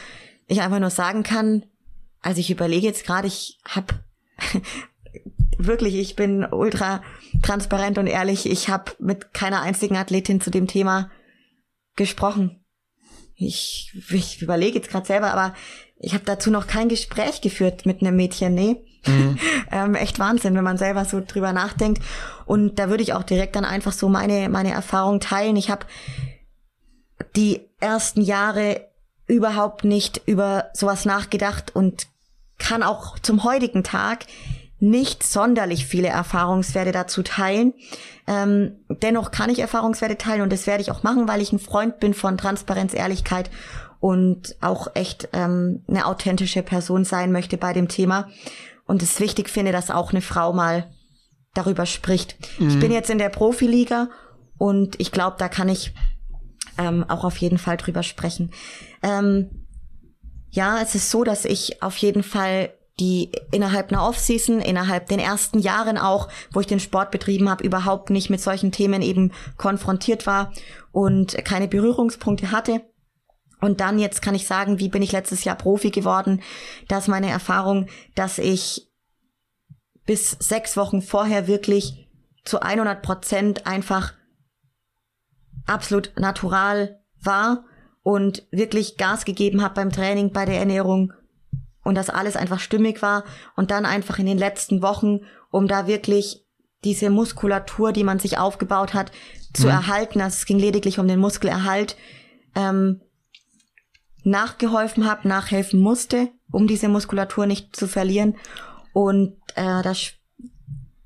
[0.47, 1.65] ich einfach nur sagen kann,
[2.21, 3.95] also ich überlege jetzt gerade, ich habe
[5.59, 7.03] wirklich, ich bin ultra
[7.43, 8.49] transparent und ehrlich.
[8.49, 11.11] Ich habe mit keiner einzigen Athletin zu dem Thema
[11.97, 12.65] gesprochen.
[13.35, 15.55] Ich, ich überlege jetzt gerade selber, aber
[15.99, 18.77] ich habe dazu noch kein Gespräch geführt mit einem Mädchen, nee.
[19.07, 19.39] Mhm.
[19.73, 22.03] ähm, echt Wahnsinn, wenn man selber so drüber nachdenkt.
[22.47, 25.57] Und da würde ich auch direkt dann einfach so meine, meine Erfahrung teilen.
[25.57, 25.87] Ich habe
[27.37, 28.89] die ersten Jahre
[29.27, 32.07] überhaupt nicht über sowas nachgedacht und
[32.59, 34.27] kann auch zum heutigen Tag
[34.81, 37.75] nicht sonderlich viele Erfahrungswerte dazu teilen.
[38.27, 41.59] Ähm, dennoch kann ich Erfahrungswerte teilen und das werde ich auch machen, weil ich ein
[41.59, 43.51] Freund bin von Transparenz, Ehrlichkeit
[44.01, 48.29] und auch echt ähm, eine authentische Person sein möchte bei dem Thema.
[48.87, 50.89] Und es wichtig finde, dass auch eine Frau mal
[51.55, 52.37] darüber spricht.
[52.59, 52.69] Mhm.
[52.69, 54.09] Ich bin jetzt in der Profiliga
[54.57, 55.93] und ich glaube, da kann ich
[56.79, 58.53] ähm, auch auf jeden Fall drüber sprechen.
[59.03, 59.67] Ähm,
[60.51, 65.21] ja, es ist so, dass ich auf jeden Fall die innerhalb einer Offseason, innerhalb den
[65.21, 69.33] ersten Jahren auch, wo ich den Sport betrieben habe, überhaupt nicht mit solchen Themen eben
[69.57, 70.53] konfrontiert war
[70.93, 72.83] und keine Berührungspunkte hatte.
[73.61, 76.43] Und dann jetzt kann ich sagen, wie bin ich letztes Jahr Profi geworden?
[76.87, 78.89] Das ist meine Erfahrung, dass ich
[80.07, 82.09] bis sechs Wochen vorher wirklich
[82.45, 84.15] zu 100 Prozent einfach
[85.67, 87.65] absolut natural war
[88.03, 91.13] und wirklich Gas gegeben habe beim Training, bei der Ernährung
[91.89, 93.25] und dass alles einfach stimmig war
[93.57, 95.21] und dann einfach in den letzten Wochen,
[95.51, 96.45] um da wirklich
[96.85, 99.11] diese Muskulatur, die man sich aufgebaut hat,
[99.55, 99.71] zu mhm.
[99.71, 101.97] erhalten, also es ging lediglich um den Muskelerhalt,
[102.55, 103.01] ähm,
[104.23, 108.37] nachgeholfen habe, nachhelfen musste, um diese Muskulatur nicht zu verlieren.
[108.93, 110.13] Und äh, das,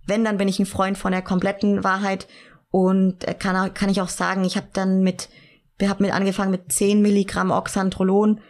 [0.08, 2.26] wenn, dann bin ich ein Freund von der kompletten Wahrheit
[2.72, 5.28] und äh, kann, kann ich auch sagen, ich habe dann mit,
[5.78, 8.40] wir haben mit angefangen mit 10 Milligramm Oxandrolon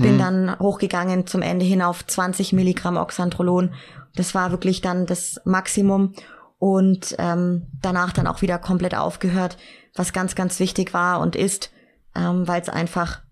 [0.00, 0.18] bin mhm.
[0.18, 3.74] dann hochgegangen zum Ende hin auf 20 Milligramm Oxandrolon.
[4.14, 6.14] Das war wirklich dann das Maximum
[6.58, 9.56] und ähm, danach dann auch wieder komplett aufgehört,
[9.94, 11.70] was ganz, ganz wichtig war und ist,
[12.14, 13.22] ähm, weil es einfach,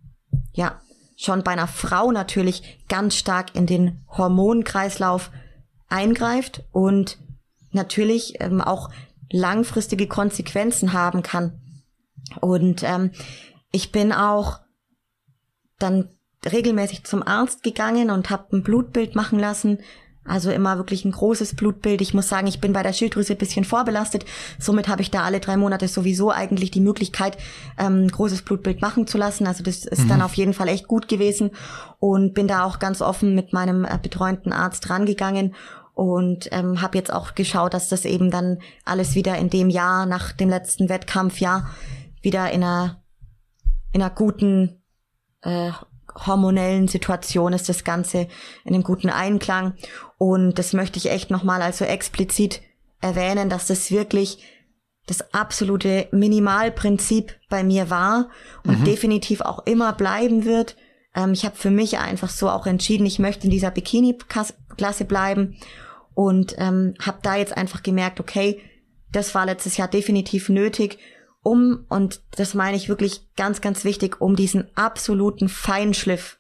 [0.52, 0.80] ja,
[1.16, 5.30] schon bei einer Frau natürlich ganz stark in den Hormonkreislauf
[5.88, 7.18] eingreift und
[7.72, 8.90] natürlich ähm, auch
[9.30, 11.60] langfristige Konsequenzen haben kann.
[12.40, 13.10] Und ähm,
[13.72, 14.60] ich bin auch
[15.78, 16.08] dann
[16.44, 19.78] regelmäßig zum Arzt gegangen und habe ein Blutbild machen lassen.
[20.24, 22.02] Also immer wirklich ein großes Blutbild.
[22.02, 24.26] Ich muss sagen, ich bin bei der Schilddrüse ein bisschen vorbelastet.
[24.58, 27.38] Somit habe ich da alle drei Monate sowieso eigentlich die Möglichkeit,
[27.78, 29.46] ähm, ein großes Blutbild machen zu lassen.
[29.46, 30.08] Also das ist mhm.
[30.08, 31.50] dann auf jeden Fall echt gut gewesen
[31.98, 35.54] und bin da auch ganz offen mit meinem äh, betreuenden Arzt rangegangen
[35.94, 40.06] und ähm, habe jetzt auch geschaut, dass das eben dann alles wieder in dem Jahr
[40.06, 41.70] nach dem letzten Wettkampfjahr
[42.22, 43.02] wieder in einer
[43.92, 44.82] in einer guten
[45.42, 45.72] äh,
[46.14, 48.28] hormonellen Situation ist das Ganze
[48.64, 49.74] in einem guten Einklang.
[50.18, 52.60] Und das möchte ich echt nochmal also explizit
[53.00, 54.38] erwähnen, dass das wirklich
[55.06, 58.28] das absolute Minimalprinzip bei mir war
[58.64, 58.84] und mhm.
[58.84, 60.76] definitiv auch immer bleiben wird.
[61.14, 65.56] Ähm, ich habe für mich einfach so auch entschieden, ich möchte in dieser Bikini-Klasse bleiben
[66.14, 68.60] und ähm, habe da jetzt einfach gemerkt, okay,
[69.12, 70.98] das war letztes Jahr definitiv nötig,
[71.48, 76.38] um, und das meine ich wirklich ganz, ganz wichtig, um diesen absoluten Feinschliff,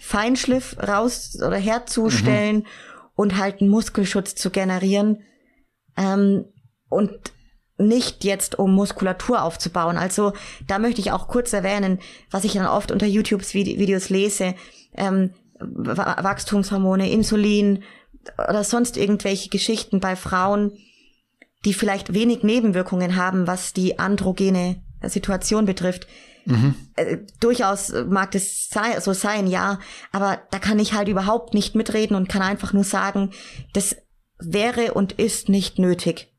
[0.00, 2.64] Feinschliff raus oder herzustellen mhm.
[3.14, 5.24] und halt einen Muskelschutz zu generieren.
[5.96, 6.46] Ähm,
[6.88, 7.32] und
[7.76, 9.98] nicht jetzt, um Muskulatur aufzubauen.
[9.98, 10.32] Also
[10.66, 14.54] da möchte ich auch kurz erwähnen, was ich dann oft unter YouTubes Videos lese,
[14.96, 17.84] ähm, Wachstumshormone, Insulin
[18.38, 20.72] oder sonst irgendwelche Geschichten bei Frauen,
[21.64, 26.06] die vielleicht wenig Nebenwirkungen haben, was die androgene Situation betrifft.
[26.44, 26.74] Mhm.
[26.96, 29.78] Äh, durchaus mag das sei, so sein, ja,
[30.12, 33.30] aber da kann ich halt überhaupt nicht mitreden und kann einfach nur sagen,
[33.72, 33.96] das
[34.38, 36.32] wäre und ist nicht nötig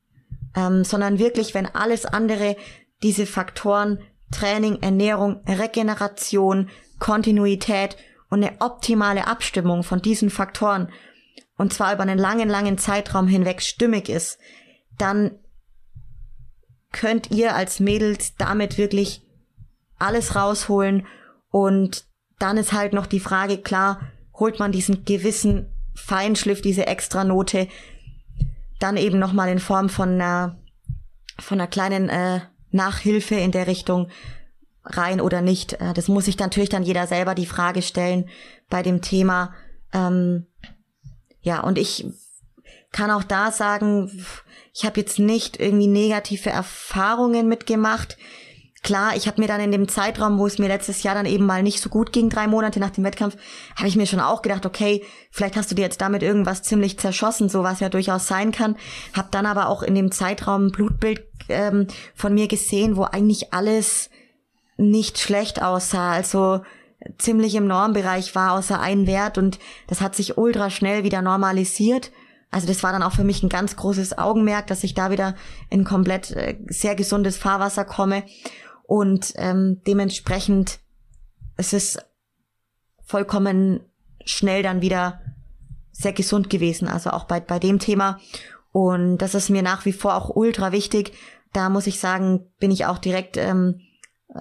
[0.56, 2.56] ähm, sondern wirklich, wenn alles andere,
[3.04, 4.00] diese Faktoren,
[4.32, 6.70] Training, Ernährung, Regeneration,
[7.00, 7.98] Kontinuität
[8.30, 10.90] und eine optimale Abstimmung von diesen Faktoren,
[11.58, 14.38] und zwar über einen langen, langen Zeitraum hinweg stimmig ist,
[15.00, 15.32] dann
[16.92, 19.24] könnt ihr als Mädels damit wirklich
[19.98, 21.06] alles rausholen
[21.50, 22.06] und
[22.40, 24.00] dann ist halt noch die Frage, klar,
[24.34, 27.68] holt man diesen gewissen Feinschliff, diese extra Note
[28.80, 30.58] dann eben nochmal in Form von einer,
[31.38, 32.40] von einer kleinen äh,
[32.72, 34.10] Nachhilfe in der Richtung
[34.86, 35.74] rein oder nicht.
[35.74, 38.30] Äh, das muss sich natürlich dann jeder selber die Frage stellen
[38.70, 39.54] bei dem Thema.
[39.94, 40.48] Ähm,
[41.42, 42.06] ja, und ich
[42.92, 44.10] kann auch da sagen,
[44.80, 48.18] ich habe jetzt nicht irgendwie negative Erfahrungen mitgemacht.
[48.82, 51.46] Klar, ich habe mir dann in dem Zeitraum, wo es mir letztes Jahr dann eben
[51.46, 53.36] mal nicht so gut ging, drei Monate nach dem Wettkampf,
[53.76, 56.98] habe ich mir schon auch gedacht, okay, vielleicht hast du dir jetzt damit irgendwas ziemlich
[56.98, 58.78] zerschossen, so was ja durchaus sein kann.
[59.14, 63.54] Hab dann aber auch in dem Zeitraum ein Blutbild ähm, von mir gesehen, wo eigentlich
[63.54, 64.10] alles
[64.78, 66.62] nicht schlecht aussah, also
[67.18, 72.12] ziemlich im Normbereich war, außer ein Wert und das hat sich ultra schnell wieder normalisiert.
[72.52, 75.36] Also das war dann auch für mich ein ganz großes Augenmerk, dass ich da wieder
[75.70, 78.24] in komplett äh, sehr gesundes Fahrwasser komme.
[78.84, 80.80] Und ähm, dementsprechend
[81.58, 82.00] es ist
[83.04, 83.82] vollkommen
[84.24, 85.20] schnell dann wieder
[85.92, 88.20] sehr gesund gewesen, also auch bei, bei dem Thema.
[88.72, 91.14] Und das ist mir nach wie vor auch ultra wichtig.
[91.52, 93.82] Da muss ich sagen, bin ich auch direkt ähm,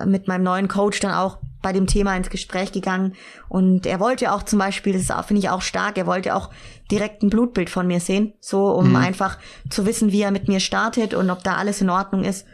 [0.05, 3.15] mit meinem neuen Coach dann auch bei dem Thema ins Gespräch gegangen.
[3.49, 6.51] Und er wollte auch zum Beispiel, das finde ich auch stark, er wollte auch
[6.91, 8.97] direkt ein Blutbild von mir sehen, so um mhm.
[8.97, 12.47] einfach zu wissen, wie er mit mir startet und ob da alles in Ordnung ist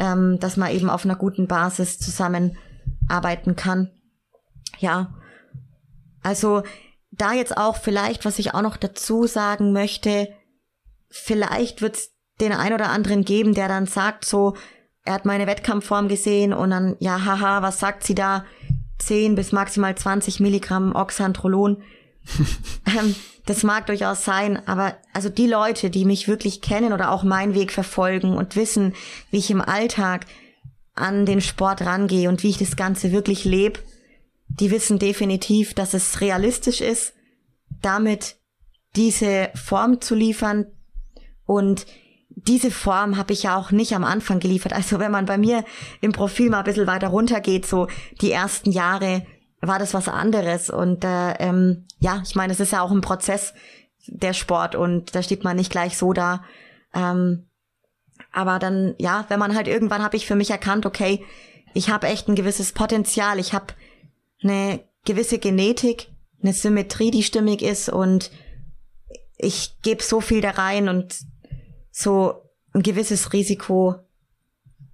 [0.00, 3.90] ähm, dass man eben auf einer guten Basis zusammenarbeiten kann.
[4.78, 5.14] Ja,
[6.22, 6.62] also
[7.12, 10.28] da jetzt auch vielleicht, was ich auch noch dazu sagen möchte,
[11.10, 12.10] vielleicht wird es
[12.40, 14.56] den ein oder anderen geben, der dann sagt so,
[15.04, 18.44] er hat meine Wettkampfform gesehen und dann, ja, haha, was sagt sie da?
[18.98, 21.82] 10 bis maximal 20 Milligramm Oxandrolon.
[22.98, 23.14] ähm,
[23.46, 27.54] das mag durchaus sein, aber also die Leute, die mich wirklich kennen oder auch meinen
[27.54, 28.94] Weg verfolgen und wissen,
[29.30, 30.26] wie ich im Alltag
[30.94, 33.80] an den Sport rangehe und wie ich das Ganze wirklich lebe,
[34.48, 37.14] die wissen definitiv, dass es realistisch ist,
[37.80, 38.36] damit
[38.96, 40.66] diese Form zu liefern.
[41.46, 41.86] Und
[42.46, 44.72] diese Form habe ich ja auch nicht am Anfang geliefert.
[44.72, 45.64] Also wenn man bei mir
[46.00, 47.88] im Profil mal ein bisschen weiter runter geht, so
[48.20, 49.26] die ersten Jahre,
[49.60, 50.70] war das was anderes.
[50.70, 53.52] Und äh, ähm, ja, ich meine, es ist ja auch ein Prozess
[54.06, 56.44] der Sport und da steht man nicht gleich so da.
[56.94, 57.46] Ähm,
[58.32, 61.24] aber dann, ja, wenn man halt irgendwann habe ich für mich erkannt, okay,
[61.74, 63.66] ich habe echt ein gewisses Potenzial, ich habe
[64.42, 66.08] eine gewisse Genetik,
[66.42, 68.30] eine Symmetrie, die stimmig ist und
[69.36, 71.20] ich gebe so viel da rein und
[72.00, 73.96] so ein gewisses Risiko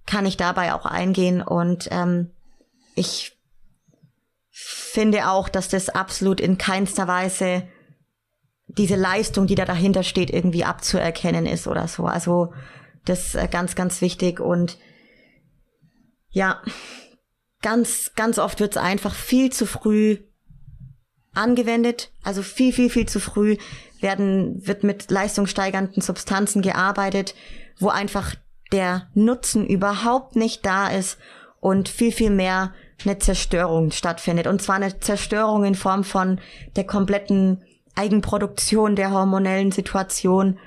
[0.05, 2.31] kann ich dabei auch eingehen und ähm,
[2.95, 3.37] ich
[4.49, 7.67] finde auch, dass das absolut in keinster Weise
[8.67, 12.05] diese Leistung, die da dahinter steht, irgendwie abzuerkennen ist oder so.
[12.05, 12.53] Also
[13.05, 14.77] das ist ganz, ganz wichtig und
[16.29, 16.61] ja,
[17.61, 20.17] ganz, ganz oft wird es einfach viel zu früh
[21.37, 23.57] angewendet, also viel, viel, viel zu früh
[24.01, 27.35] werden, wird mit leistungssteigernden Substanzen gearbeitet,
[27.79, 28.35] wo einfach
[28.71, 31.17] der Nutzen überhaupt nicht da ist
[31.59, 32.73] und viel, viel mehr
[33.05, 34.47] eine Zerstörung stattfindet.
[34.47, 36.39] Und zwar eine Zerstörung in Form von
[36.75, 37.61] der kompletten
[37.95, 40.59] Eigenproduktion der hormonellen Situation.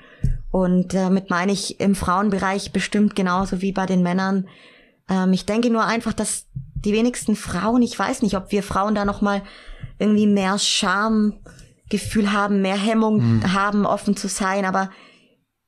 [0.51, 4.47] Und damit meine ich im Frauenbereich bestimmt genauso wie bei den Männern.
[5.09, 8.95] Ähm, ich denke nur einfach, dass die wenigsten Frauen, ich weiß nicht, ob wir Frauen
[8.95, 9.43] da nochmal
[10.01, 13.53] irgendwie mehr Schamgefühl haben, mehr Hemmung mhm.
[13.53, 14.89] haben, offen zu sein, aber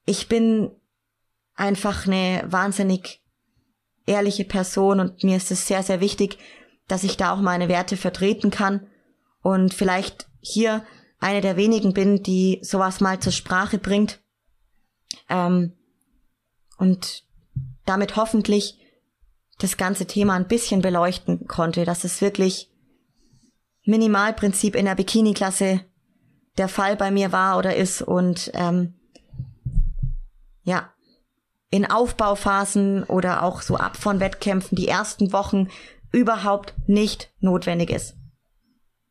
[0.06, 0.72] ich bin
[1.56, 3.22] einfach eine wahnsinnig
[4.06, 6.38] ehrliche Person und mir ist es sehr, sehr wichtig,
[6.88, 8.88] dass ich da auch meine Werte vertreten kann.
[9.42, 10.86] Und vielleicht hier
[11.20, 14.22] eine der wenigen bin, die sowas mal zur Sprache bringt.
[15.30, 15.74] Ähm,
[16.78, 17.24] und
[17.86, 18.78] damit hoffentlich
[19.60, 22.73] das ganze Thema ein bisschen beleuchten konnte, dass es wirklich
[23.86, 25.82] Minimalprinzip in der Bikini-Klasse
[26.58, 28.94] der Fall bei mir war oder ist und ähm,
[30.64, 30.94] ja,
[31.70, 35.68] in Aufbauphasen oder auch so ab von Wettkämpfen die ersten Wochen
[36.12, 38.16] überhaupt nicht notwendig ist.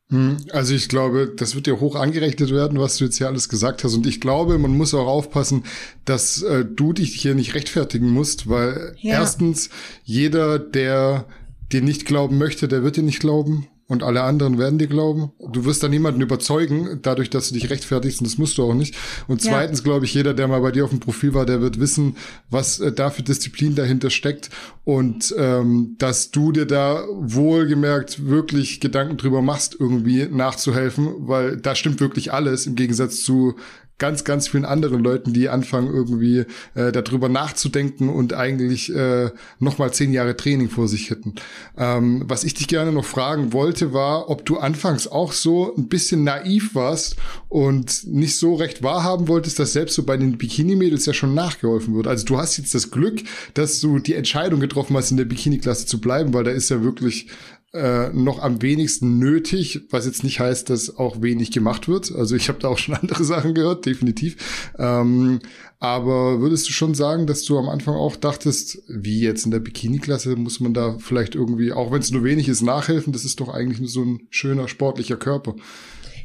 [0.09, 3.49] Hm, also ich glaube, das wird dir hoch angerechnet werden, was du jetzt hier alles
[3.49, 3.93] gesagt hast.
[3.93, 5.65] Und ich glaube, man muss auch aufpassen,
[6.05, 9.15] dass äh, du dich hier nicht rechtfertigen musst, weil ja.
[9.15, 9.69] erstens
[10.03, 11.25] jeder, der
[11.71, 15.31] dir nicht glauben möchte, der wird dir nicht glauben und alle anderen werden dir glauben.
[15.51, 18.73] Du wirst da niemanden überzeugen, dadurch, dass du dich rechtfertigst und das musst du auch
[18.73, 18.95] nicht.
[19.27, 19.83] Und zweitens ja.
[19.83, 22.15] glaube ich, jeder, der mal bei dir auf dem Profil war, der wird wissen,
[22.49, 24.49] was äh, da für Disziplin dahinter steckt
[24.83, 31.75] und ähm, dass du dir da wohlgemerkt wirklich Gedanken drüber machst, irgendwie nachzuhelfen, weil da
[31.75, 33.55] stimmt wirklich alles im Gegensatz zu
[33.97, 36.45] ganz, ganz vielen anderen Leuten, die anfangen irgendwie
[36.75, 39.29] äh, darüber nachzudenken und eigentlich äh,
[39.59, 41.35] noch mal zehn Jahre Training vor sich hätten.
[41.77, 45.87] Ähm, was ich dich gerne noch fragen wollte, war, ob du anfangs auch so ein
[45.87, 47.15] bisschen naiv warst
[47.49, 51.95] und nicht so recht wahrhaben wolltest, dass selbst so bei den Bikini-Mädels ja schon nachgeholfen
[51.95, 52.07] wird.
[52.07, 53.21] Also du hast jetzt das Glück,
[53.53, 56.83] dass du die Entscheidung getroffen hast, in der Bikini-Klasse zu bleiben, weil da ist ja
[56.83, 57.27] wirklich
[57.73, 62.11] äh, noch am wenigsten nötig, was jetzt nicht heißt, dass auch wenig gemacht wird.
[62.13, 64.71] Also ich habe da auch schon andere Sachen gehört, definitiv.
[64.77, 65.39] Ähm,
[65.79, 69.59] aber würdest du schon sagen, dass du am Anfang auch dachtest, wie jetzt in der
[69.59, 73.11] Bikini-Klasse muss man da vielleicht irgendwie, auch wenn es nur wenig ist, nachhelfen?
[73.11, 75.55] Das ist doch eigentlich nur so ein schöner sportlicher Körper.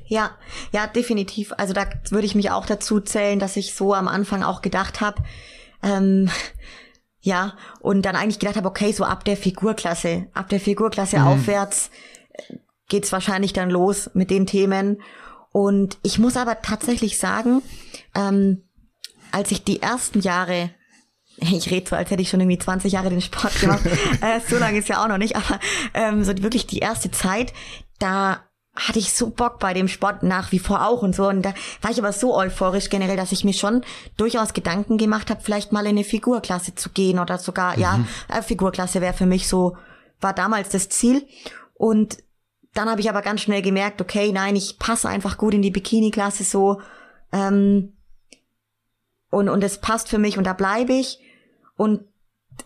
[0.07, 0.37] Ja,
[0.73, 1.53] ja, definitiv.
[1.57, 5.01] Also da würde ich mich auch dazu zählen, dass ich so am Anfang auch gedacht
[5.01, 5.23] habe,
[5.83, 6.31] ähm,
[7.20, 11.27] ja, und dann eigentlich gedacht habe, okay, so ab der Figurklasse, ab der Figurklasse mhm.
[11.27, 11.90] aufwärts
[12.32, 12.57] äh,
[12.89, 15.03] geht's wahrscheinlich dann los mit den Themen.
[15.51, 17.62] Und ich muss aber tatsächlich sagen,
[18.15, 18.62] ähm,
[19.32, 20.70] als ich die ersten Jahre
[21.40, 23.85] ich rede so, als hätte ich schon irgendwie 20 Jahre den Sport gemacht.
[24.20, 25.61] äh, so lange ist ja auch noch nicht, aber
[25.95, 27.53] ähm, so wirklich die erste Zeit,
[27.99, 28.48] da
[28.79, 31.29] hatte ich so Bock bei dem Sport nach wie vor auch und so.
[31.29, 33.83] Und da war ich aber so euphorisch generell, dass ich mir schon
[34.17, 37.83] durchaus Gedanken gemacht habe, vielleicht mal in eine Figurklasse zu gehen oder sogar, mhm.
[37.83, 39.77] ja, äh, Figurklasse wäre für mich so,
[40.21, 41.27] war damals das Ziel.
[41.75, 42.19] Und
[42.75, 45.71] dann habe ich aber ganz schnell gemerkt, okay, nein, ich passe einfach gut in die
[45.71, 46.81] Bikini-Klasse so.
[47.33, 47.95] Ähm,
[49.31, 51.21] und, und es passt für mich und da bleibe ich.
[51.77, 52.05] Und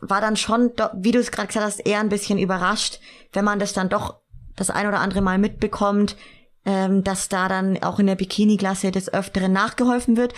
[0.01, 3.01] war dann schon, wie du es gerade gesagt hast, eher ein bisschen überrascht,
[3.33, 4.22] wenn man das dann doch
[4.57, 6.17] das ein oder andere Mal mitbekommt,
[6.65, 10.35] ähm, dass da dann auch in der Bikini-Klasse des Öfteren nachgeholfen wird,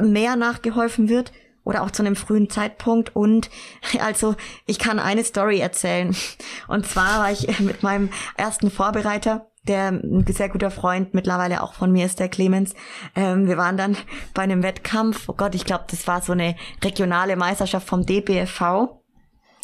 [0.00, 1.32] mehr nachgeholfen wird
[1.64, 3.14] oder auch zu einem frühen Zeitpunkt.
[3.14, 3.50] Und
[4.00, 6.16] also ich kann eine Story erzählen.
[6.68, 11.74] Und zwar war ich mit meinem ersten Vorbereiter, der ein sehr guter Freund mittlerweile auch
[11.74, 12.74] von mir ist, der Clemens.
[13.16, 13.96] Ähm, wir waren dann
[14.32, 15.28] bei einem Wettkampf.
[15.28, 16.54] Oh Gott, ich glaube, das war so eine
[16.84, 19.02] regionale Meisterschaft vom DBFV.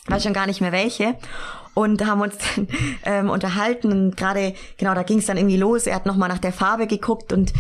[0.07, 1.17] Weiß schon gar nicht mehr welche
[1.75, 2.69] und haben uns dann
[3.05, 5.87] ähm, unterhalten und gerade, genau, da ging es dann irgendwie los.
[5.87, 7.51] Er hat nochmal nach der Farbe geguckt und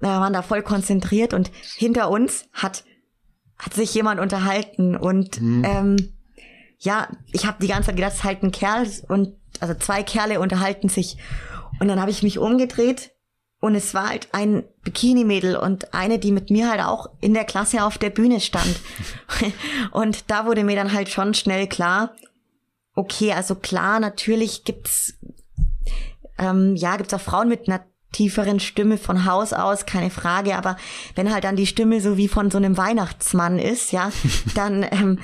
[0.00, 2.84] äh, waren da voll konzentriert und hinter uns hat,
[3.58, 5.64] hat sich jemand unterhalten und mhm.
[5.64, 5.96] ähm,
[6.80, 10.04] ja, ich habe die ganze Zeit gedacht, es ist halt ein Kerl und also zwei
[10.04, 11.16] Kerle unterhalten sich
[11.80, 13.10] und dann habe ich mich umgedreht
[13.60, 17.44] und es war halt ein Bikini-Mädel und eine, die mit mir halt auch in der
[17.44, 18.76] Klasse auf der Bühne stand.
[19.90, 22.14] und da wurde mir dann halt schon schnell klar,
[22.94, 25.14] okay, also klar, natürlich gibt's
[26.38, 30.76] ähm, ja gibt's auch Frauen mit einer tieferen Stimme von Haus aus, keine Frage, aber
[31.14, 34.12] wenn halt dann die Stimme so wie von so einem Weihnachtsmann ist, ja,
[34.54, 35.18] dann ähm,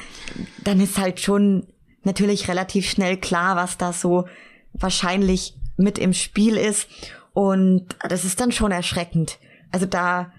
[0.64, 1.68] dann ist halt schon
[2.02, 4.26] natürlich relativ schnell klar, was da so
[4.72, 6.88] wahrscheinlich mit im Spiel ist
[7.34, 9.38] und das ist dann schon erschreckend.
[9.70, 10.32] Also da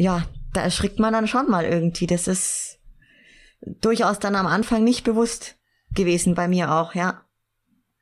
[0.00, 0.22] ja,
[0.54, 2.06] da erschrickt man dann schon mal irgendwie.
[2.06, 2.78] Das ist
[3.60, 5.58] durchaus dann am Anfang nicht bewusst
[5.94, 7.22] gewesen bei mir auch, ja.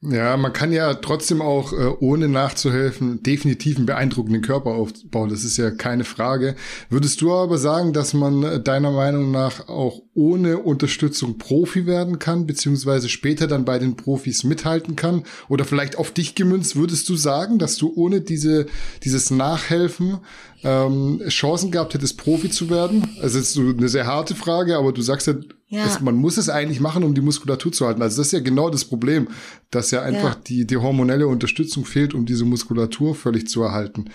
[0.01, 5.29] Ja, man kann ja trotzdem auch, äh, ohne nachzuhelfen, definitiv einen beeindruckenden Körper aufbauen.
[5.29, 6.55] Das ist ja keine Frage.
[6.89, 12.21] Würdest du aber sagen, dass man äh, deiner Meinung nach auch ohne Unterstützung Profi werden
[12.21, 15.25] kann, beziehungsweise später dann bei den Profis mithalten kann?
[15.49, 18.67] Oder vielleicht auf dich gemünzt, würdest du sagen, dass du ohne diese,
[19.03, 20.19] dieses Nachhelfen
[20.63, 23.05] ähm, Chancen gehabt hättest, Profi zu werden?
[23.21, 25.35] Also ist so eine sehr harte Frage, aber du sagst ja,
[25.71, 25.85] ja.
[25.85, 28.01] Es, man muss es eigentlich machen, um die Muskulatur zu halten.
[28.01, 29.29] Also das ist ja genau das Problem,
[29.71, 30.41] dass ja einfach ja.
[30.47, 34.11] Die, die hormonelle Unterstützung fehlt, um diese Muskulatur völlig zu erhalten.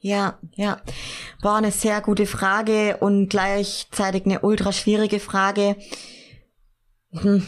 [0.00, 0.80] Ja, ja.
[1.40, 5.76] War eine sehr gute Frage und gleichzeitig eine ultra schwierige Frage.
[7.12, 7.42] Hm.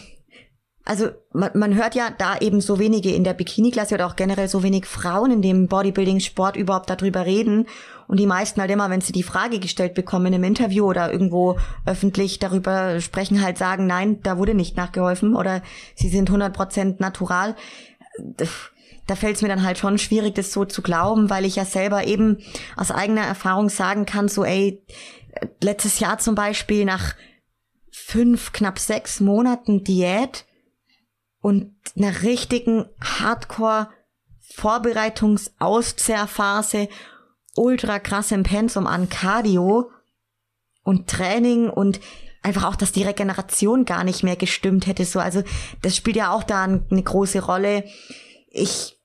[0.85, 4.49] Also man, man hört ja da eben so wenige in der Bikini-Klasse oder auch generell
[4.49, 7.67] so wenig Frauen in dem Bodybuilding-Sport überhaupt darüber reden.
[8.11, 11.61] Und die meisten halt immer, wenn sie die Frage gestellt bekommen einem Interview oder irgendwo
[11.87, 15.63] öffentlich darüber sprechen, halt sagen, nein, da wurde nicht nachgeholfen oder
[15.95, 17.55] sie sind 100% natural.
[19.07, 21.65] Da fällt es mir dann halt schon schwierig, das so zu glauben, weil ich ja
[21.65, 22.39] selber eben
[22.77, 24.83] aus eigener Erfahrung sagen kann, so ey,
[25.63, 27.15] letztes Jahr zum Beispiel nach
[27.93, 30.47] fünf, knapp sechs Monaten Diät,
[31.41, 33.89] und einer richtigen Hardcore
[34.55, 36.89] Vorbereitungs-Auszehrphase,
[37.57, 39.91] ultra krassem Pensum an Cardio
[40.83, 42.01] und Training und
[42.43, 45.05] einfach auch, dass die Regeneration gar nicht mehr gestimmt hätte.
[45.05, 45.43] So, also
[45.83, 47.85] das spielt ja auch da eine große Rolle.
[48.49, 48.97] Ich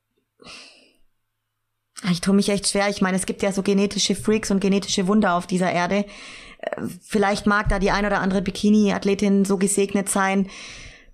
[2.11, 2.89] ich tue mich echt schwer.
[2.89, 6.05] Ich meine, es gibt ja so genetische Freaks und genetische Wunder auf dieser Erde.
[6.59, 10.49] Äh, vielleicht mag da die ein oder andere Bikini-Athletin so gesegnet sein,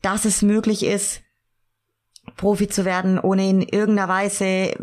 [0.02, 1.22] dass es möglich ist,
[2.36, 4.76] Profi zu werden, ohne in irgendeiner Weise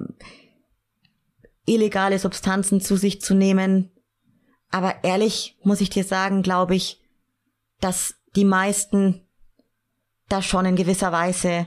[1.68, 3.90] illegale Substanzen zu sich zu nehmen.
[4.70, 7.00] Aber ehrlich muss ich dir sagen, glaube ich,
[7.80, 9.26] dass die meisten
[10.28, 11.66] da schon in gewisser Weise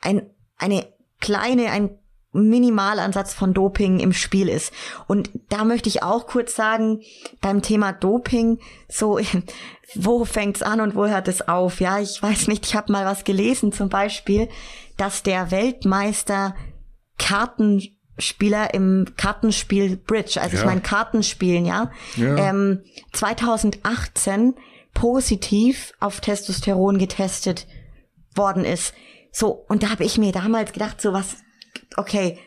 [0.00, 2.00] ein, eine kleine, ein
[2.32, 4.72] Minimalansatz von Doping im Spiel ist.
[5.08, 7.02] Und da möchte ich auch kurz sagen,
[7.40, 9.18] beim Thema Doping, so,
[9.94, 11.80] wo fängt's an und wo hört es auf?
[11.80, 14.48] Ja, ich weiß nicht, ich habe mal was gelesen, zum Beispiel,
[14.96, 16.54] dass der Weltmeister
[18.20, 20.60] Kartenspieler im Kartenspiel Bridge, also ja.
[20.60, 22.36] ich meine Kartenspielen, ja, ja.
[22.36, 22.82] Ähm,
[23.12, 24.54] 2018
[24.92, 27.66] positiv auf Testosteron getestet
[28.34, 28.92] worden ist.
[29.32, 31.36] So, und da habe ich mir damals gedacht, so was
[31.96, 32.38] okay,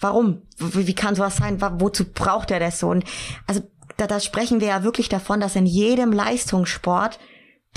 [0.00, 0.42] warum?
[0.56, 1.60] Wie, wie kann sowas sein?
[1.60, 2.88] Wozu braucht er das so?
[2.88, 3.04] Und
[3.46, 3.62] also
[3.98, 7.18] da, da sprechen wir ja wirklich davon, dass in jedem Leistungssport,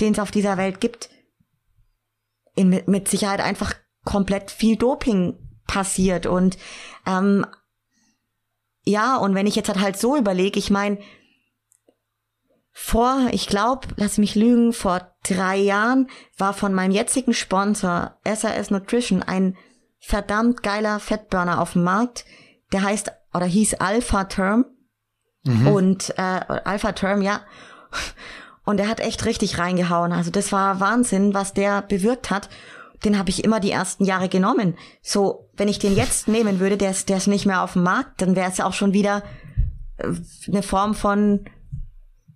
[0.00, 1.10] den es auf dieser Welt gibt,
[2.54, 3.74] in, mit Sicherheit einfach
[4.04, 6.26] komplett viel Doping passiert.
[6.26, 6.58] Und
[7.06, 7.46] ähm,
[8.82, 10.98] ja, und wenn ich jetzt halt so überlege, ich meine,
[12.72, 18.70] vor, ich glaube, lass mich lügen, vor drei Jahren war von meinem jetzigen Sponsor SAS
[18.70, 19.56] Nutrition ein
[20.00, 22.24] verdammt geiler Fettburner auf dem Markt.
[22.72, 24.64] Der heißt oder hieß Alpha Term.
[25.44, 25.66] Mhm.
[25.68, 27.42] Und äh, Alpha Term, ja.
[28.64, 30.12] Und der hat echt richtig reingehauen.
[30.12, 32.48] Also das war Wahnsinn, was der bewirkt hat.
[33.04, 34.76] Den habe ich immer die ersten Jahre genommen.
[35.02, 37.82] So, wenn ich den jetzt nehmen würde, der ist, der ist nicht mehr auf dem
[37.82, 39.22] Markt, dann wäre es ja auch schon wieder
[39.98, 40.08] äh,
[40.48, 41.44] eine Form von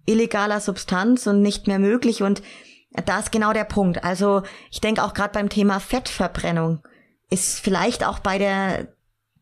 [0.06, 2.22] illegaler Substanz und nicht mehr möglich.
[2.22, 2.42] Und
[3.06, 4.04] da ist genau der Punkt.
[4.04, 6.80] Also ich denke auch gerade beim Thema Fettverbrennung
[7.30, 8.88] ist vielleicht auch bei der,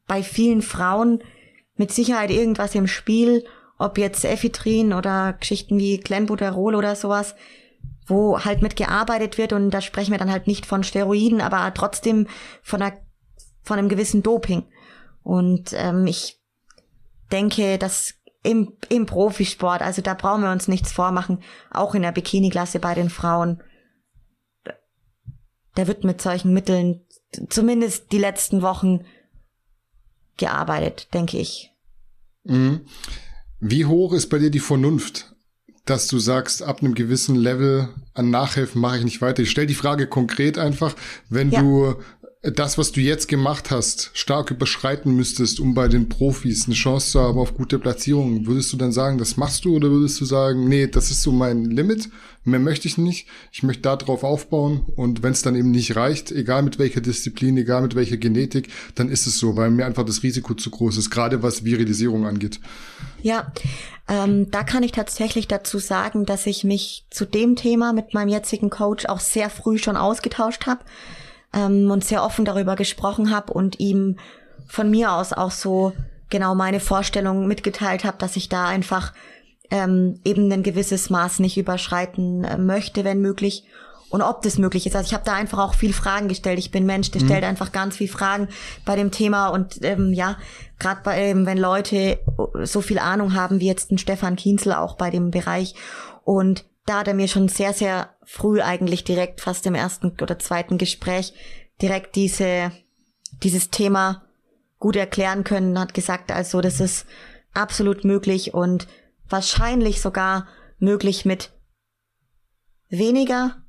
[0.07, 1.23] bei vielen Frauen
[1.77, 3.45] mit Sicherheit irgendwas im Spiel,
[3.79, 7.35] ob jetzt Ephedrin oder Geschichten wie Clenbuterol oder sowas,
[8.13, 11.73] wo halt mit gearbeitet wird und da sprechen wir dann halt nicht von Steroiden, aber
[11.75, 12.29] trotzdem
[12.63, 12.97] von einer,
[13.63, 14.65] von einem gewissen Doping.
[15.23, 16.41] Und ähm, ich
[17.31, 22.13] denke, dass im, im Profisport, also da brauchen wir uns nichts vormachen, auch in der
[22.13, 23.63] Bikini-Klasse bei den Frauen,
[25.75, 27.07] da wird mit solchen Mitteln
[27.49, 29.05] zumindest die letzten Wochen
[30.37, 31.71] gearbeitet, denke ich.
[32.45, 32.87] Mhm.
[33.61, 35.32] Wie hoch ist bei dir die Vernunft,
[35.85, 39.43] dass du sagst, ab einem gewissen Level an Nachhelfen mache ich nicht weiter?
[39.43, 40.95] Ich stelle die Frage konkret einfach,
[41.29, 41.61] wenn ja.
[41.61, 41.95] du
[42.43, 47.13] das, was du jetzt gemacht hast, stark überschreiten müsstest, um bei den Profis eine Chance
[47.13, 50.25] zu haben auf gute Platzierungen, würdest du dann sagen, das machst du oder würdest du
[50.25, 52.09] sagen, nee, das ist so mein Limit,
[52.43, 55.95] mehr möchte ich nicht, ich möchte da drauf aufbauen und wenn es dann eben nicht
[55.95, 59.87] reicht, egal mit welcher Disziplin, egal mit welcher Genetik, dann ist es so, weil mir
[59.87, 62.59] einfach das Risiko zu groß ist, gerade was Virilisierung angeht.
[63.23, 63.53] Ja,
[64.09, 68.31] ähm, da kann ich tatsächlich dazu sagen, dass ich mich zu dem Thema mit meinem
[68.31, 70.81] jetzigen Coach auch sehr früh schon ausgetauscht habe
[71.53, 74.17] ähm, und sehr offen darüber gesprochen habe und ihm
[74.67, 75.93] von mir aus auch so
[76.31, 79.13] genau meine Vorstellung mitgeteilt habe, dass ich da einfach
[79.71, 83.65] ähm, eben ein gewisses Maß nicht überschreiten äh, möchte, wenn möglich.
[84.11, 84.95] Und ob das möglich ist.
[84.95, 86.59] Also ich habe da einfach auch viel Fragen gestellt.
[86.59, 87.27] Ich bin Mensch, der mhm.
[87.27, 88.49] stellt einfach ganz viel Fragen
[88.85, 89.49] bei dem Thema.
[89.49, 90.37] Und ähm, ja,
[90.79, 92.19] gerade bei ähm, wenn Leute
[92.63, 95.75] so viel Ahnung haben wie jetzt ein Stefan Kienzel auch bei dem Bereich.
[96.25, 100.39] Und da hat er mir schon sehr, sehr früh eigentlich direkt, fast im ersten oder
[100.39, 101.33] zweiten Gespräch,
[101.81, 102.73] direkt diese,
[103.43, 104.25] dieses Thema
[104.79, 107.07] gut erklären können, hat gesagt, also das ist
[107.55, 108.89] absolut möglich und
[109.29, 110.49] wahrscheinlich sogar
[110.79, 111.53] möglich mit
[112.89, 113.63] weniger,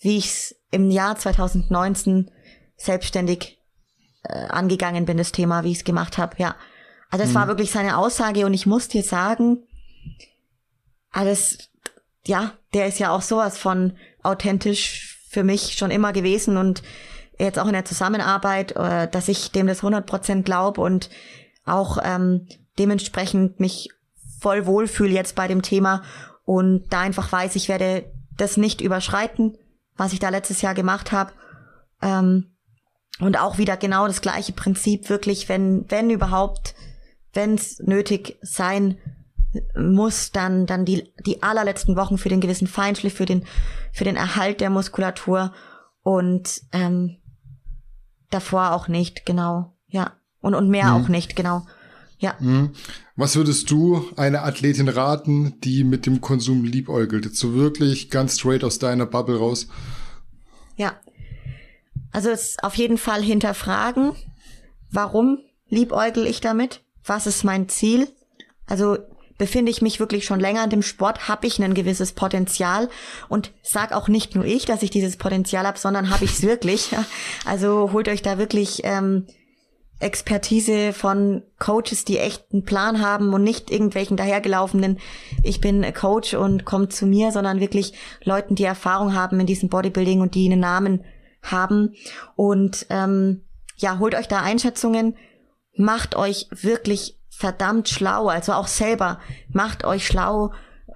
[0.00, 2.30] wie ich es im Jahr 2019
[2.76, 3.58] selbstständig
[4.24, 6.56] äh, angegangen bin, das Thema, wie ich es gemacht habe, ja.
[7.10, 7.34] Also es mhm.
[7.36, 9.64] war wirklich seine Aussage und ich muss dir sagen,
[11.10, 11.70] alles,
[12.28, 16.82] ja, der ist ja auch sowas von authentisch für mich schon immer gewesen und
[17.38, 21.08] jetzt auch in der Zusammenarbeit, äh, dass ich dem das 100% glaube und
[21.64, 22.46] auch ähm,
[22.78, 23.88] dementsprechend mich
[24.40, 26.02] voll wohlfühle jetzt bei dem Thema
[26.44, 28.04] und da einfach weiß, ich werde
[28.36, 29.56] das nicht überschreiten,
[29.96, 31.32] was ich da letztes Jahr gemacht habe.
[32.02, 32.52] Ähm,
[33.20, 36.74] und auch wieder genau das gleiche Prinzip, wirklich, wenn, wenn überhaupt,
[37.32, 38.98] wenn es nötig sein
[39.76, 43.44] muss, dann, dann die, die allerletzten Wochen für den gewissen Feinschliff, für den,
[43.92, 45.52] für den Erhalt der Muskulatur
[46.02, 47.16] und ähm,
[48.30, 50.12] davor auch nicht, genau, ja.
[50.40, 51.04] Und, und mehr mhm.
[51.04, 51.66] auch nicht, genau.
[52.18, 52.34] Ja.
[52.38, 52.70] Mhm.
[53.16, 57.24] Was würdest du einer Athletin raten, die mit dem Konsum liebäugelt?
[57.24, 59.68] Jetzt so wirklich ganz straight aus deiner Bubble raus.
[60.76, 60.94] Ja.
[62.12, 64.12] Also es auf jeden Fall hinterfragen,
[64.90, 65.38] warum
[65.68, 66.82] liebäugel ich damit?
[67.04, 68.08] Was ist mein Ziel?
[68.66, 68.98] Also
[69.38, 72.88] befinde ich mich wirklich schon länger in dem Sport, habe ich ein gewisses Potenzial
[73.28, 76.42] und sag auch nicht nur ich, dass ich dieses Potenzial habe, sondern habe ich es
[76.42, 76.90] wirklich.
[77.44, 79.26] Also holt euch da wirklich ähm,
[80.00, 84.98] Expertise von Coaches, die echt einen Plan haben und nicht irgendwelchen dahergelaufenen,
[85.42, 89.68] ich bin Coach und kommt zu mir, sondern wirklich Leuten, die Erfahrung haben in diesem
[89.68, 91.04] Bodybuilding und die einen Namen
[91.42, 91.94] haben.
[92.36, 93.42] Und ähm,
[93.76, 95.16] ja, holt euch da Einschätzungen,
[95.76, 100.52] macht euch wirklich verdammt schlau, also auch selber, macht euch schlau,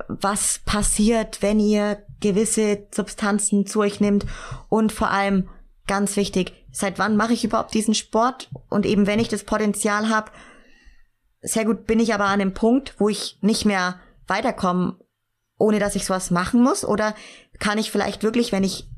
[0.08, 4.26] was passiert, wenn ihr gewisse Substanzen zu euch nimmt
[4.68, 5.48] und vor allem
[5.86, 8.50] ganz wichtig, seit wann mache ich überhaupt diesen Sport?
[8.68, 10.32] Und eben wenn ich das Potenzial habe,
[11.42, 14.96] sehr gut bin ich aber an dem Punkt, wo ich nicht mehr weiterkomme,
[15.58, 16.84] ohne dass ich sowas machen muss?
[16.84, 17.14] Oder
[17.60, 18.88] kann ich vielleicht wirklich, wenn ich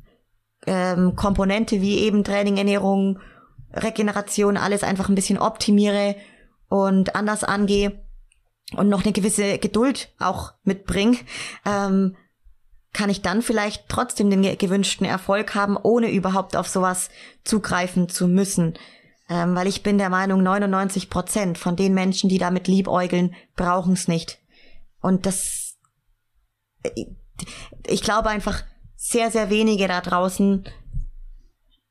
[0.66, 3.18] ähm, Komponente wie eben Training, Ernährung,
[3.74, 6.16] Regeneration, alles einfach ein bisschen optimiere
[6.68, 8.04] und anders angehe
[8.76, 11.18] und noch eine gewisse Geduld auch mitbringe,
[11.64, 12.16] ähm,
[12.92, 17.10] kann ich dann vielleicht trotzdem den gewünschten Erfolg haben, ohne überhaupt auf sowas
[17.42, 18.74] zugreifen zu müssen.
[19.28, 23.94] Ähm, weil ich bin der Meinung, 99 Prozent von den Menschen, die damit liebäugeln, brauchen
[23.94, 24.38] es nicht.
[25.00, 25.76] Und das,
[27.86, 28.62] ich glaube einfach,
[28.96, 30.64] sehr, sehr wenige da draußen,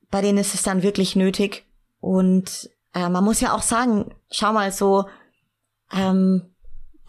[0.09, 1.65] bei denen ist es dann wirklich nötig.
[1.99, 5.05] Und äh, man muss ja auch sagen, schau mal so,
[5.91, 6.53] ähm,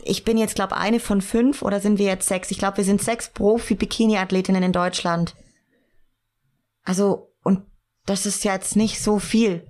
[0.02, 2.51] ich bin jetzt, glaube eine von fünf oder sind wir jetzt sechs?
[2.51, 5.35] Ich glaube, wir sind sechs Profi-Bikini-Athletinnen in Deutschland.
[6.85, 7.62] Also, und
[8.06, 9.66] das ist jetzt nicht so viel.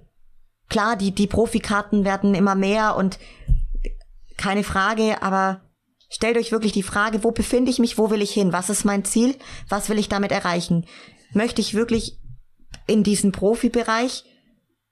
[0.68, 3.18] Klar, die, die Profikarten werden immer mehr und
[4.36, 5.60] keine Frage, aber
[6.08, 8.52] stellt euch wirklich die Frage, wo befinde ich mich, wo will ich hin?
[8.52, 9.36] Was ist mein Ziel?
[9.68, 10.86] Was will ich damit erreichen?
[11.32, 12.18] Möchte ich wirklich
[12.86, 14.24] in diesen Profibereich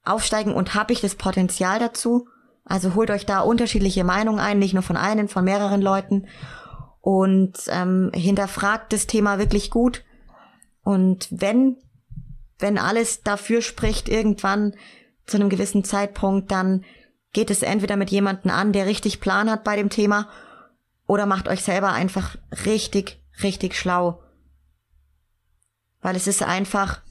[0.05, 2.29] aufsteigen und habe ich das Potenzial dazu?
[2.65, 6.27] Also holt euch da unterschiedliche Meinungen ein, nicht nur von einem, von mehreren Leuten
[7.01, 10.05] und ähm, hinterfragt das Thema wirklich gut.
[10.85, 11.77] Und wenn,
[12.59, 14.75] wenn alles dafür spricht, irgendwann
[15.27, 16.85] zu einem gewissen Zeitpunkt, dann
[17.33, 20.29] geht es entweder mit jemandem an, der richtig Plan hat bei dem Thema,
[21.07, 24.23] oder macht euch selber einfach richtig, richtig schlau.
[26.01, 27.03] Weil es ist einfach,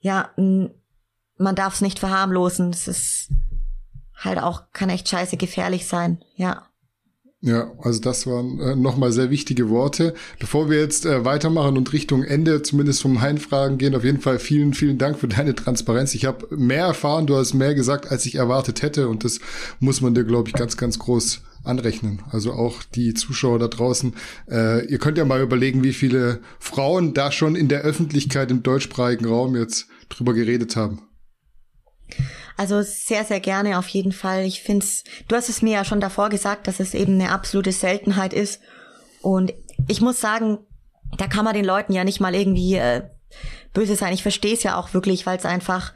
[0.00, 2.70] ja, man darf es nicht verharmlosen.
[2.70, 3.28] Es ist
[4.14, 6.66] halt auch, kann echt scheiße gefährlich sein, ja.
[7.42, 10.12] Ja, also das waren äh, nochmal sehr wichtige Worte.
[10.38, 14.38] Bevor wir jetzt äh, weitermachen und Richtung Ende zumindest vom Hein-Fragen gehen, auf jeden Fall
[14.38, 16.14] vielen, vielen Dank für deine Transparenz.
[16.14, 19.40] Ich habe mehr erfahren, du hast mehr gesagt, als ich erwartet hätte und das
[19.78, 22.22] muss man dir, glaube ich, ganz, ganz groß anrechnen.
[22.30, 24.14] Also auch die Zuschauer da draußen.
[24.50, 28.62] Äh, ihr könnt ja mal überlegen, wie viele Frauen da schon in der Öffentlichkeit im
[28.62, 31.02] deutschsprachigen Raum jetzt drüber geredet haben.
[32.56, 34.44] Also sehr, sehr gerne auf jeden Fall.
[34.44, 37.30] Ich finde es, du hast es mir ja schon davor gesagt, dass es eben eine
[37.30, 38.60] absolute Seltenheit ist.
[39.22, 39.52] Und
[39.88, 40.58] ich muss sagen,
[41.16, 43.02] da kann man den Leuten ja nicht mal irgendwie äh,
[43.72, 44.12] böse sein.
[44.12, 45.92] Ich verstehe es ja auch wirklich, weil es einfach,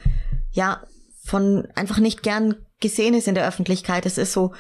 [0.52, 0.82] ja,
[1.24, 4.06] von einfach nicht gern gesehen ist in der Öffentlichkeit.
[4.06, 4.52] Es ist so,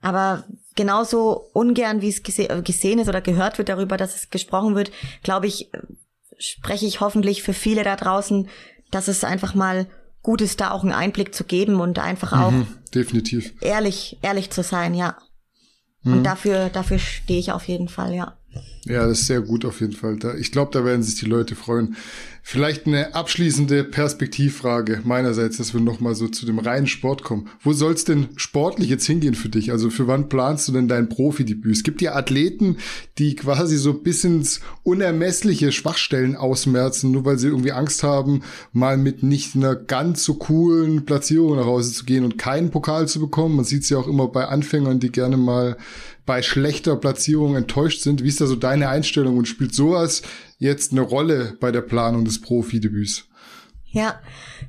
[0.00, 0.44] aber
[0.76, 4.90] genauso ungern, wie es gese gesehen ist oder gehört wird darüber, dass es gesprochen wird,
[5.22, 5.70] glaube ich,
[6.38, 8.48] spreche ich hoffentlich für viele da draußen,
[8.90, 9.86] dass es einfach mal
[10.22, 14.50] gut ist, da auch einen Einblick zu geben und einfach auch mhm, definitiv ehrlich, ehrlich
[14.50, 15.16] zu sein, ja.
[16.02, 16.12] Mhm.
[16.12, 18.36] Und dafür, dafür stehe ich auf jeden Fall, ja.
[18.84, 20.18] Ja, das ist sehr gut auf jeden Fall.
[20.38, 21.96] Ich glaube, da werden sich die Leute freuen.
[22.42, 27.48] Vielleicht eine abschließende Perspektivfrage meinerseits, dass wir nochmal so zu dem reinen Sport kommen.
[27.60, 29.70] Wo soll es denn sportlich jetzt hingehen für dich?
[29.70, 31.72] Also für wann planst du denn dein Profidebüt?
[31.72, 32.78] Es gibt ja Athleten,
[33.18, 38.42] die quasi so bis ins unermessliche Schwachstellen ausmerzen, nur weil sie irgendwie Angst haben,
[38.72, 43.06] mal mit nicht einer ganz so coolen Platzierung nach Hause zu gehen und keinen Pokal
[43.06, 43.56] zu bekommen.
[43.56, 45.76] Man sieht es ja auch immer bei Anfängern, die gerne mal
[46.30, 48.22] bei schlechter Platzierung enttäuscht sind.
[48.22, 50.22] Wie ist da so deine Einstellung und spielt sowas
[50.58, 53.24] jetzt eine Rolle bei der Planung des Profidebüts?
[53.86, 54.20] Ja,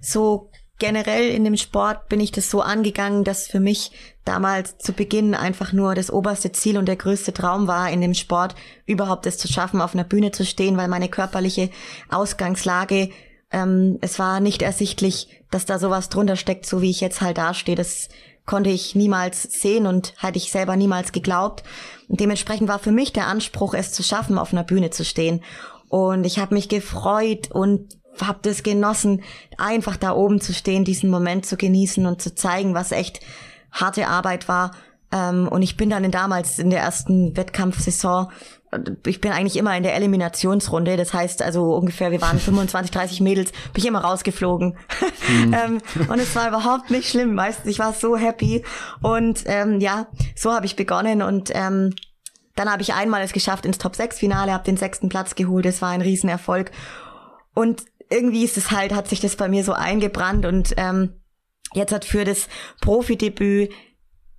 [0.01, 3.91] so generell in dem Sport bin ich das so angegangen, dass für mich
[4.25, 8.15] damals zu Beginn einfach nur das oberste Ziel und der größte Traum war, in dem
[8.15, 8.55] Sport
[8.87, 11.69] überhaupt es zu schaffen, auf einer Bühne zu stehen, weil meine körperliche
[12.09, 13.11] Ausgangslage,
[13.51, 17.37] ähm, es war nicht ersichtlich, dass da sowas drunter steckt, so wie ich jetzt halt
[17.37, 17.75] dastehe.
[17.75, 18.09] Das
[18.45, 21.63] konnte ich niemals sehen und hatte ich selber niemals geglaubt.
[22.07, 25.41] Und dementsprechend war für mich der Anspruch, es zu schaffen, auf einer Bühne zu stehen.
[25.89, 29.23] Und ich habe mich gefreut und habe das genossen,
[29.57, 33.21] einfach da oben zu stehen, diesen Moment zu genießen und zu zeigen, was echt
[33.71, 34.71] harte Arbeit war.
[35.11, 38.31] Ähm, und ich bin dann damals in der ersten Wettkampfsaison
[39.05, 40.97] ich bin eigentlich immer in der Eliminationsrunde.
[40.97, 44.77] Das heißt also ungefähr, wir waren 25, 30 Mädels, bin ich immer rausgeflogen.
[45.27, 45.53] Mhm.
[45.65, 47.35] ähm, und es war überhaupt nicht schlimm.
[47.35, 48.63] Meistens, ich war so happy.
[49.01, 51.93] Und ähm, ja, so habe ich begonnen und ähm,
[52.55, 55.65] dann habe ich einmal es geschafft ins Top 6 Finale, habe den sechsten Platz geholt.
[55.65, 56.71] Das war ein Riesenerfolg.
[57.53, 61.21] Und irgendwie ist es halt, hat sich das bei mir so eingebrannt und ähm,
[61.73, 62.47] jetzt hat für das
[62.81, 63.71] Profidebüt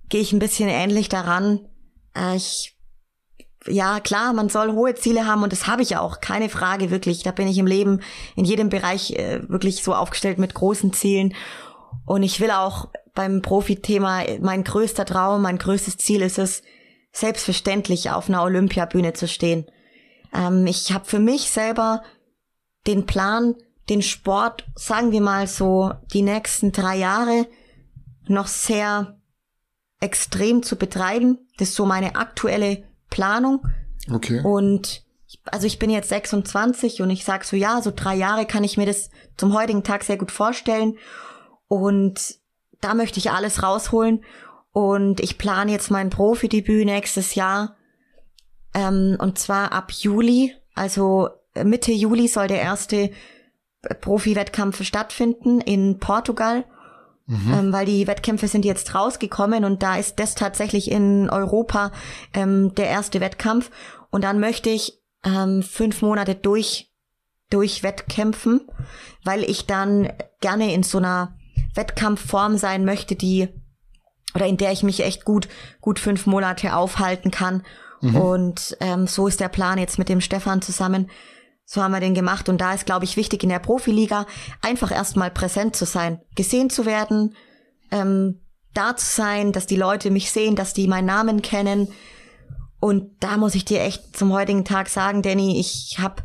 [0.09, 1.67] gehe ich ein bisschen ähnlich daran.
[2.15, 2.72] Äh, ich
[3.67, 7.23] ja, klar, man soll hohe Ziele haben und das habe ich auch, keine Frage, wirklich.
[7.23, 8.01] Da bin ich im Leben
[8.35, 11.33] in jedem Bereich äh, wirklich so aufgestellt mit großen Zielen.
[12.05, 16.63] Und ich will auch beim Profi-Thema, mein größter Traum, mein größtes Ziel ist es,
[17.11, 19.65] selbstverständlich auf einer Olympiabühne zu stehen.
[20.33, 22.01] Ähm, ich habe für mich selber
[22.87, 23.55] den Plan,
[23.89, 27.47] den Sport, sagen wir mal so, die nächsten drei Jahre
[28.27, 29.19] noch sehr
[29.99, 31.37] extrem zu betreiben.
[31.57, 32.83] Das ist so meine aktuelle
[33.13, 33.61] Planung.
[34.11, 34.41] Okay.
[34.43, 35.03] Und
[35.45, 38.75] also ich bin jetzt 26 und ich sag so, ja, so drei Jahre kann ich
[38.75, 40.97] mir das zum heutigen Tag sehr gut vorstellen.
[41.67, 42.35] Und
[42.81, 44.23] da möchte ich alles rausholen.
[44.71, 47.75] Und ich plane jetzt mein Profidebüt nächstes Jahr.
[48.73, 51.29] Ähm, und zwar ab Juli, also
[51.63, 53.11] Mitte Juli soll der erste
[54.01, 56.65] Profi-Wettkampf stattfinden in Portugal.
[57.25, 57.53] Mhm.
[57.53, 61.91] Ähm, weil die Wettkämpfe sind jetzt rausgekommen und da ist das tatsächlich in Europa
[62.33, 63.71] ähm, der erste Wettkampf.
[64.09, 66.91] Und dann möchte ich ähm, fünf Monate durch,
[67.49, 68.67] durch Wettkämpfen,
[69.23, 71.37] weil ich dann gerne in so einer
[71.75, 73.47] Wettkampfform sein möchte, die
[74.35, 75.47] oder in der ich mich echt gut,
[75.79, 77.63] gut fünf Monate aufhalten kann.
[78.01, 78.15] Mhm.
[78.15, 81.09] Und ähm, so ist der Plan jetzt mit dem Stefan zusammen,
[81.73, 82.49] so haben wir den gemacht.
[82.49, 84.27] Und da ist, glaube ich, wichtig in der Profiliga
[84.61, 87.35] einfach erstmal präsent zu sein, gesehen zu werden,
[87.89, 88.41] ähm,
[88.75, 91.87] da zu sein, dass die Leute mich sehen, dass die meinen Namen kennen.
[92.79, 96.23] Und da muss ich dir echt zum heutigen Tag sagen, Danny, ich hab,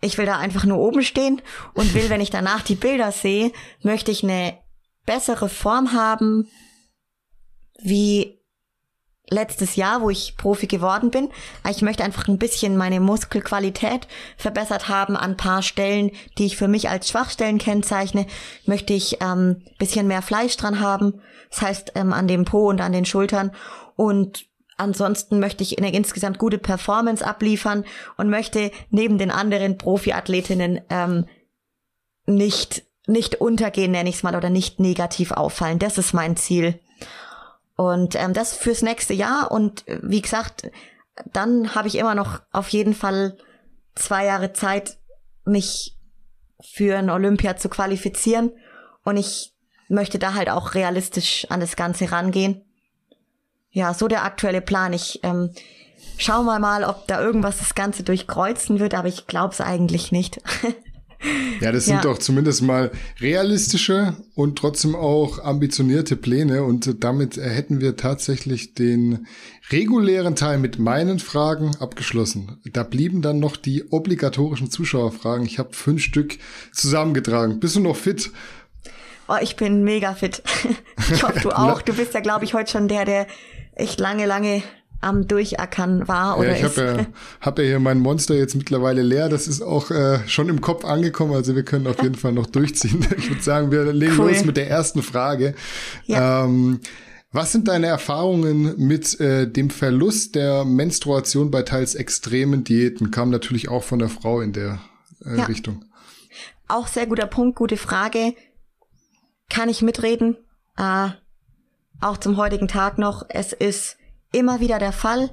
[0.00, 1.40] ich will da einfach nur oben stehen
[1.74, 3.52] und will, wenn ich danach die Bilder sehe,
[3.82, 4.58] möchte ich eine
[5.06, 6.48] bessere Form haben,
[7.80, 8.39] wie
[9.30, 11.30] letztes Jahr, wo ich Profi geworden bin.
[11.68, 16.68] Ich möchte einfach ein bisschen meine Muskelqualität verbessert haben an paar Stellen, die ich für
[16.68, 18.26] mich als Schwachstellen kennzeichne.
[18.66, 21.20] Möchte ich ähm, bisschen mehr Fleisch dran haben,
[21.50, 23.52] das heißt ähm, an dem Po und an den Schultern.
[23.96, 24.46] Und
[24.76, 27.84] ansonsten möchte ich eine insgesamt gute Performance abliefern
[28.16, 31.26] und möchte neben den anderen Profiathletinnen ähm,
[32.26, 35.78] nicht nicht untergehen, nenne ich es mal, oder nicht negativ auffallen.
[35.78, 36.78] Das ist mein Ziel.
[37.80, 39.50] Und ähm, das fürs nächste Jahr.
[39.50, 40.70] Und äh, wie gesagt,
[41.32, 43.38] dann habe ich immer noch auf jeden Fall
[43.94, 44.98] zwei Jahre Zeit,
[45.46, 45.96] mich
[46.60, 48.52] für ein Olympia zu qualifizieren.
[49.02, 49.54] Und ich
[49.88, 52.66] möchte da halt auch realistisch an das Ganze rangehen.
[53.70, 54.92] Ja, so der aktuelle Plan.
[54.92, 55.48] Ich ähm,
[56.18, 60.12] schau mal mal, ob da irgendwas das Ganze durchkreuzen wird, aber ich glaube es eigentlich
[60.12, 60.38] nicht.
[61.60, 62.02] Ja, das sind ja.
[62.02, 62.90] doch zumindest mal
[63.20, 66.64] realistische und trotzdem auch ambitionierte Pläne.
[66.64, 69.26] Und damit hätten wir tatsächlich den
[69.70, 72.60] regulären Teil mit meinen Fragen abgeschlossen.
[72.72, 75.44] Da blieben dann noch die obligatorischen Zuschauerfragen.
[75.44, 76.38] Ich habe fünf Stück
[76.72, 77.60] zusammengetragen.
[77.60, 78.30] Bist du noch fit?
[79.28, 80.42] Oh, ich bin mega fit.
[81.12, 81.82] Ich hoffe, du auch.
[81.82, 83.26] Du bist ja, glaube ich, heute schon der, der
[83.74, 84.62] echt lange, lange
[85.00, 87.06] am Durchackern war oder ja, ich habe ja,
[87.40, 89.28] hab ja hier mein Monster jetzt mittlerweile leer.
[89.28, 91.32] Das ist auch äh, schon im Kopf angekommen.
[91.32, 93.06] Also wir können auf jeden Fall noch durchziehen.
[93.16, 94.30] Ich würde sagen, wir legen cool.
[94.30, 95.54] los mit der ersten Frage.
[96.06, 96.44] Ja.
[96.44, 96.80] Ähm,
[97.32, 103.10] Was sind deine Erfahrungen mit äh, dem Verlust der Menstruation bei teils extremen Diäten?
[103.10, 104.80] Kam natürlich auch von der Frau in der
[105.24, 105.44] äh, ja.
[105.44, 105.84] Richtung.
[106.68, 108.34] Auch sehr guter Punkt, gute Frage.
[109.48, 110.36] Kann ich mitreden?
[110.76, 111.08] Äh,
[112.00, 113.24] auch zum heutigen Tag noch.
[113.28, 113.96] Es ist
[114.32, 115.30] immer wieder der Fall,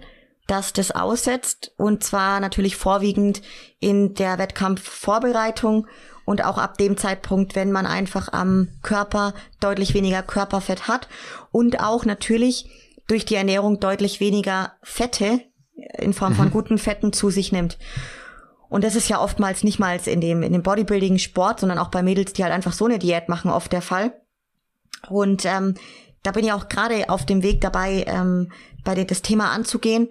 [0.47, 3.41] dass das aussetzt und zwar natürlich vorwiegend
[3.79, 5.87] in der Wettkampfvorbereitung
[6.25, 11.07] und auch ab dem Zeitpunkt, wenn man einfach am Körper deutlich weniger Körperfett hat
[11.51, 12.69] und auch natürlich
[13.07, 15.41] durch die Ernährung deutlich weniger Fette
[15.97, 16.51] in Form von mhm.
[16.51, 17.77] guten Fetten zu sich nimmt.
[18.69, 22.03] Und das ist ja oftmals nicht mal in dem, in dem Bodybuilding-Sport, sondern auch bei
[22.03, 24.21] Mädels, die halt einfach so eine Diät machen, oft der Fall.
[25.09, 25.75] Und ähm,
[26.23, 28.51] da bin ich auch gerade auf dem Weg dabei, ähm,
[28.83, 30.09] bei dir das Thema anzugehen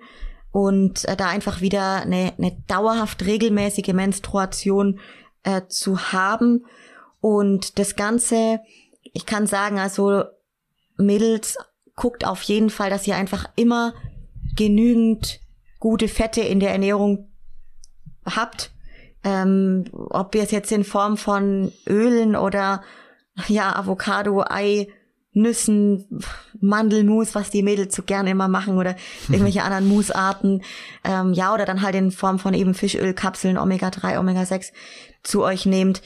[0.53, 5.01] und äh, da einfach wieder eine, eine dauerhaft regelmäßige Menstruation
[5.43, 6.65] äh, zu haben.
[7.21, 8.61] Und das Ganze,
[9.13, 10.25] ich kann sagen, also
[10.97, 11.59] Mädels,
[11.95, 13.95] guckt auf jeden Fall, dass ihr einfach immer
[14.55, 15.41] genügend
[15.79, 17.31] gute Fette in der Ernährung
[18.25, 18.71] habt.
[19.25, 22.83] Ähm, ob ihr es jetzt in Form von Ölen oder
[23.49, 24.89] ja, Avocado, Ei,
[25.37, 26.23] Nüssen,
[26.61, 28.97] Mandelmus, was die Mädels so gerne immer machen oder
[29.29, 30.63] irgendwelche anderen Musarten.
[31.05, 34.73] Ähm, ja, oder dann halt in Form von eben Fischölkapseln, Omega-3, Omega-6
[35.23, 36.03] zu euch nehmt.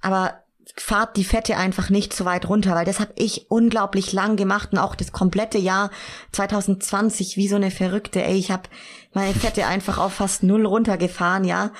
[0.00, 0.44] Aber
[0.76, 4.70] fahrt die Fette einfach nicht so weit runter, weil das habe ich unglaublich lang gemacht
[4.72, 5.90] und auch das komplette Jahr
[6.32, 8.22] 2020 wie so eine Verrückte.
[8.22, 8.68] Ey, ich habe
[9.12, 11.70] meine Fette einfach auf fast null runtergefahren, ja.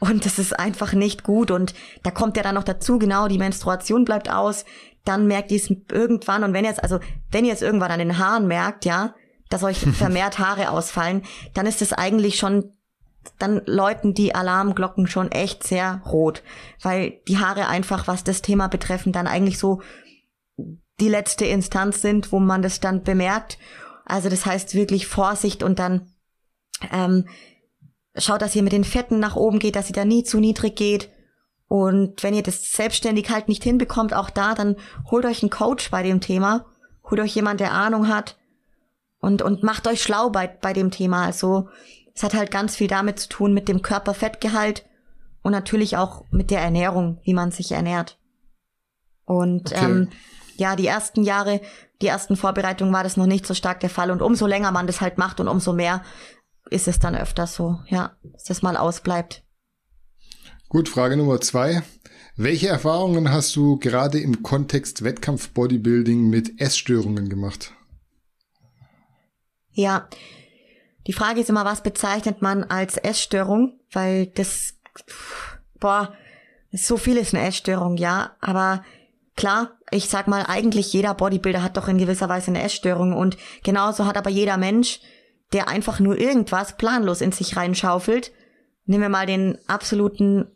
[0.00, 1.52] Und das ist einfach nicht gut.
[1.52, 4.64] Und da kommt ja dann noch dazu, genau, die Menstruation bleibt aus.
[5.04, 6.44] Dann merkt ihr es irgendwann.
[6.44, 7.00] Und wenn jetzt, also,
[7.30, 9.14] wenn ihr es irgendwann an den Haaren merkt, ja,
[9.48, 11.22] dass euch vermehrt Haare ausfallen,
[11.54, 12.72] dann ist es eigentlich schon
[13.38, 16.42] dann läuten die Alarmglocken schon echt sehr rot,
[16.80, 19.80] weil die Haare einfach, was das Thema betreffen, dann eigentlich so
[21.00, 23.58] die letzte Instanz sind, wo man das dann bemerkt.
[24.04, 26.08] Also das heißt wirklich Vorsicht und dann
[26.90, 27.26] ähm,
[28.16, 30.76] schaut, dass ihr mit den Fetten nach oben geht, dass ihr da nie zu niedrig
[30.76, 31.10] geht.
[31.72, 34.76] Und wenn ihr das selbstständig halt nicht hinbekommt, auch da, dann
[35.10, 36.66] holt euch einen Coach bei dem Thema,
[37.02, 38.36] holt euch jemand, der Ahnung hat
[39.20, 41.24] und, und macht euch schlau bei, bei dem Thema.
[41.24, 41.70] Also
[42.14, 44.84] es hat halt ganz viel damit zu tun mit dem Körperfettgehalt
[45.40, 48.18] und natürlich auch mit der Ernährung, wie man sich ernährt.
[49.24, 49.82] Und okay.
[49.82, 50.10] ähm,
[50.58, 51.62] ja, die ersten Jahre,
[52.02, 54.10] die ersten Vorbereitungen war das noch nicht so stark der Fall.
[54.10, 56.02] Und umso länger man das halt macht und umso mehr
[56.68, 59.42] ist es dann öfters so, ja, dass das mal ausbleibt.
[60.72, 61.82] Gut, Frage Nummer zwei.
[62.34, 67.74] Welche Erfahrungen hast du gerade im Kontext Wettkampf-Bodybuilding mit Essstörungen gemacht?
[69.72, 70.08] Ja,
[71.06, 73.80] die Frage ist immer, was bezeichnet man als Essstörung?
[73.90, 74.78] Weil das,
[75.78, 76.14] boah,
[76.72, 78.34] so viel ist eine Essstörung, ja.
[78.40, 78.82] Aber
[79.36, 83.12] klar, ich sag mal, eigentlich jeder Bodybuilder hat doch in gewisser Weise eine Essstörung.
[83.12, 85.00] Und genauso hat aber jeder Mensch,
[85.52, 88.32] der einfach nur irgendwas planlos in sich reinschaufelt.
[88.86, 90.46] Nehmen wir mal den absoluten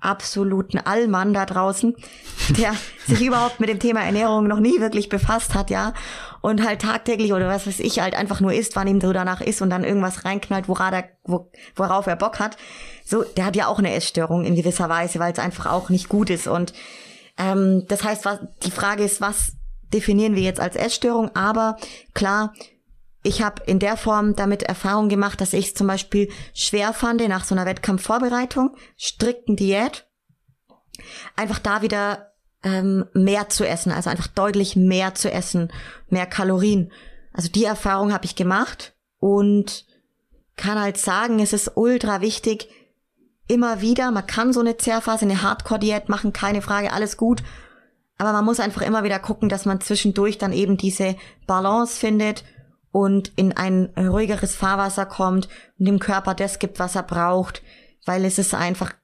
[0.00, 1.94] absoluten Allmann da draußen,
[2.50, 2.74] der
[3.06, 5.94] sich überhaupt mit dem Thema Ernährung noch nie wirklich befasst hat, ja,
[6.40, 9.40] und halt tagtäglich oder was weiß ich halt einfach nur isst, wann ihm so danach
[9.40, 11.08] ist und dann irgendwas reinknallt, worauf er,
[11.74, 12.56] worauf er Bock hat.
[13.04, 16.08] So, der hat ja auch eine Essstörung in gewisser Weise, weil es einfach auch nicht
[16.08, 16.46] gut ist.
[16.46, 16.72] Und
[17.38, 19.52] ähm, das heißt, was, die Frage ist, was
[19.92, 21.34] definieren wir jetzt als Essstörung?
[21.34, 21.76] Aber
[22.14, 22.52] klar,
[23.26, 27.26] ich habe in der Form damit Erfahrung gemacht, dass ich es zum Beispiel schwer fand,
[27.28, 30.06] nach so einer Wettkampfvorbereitung, strikten Diät,
[31.34, 32.32] einfach da wieder
[32.62, 35.72] ähm, mehr zu essen, also einfach deutlich mehr zu essen,
[36.08, 36.92] mehr Kalorien.
[37.32, 39.86] Also die Erfahrung habe ich gemacht und
[40.56, 42.68] kann halt sagen, es ist ultra wichtig,
[43.48, 47.42] immer wieder, man kann so eine Zerrphase, eine Hardcore-Diät machen, keine Frage, alles gut.
[48.18, 51.16] Aber man muss einfach immer wieder gucken, dass man zwischendurch dann eben diese
[51.46, 52.44] Balance findet
[52.96, 57.60] und in ein ruhigeres Fahrwasser kommt und dem Körper das gibt, was er braucht,
[58.06, 58.94] weil es ist einfach,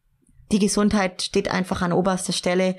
[0.51, 2.77] die Gesundheit steht einfach an oberster Stelle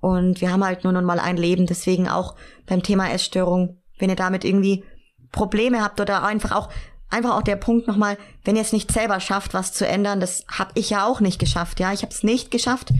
[0.00, 4.10] und wir haben halt nur noch mal ein Leben, deswegen auch beim Thema Essstörung, wenn
[4.10, 4.84] ihr damit irgendwie
[5.32, 6.68] Probleme habt oder einfach auch
[7.08, 10.44] einfach auch der Punkt nochmal, wenn ihr es nicht selber schafft, was zu ändern, das
[10.46, 12.90] habe ich ja auch nicht geschafft, ja, ich habe es nicht geschafft.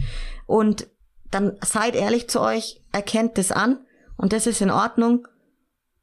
[0.47, 0.87] Und
[1.29, 3.77] dann seid ehrlich zu euch, erkennt das an
[4.17, 5.27] und das ist in Ordnung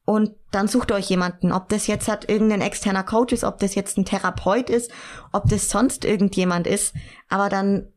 [0.08, 3.74] und dann sucht euch jemanden, ob das jetzt hat irgendein externer Coach ist, ob das
[3.74, 4.90] jetzt ein Therapeut ist,
[5.32, 6.94] ob das sonst irgendjemand ist.
[7.28, 7.92] Aber dann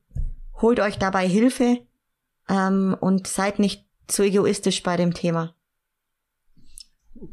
[0.61, 1.77] holt euch dabei Hilfe
[2.49, 5.55] ähm, und seid nicht zu egoistisch bei dem Thema.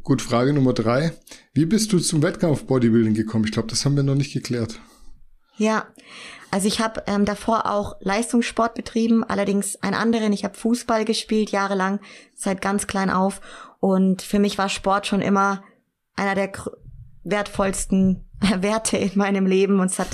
[0.01, 1.11] Gut, Frage Nummer drei.
[1.51, 3.43] Wie bist du zum Wettkampf Bodybuilding gekommen?
[3.43, 4.79] Ich glaube, das haben wir noch nicht geklärt.
[5.57, 5.87] Ja,
[6.51, 10.31] also ich habe ähm, davor auch Leistungssport betrieben, allerdings einen anderen.
[10.31, 11.99] Ich habe Fußball gespielt jahrelang,
[12.33, 13.41] seit ganz klein auf
[13.79, 15.63] Und für mich war Sport schon immer
[16.15, 16.51] einer der
[17.23, 20.09] wertvollsten Werte in meinem Leben und es hat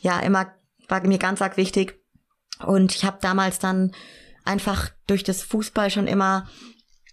[0.00, 0.52] ja immer
[0.90, 2.00] war mir ganz arg wichtig.
[2.64, 3.92] Und ich habe damals dann
[4.44, 6.48] einfach durch das Fußball schon immer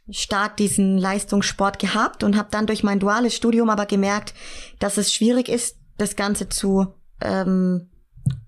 [0.09, 4.33] stark diesen Leistungssport gehabt und habe dann durch mein duales Studium aber gemerkt,
[4.79, 7.89] dass es schwierig ist, das Ganze zu ähm,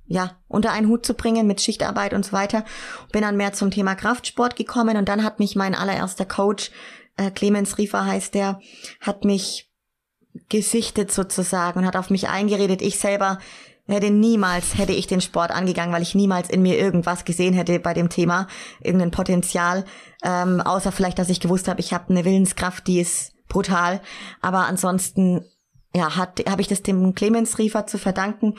[0.06, 2.64] ja unter einen Hut zu bringen mit Schichtarbeit und so weiter.
[3.12, 6.72] Bin dann mehr zum Thema Kraftsport gekommen und dann hat mich mein allererster Coach
[7.20, 8.60] äh, Clemens Riefer heißt der,
[9.02, 9.70] hat mich
[10.48, 12.82] gesichtet sozusagen und hat auf mich eingeredet.
[12.82, 13.40] Ich selber
[13.88, 17.80] hätte niemals, hätte ich den Sport angegangen, weil ich niemals in mir irgendwas gesehen hätte
[17.80, 18.48] bei dem Thema,
[18.82, 19.86] irgendein Potenzial,
[20.24, 24.00] ähm, außer vielleicht, dass ich gewusst habe, ich habe eine Willenskraft, die ist brutal.
[24.42, 25.44] Aber ansonsten,
[25.94, 28.56] ja, hat habe ich das dem Clemens Riefer zu verdanken,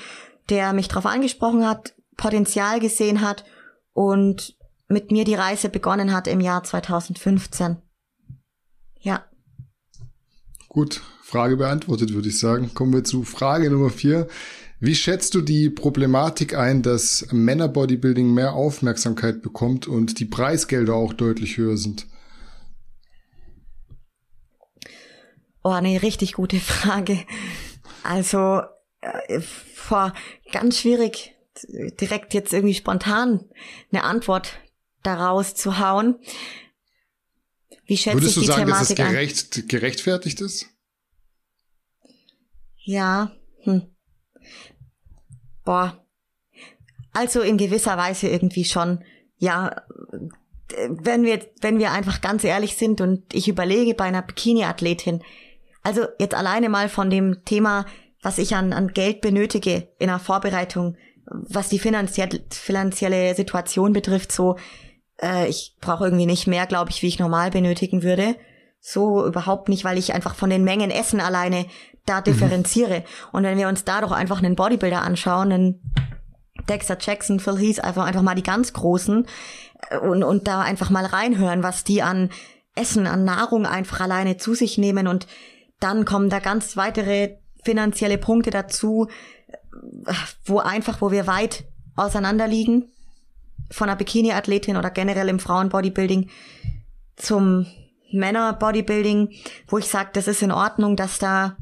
[0.49, 3.45] der mich darauf angesprochen hat, Potenzial gesehen hat
[3.93, 4.57] und
[4.89, 7.81] mit mir die Reise begonnen hat im Jahr 2015.
[9.01, 9.25] Ja.
[10.69, 12.73] Gut, Frage beantwortet, würde ich sagen.
[12.75, 14.29] Kommen wir zu Frage Nummer vier.
[14.79, 21.13] Wie schätzt du die Problematik ein, dass Männerbodybuilding mehr Aufmerksamkeit bekommt und die Preisgelder auch
[21.13, 22.07] deutlich höher sind?
[25.63, 27.19] Oh, eine richtig gute Frage.
[28.03, 28.63] Also,
[29.01, 30.15] äh, vor
[30.51, 31.35] ganz schwierig,
[32.01, 33.45] direkt jetzt irgendwie spontan
[33.93, 34.59] eine Antwort
[35.03, 36.17] daraus zu hauen.
[37.91, 40.69] Wie schätzt Würdest du sagen, Thematik dass es gerecht, gerechtfertigt ist?
[42.85, 43.33] Ja,
[43.65, 43.83] hm.
[45.65, 46.07] Boah.
[47.13, 49.03] Also in gewisser Weise irgendwie schon.
[49.39, 49.75] Ja,
[50.89, 55.25] wenn wir, wenn wir einfach ganz ehrlich sind und ich überlege bei einer Bikini-Athletin,
[55.83, 57.87] also jetzt alleine mal von dem Thema,
[58.23, 60.97] was ich an, an Geld benötige in der Vorbereitung,
[61.27, 64.57] was die finanzielle Situation betrifft, so,
[65.23, 68.37] äh, ich brauche irgendwie nicht mehr, glaube ich, wie ich normal benötigen würde.
[68.81, 71.67] So überhaupt nicht, weil ich einfach von den Mengen Essen alleine
[72.07, 72.25] da mhm.
[72.25, 73.01] differenziere.
[73.01, 73.05] Mhm.
[73.33, 75.93] Und wenn wir uns da doch einfach einen Bodybuilder anschauen, einen
[76.69, 79.27] Dexter Jackson, Phil Heath, einfach, einfach mal die ganz Großen
[79.91, 82.31] äh, und, und da einfach mal reinhören, was die an
[82.75, 85.27] Essen, an Nahrung einfach alleine zu sich nehmen und
[85.81, 89.09] dann kommen da ganz weitere finanzielle Punkte dazu,
[90.07, 90.13] äh,
[90.45, 91.65] wo einfach, wo wir weit
[91.97, 92.91] auseinander liegen
[93.71, 96.31] von einer Bikini-Athletin oder generell im Frauen-Bodybuilding
[97.17, 97.67] zum
[98.13, 99.31] Männer-Bodybuilding,
[99.69, 101.57] wo ich sage, das ist in Ordnung, dass da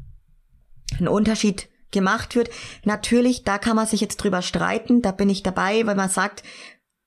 [0.99, 2.49] ein Unterschied gemacht wird.
[2.83, 6.43] Natürlich, da kann man sich jetzt drüber streiten, da bin ich dabei, weil man sagt,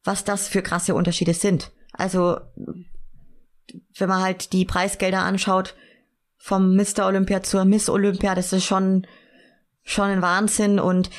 [0.05, 1.73] was das für krasse Unterschiede sind.
[1.93, 2.41] Also,
[3.97, 5.75] wenn man halt die Preisgelder anschaut,
[6.37, 7.07] vom Mr.
[7.07, 9.07] Olympia zur Miss Olympia, das ist schon,
[9.85, 10.81] schon ein Wahnsinn.
[10.81, 11.11] Und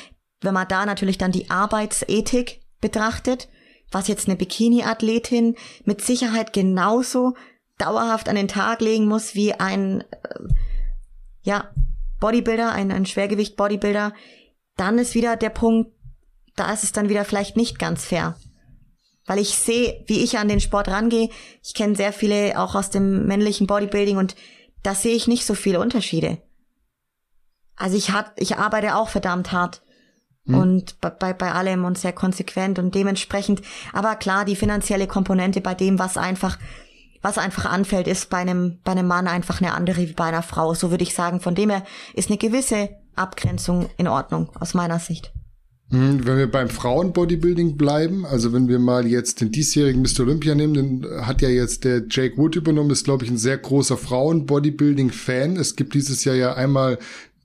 [0.42, 3.48] wenn man da natürlich dann die Arbeitsethik betrachtet,
[3.90, 7.34] was jetzt eine Bikini-Athletin mit Sicherheit genauso
[7.78, 10.38] dauerhaft an den Tag legen muss wie ein, äh,
[11.42, 11.70] ja,
[12.20, 14.12] Bodybuilder, ein, ein Schwergewicht-Bodybuilder,
[14.76, 15.92] dann ist wieder der Punkt,
[16.56, 18.36] da ist es dann wieder vielleicht nicht ganz fair.
[19.26, 21.30] Weil ich sehe, wie ich an den Sport rangehe.
[21.62, 24.36] Ich kenne sehr viele auch aus dem männlichen Bodybuilding und
[24.82, 26.42] da sehe ich nicht so viele Unterschiede.
[27.74, 29.82] Also ich hat, ich arbeite auch verdammt hart.
[30.46, 30.54] Hm.
[30.54, 33.62] Und bei, bei, allem und sehr konsequent und dementsprechend,
[33.92, 36.58] aber klar, die finanzielle Komponente bei dem, was einfach
[37.24, 40.42] was einfach anfällt, ist bei einem, bei einem Mann einfach eine andere wie bei einer
[40.42, 40.74] Frau.
[40.74, 41.40] So würde ich sagen.
[41.40, 45.32] Von dem her ist eine gewisse Abgrenzung in Ordnung, aus meiner Sicht.
[45.90, 50.20] Hm, wenn wir beim Frauenbodybuilding bleiben, also wenn wir mal jetzt den diesjährigen Mr.
[50.20, 53.56] Olympia nehmen, den hat ja jetzt der Jake Wood übernommen, ist glaube ich ein sehr
[53.56, 55.56] großer Frauenbodybuilding-Fan.
[55.56, 56.98] Es gibt dieses Jahr ja einmal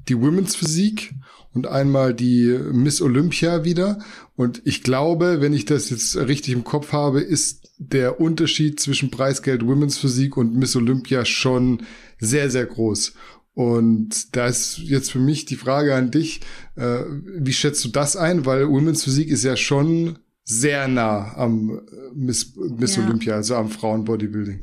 [0.09, 1.13] die Women's Physik
[1.53, 3.99] und einmal die Miss Olympia wieder.
[4.35, 9.09] Und ich glaube, wenn ich das jetzt richtig im Kopf habe, ist der Unterschied zwischen
[9.09, 11.83] Preisgeld Women's Physik und Miss Olympia schon
[12.19, 13.13] sehr, sehr groß.
[13.53, 16.41] Und da ist jetzt für mich die Frage an dich,
[16.75, 16.99] äh,
[17.37, 18.45] wie schätzt du das ein?
[18.45, 21.81] Weil Women's Physik ist ja schon sehr nah am
[22.13, 23.03] Miss, Miss ja.
[23.03, 24.61] Olympia, also am Frauenbodybuilding.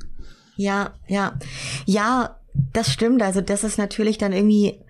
[0.56, 1.38] Ja, ja.
[1.84, 2.40] Ja,
[2.72, 3.22] das stimmt.
[3.22, 4.80] Also das ist natürlich dann irgendwie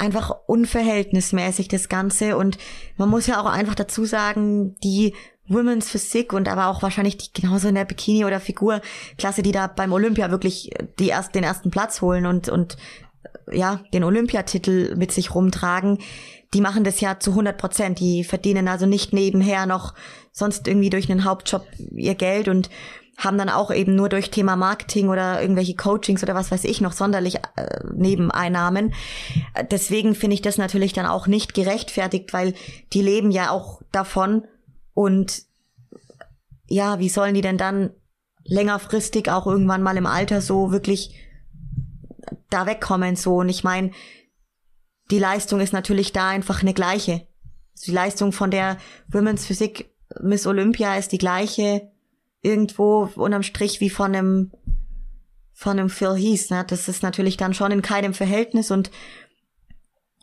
[0.00, 2.58] einfach unverhältnismäßig das Ganze und
[2.96, 5.14] man muss ja auch einfach dazu sagen, die
[5.46, 9.66] Women's Physik und aber auch wahrscheinlich die genauso in der Bikini oder Figurklasse, die da
[9.66, 12.76] beim Olympia wirklich die erst, den ersten Platz holen und und
[13.52, 15.98] ja den Olympiatitel mit sich rumtragen,
[16.54, 18.00] die machen das ja zu 100 Prozent.
[18.00, 19.94] Die verdienen also nicht nebenher noch
[20.32, 22.70] sonst irgendwie durch einen Hauptjob ihr Geld und
[23.20, 26.80] haben dann auch eben nur durch Thema Marketing oder irgendwelche Coachings oder was weiß ich
[26.80, 28.94] noch sonderlich äh, Nebeneinnahmen.
[29.70, 32.54] Deswegen finde ich das natürlich dann auch nicht gerechtfertigt, weil
[32.92, 34.44] die leben ja auch davon
[34.94, 35.42] und
[36.66, 37.90] ja, wie sollen die denn dann
[38.44, 41.14] längerfristig auch irgendwann mal im Alter so wirklich
[42.48, 43.90] da wegkommen so und ich meine
[45.10, 47.26] die Leistung ist natürlich da einfach eine gleiche.
[47.84, 48.78] Die Leistung von der
[49.08, 49.90] Women's Physik
[50.20, 51.90] Miss Olympia ist die gleiche
[52.42, 54.52] irgendwo unterm Strich wie von einem
[55.52, 56.50] von einem Phil Heath.
[56.50, 56.64] Ne?
[56.66, 58.90] Das ist natürlich dann schon in keinem Verhältnis und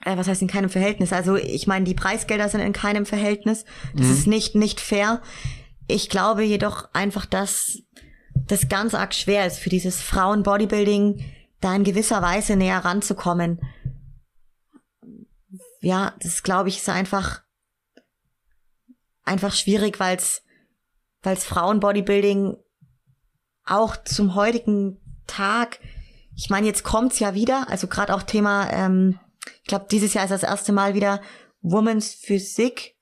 [0.04, 1.14] äh, was heißt in keinem Verhältnis?
[1.14, 3.66] Also ich meine, die Preisgelder sind in keinem Verhältnis.
[3.94, 4.14] Das mhm.
[4.14, 5.22] ist nicht nicht fair.
[5.88, 7.80] Ich glaube jedoch einfach, dass
[8.34, 11.24] das ganz arg schwer ist für dieses Frauen-Bodybuilding,
[11.60, 13.60] da in gewisser Weise näher ranzukommen.
[15.82, 17.44] Ja, das glaube ich ist einfach
[19.24, 20.44] einfach schwierig, weil es
[21.24, 22.58] weil es Frauen-Bodybuilding
[23.66, 25.80] auch zum heutigen Tag,
[26.36, 29.20] ich meine, jetzt kommt's ja wieder, also gerade auch Thema, ähm,
[29.62, 31.22] ich glaube, dieses Jahr ist das erste Mal wieder
[31.62, 32.96] Women's Physik,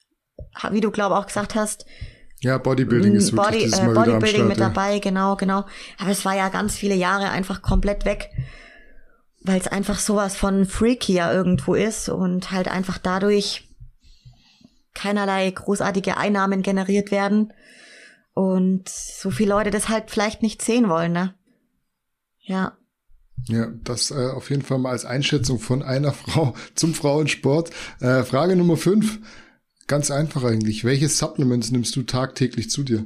[0.71, 1.85] wie du glaube auch gesagt hast.
[2.41, 5.65] Ja, Bodybuilding ist wirklich Body, dieses Mal äh, Bodybuilding Start, mit dabei, genau, genau.
[5.97, 8.29] Aber es war ja ganz viele Jahre einfach komplett weg,
[9.41, 13.67] weil es einfach sowas von freakier irgendwo ist und halt einfach dadurch
[14.93, 17.51] keinerlei großartige Einnahmen generiert werden
[18.35, 21.33] und so viele Leute das halt vielleicht nicht sehen wollen, ne?
[22.41, 22.77] Ja.
[23.47, 27.71] Ja, das äh, auf jeden Fall mal als Einschätzung von einer Frau zum Frauensport.
[28.01, 29.19] Äh, Frage Nummer fünf.
[29.87, 30.83] Ganz einfach eigentlich.
[30.83, 33.05] Welche Supplements nimmst du tagtäglich zu dir?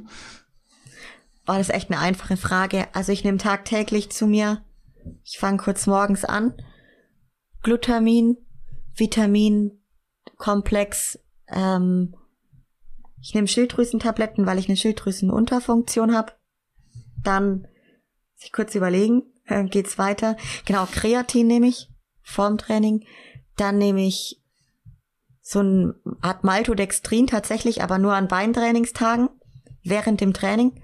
[1.46, 2.88] Oh, das ist echt eine einfache Frage.
[2.92, 4.64] Also ich nehme tagtäglich zu mir,
[5.24, 6.54] ich fange kurz morgens an,
[7.62, 8.36] Glutamin,
[8.96, 9.80] Vitamin,
[10.38, 12.16] Komplex, ähm,
[13.20, 16.32] ich nehme Schilddrüsentabletten, weil ich eine Schilddrüsenunterfunktion habe.
[17.22, 17.68] Dann
[18.34, 20.36] sich kurz überlegen, äh, geht's weiter.
[20.64, 21.90] Genau, Kreatin nehme ich
[22.22, 23.04] vorm Training.
[23.56, 24.40] Dann nehme ich
[25.42, 29.28] so ein Art Maltodextrin tatsächlich, aber nur an Beintrainingstagen,
[29.82, 30.80] während dem Training.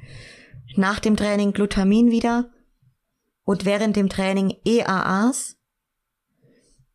[0.76, 2.50] Nach dem Training Glutamin wieder
[3.44, 5.56] und während dem Training EAAs.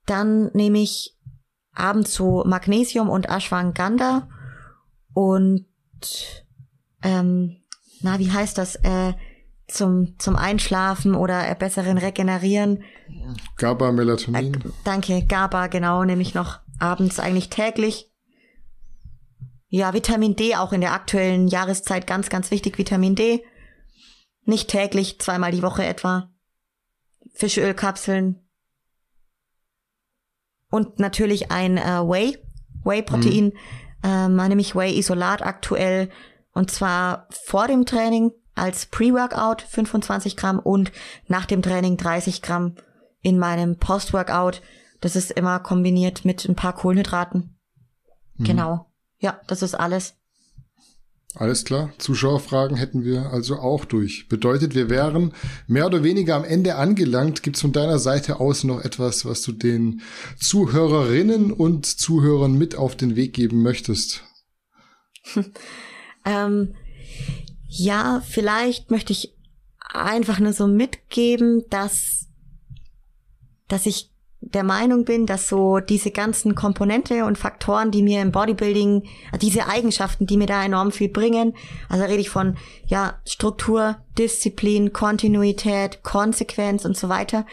[0.06, 1.18] Dann nehme ich
[1.74, 4.28] abends so Magnesium und Ashwagandha
[5.14, 5.66] und
[7.04, 7.62] ähm,
[8.02, 8.76] na, wie heißt das?
[8.76, 9.14] Äh,
[9.68, 12.84] zum, zum Einschlafen oder äh, besseren Regenerieren.
[13.58, 14.54] GABA, Melatonin.
[14.54, 18.12] Äh, danke, GABA, genau, nehme ich noch abends eigentlich täglich.
[19.68, 23.44] Ja, Vitamin D auch in der aktuellen Jahreszeit ganz, ganz wichtig, Vitamin D.
[24.44, 26.30] Nicht täglich, zweimal die Woche etwa.
[27.34, 28.46] Fischölkapseln.
[30.70, 32.38] Und natürlich ein äh, Whey,
[32.84, 33.46] Whey-Protein.
[33.46, 33.54] Mhm
[34.04, 36.10] ähm, nämlich Whey Isolat aktuell
[36.54, 40.92] und zwar vor dem Training als Pre-Workout 25 Gramm und
[41.28, 42.76] nach dem Training 30 Gramm
[43.22, 44.62] in meinem Post-Workout.
[45.00, 47.58] Das ist immer kombiniert mit ein paar Kohlenhydraten.
[48.36, 48.44] Mhm.
[48.44, 48.92] Genau.
[49.18, 50.16] Ja, das ist alles.
[51.36, 51.94] Alles klar.
[51.98, 54.28] Zuschauerfragen hätten wir also auch durch.
[54.28, 55.34] Bedeutet, wir wären
[55.66, 57.42] mehr oder weniger am Ende angelangt.
[57.42, 60.02] Gibt es von deiner Seite aus noch etwas, was du den
[60.38, 64.24] Zuhörerinnen und Zuhörern mit auf den Weg geben möchtest?
[66.26, 66.76] ähm,
[67.68, 69.34] ja, vielleicht möchte ich
[69.94, 72.28] einfach nur so mitgeben, dass,
[73.70, 74.11] dass ich
[74.42, 79.04] der Meinung bin, dass so diese ganzen Komponente und Faktoren, die mir im Bodybuilding,
[79.40, 81.54] diese Eigenschaften, die mir da enorm viel bringen,
[81.90, 82.58] also rede ich von
[82.88, 87.46] ja Struktur, Disziplin, Kontinuität, Konsequenz und so weiter,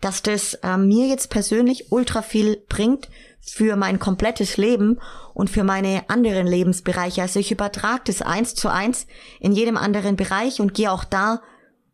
[0.00, 3.08] dass das äh, mir jetzt persönlich ultra viel bringt
[3.40, 4.98] für mein komplettes Leben
[5.34, 7.22] und für meine anderen Lebensbereiche.
[7.22, 9.06] Also ich übertrage das eins zu eins
[9.38, 11.42] in jedem anderen Bereich und gehe auch da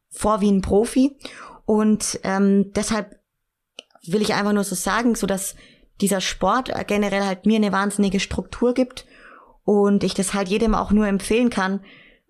[0.09, 1.17] vor wie ein Profi.
[1.67, 3.20] Und ähm, deshalb
[4.07, 5.55] will ich einfach nur so sagen, so dass
[6.01, 9.07] dieser Sport generell halt mir eine wahnsinnige Struktur gibt
[9.65, 11.81] und ich das halt jedem auch nur empfehlen kann,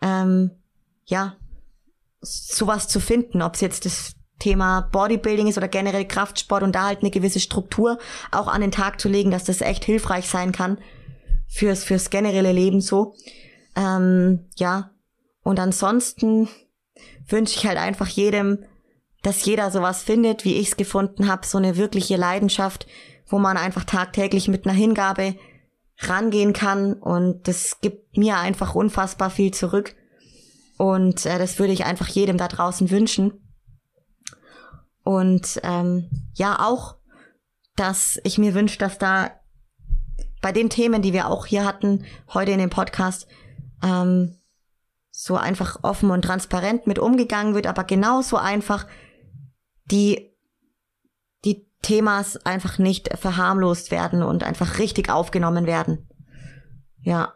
[0.02, 0.50] ähm,
[1.06, 1.36] ja,
[2.20, 6.86] sowas zu finden, ob es jetzt das Thema Bodybuilding ist oder generell Kraftsport und da
[6.86, 7.98] halt eine gewisse Struktur
[8.32, 10.78] auch an den Tag zu legen, dass das echt hilfreich sein kann
[11.46, 13.14] fürs, fürs generelle Leben so.
[13.76, 14.90] Ähm, ja.
[15.42, 16.48] Und ansonsten
[17.28, 18.64] wünsche ich halt einfach jedem,
[19.22, 22.86] dass jeder sowas findet, wie ich es gefunden habe, so eine wirkliche Leidenschaft,
[23.26, 25.36] wo man einfach tagtäglich mit einer Hingabe
[25.98, 26.94] rangehen kann.
[26.94, 29.94] Und das gibt mir einfach unfassbar viel zurück.
[30.78, 33.32] Und äh, das würde ich einfach jedem da draußen wünschen.
[35.02, 36.96] Und ähm, ja auch,
[37.76, 39.32] dass ich mir wünsche, dass da
[40.40, 43.26] bei den Themen, die wir auch hier hatten heute in dem Podcast,
[43.82, 44.36] ähm,
[45.10, 48.86] so einfach offen und transparent mit umgegangen wird, aber genauso einfach
[49.90, 50.30] die,
[51.44, 56.08] die Themas einfach nicht verharmlost werden und einfach richtig aufgenommen werden.
[57.02, 57.34] Ja.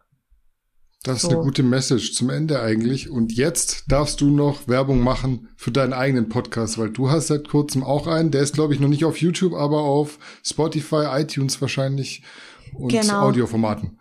[1.03, 1.31] Das ist so.
[1.31, 3.11] eine gute Message zum Ende eigentlich.
[3.11, 7.49] Und jetzt darfst du noch Werbung machen für deinen eigenen Podcast, weil du hast seit
[7.49, 8.31] kurzem auch einen.
[8.31, 12.23] Der ist, glaube ich, noch nicht auf YouTube, aber auf Spotify, iTunes wahrscheinlich
[12.73, 13.21] und genau.
[13.21, 13.99] Audioformaten.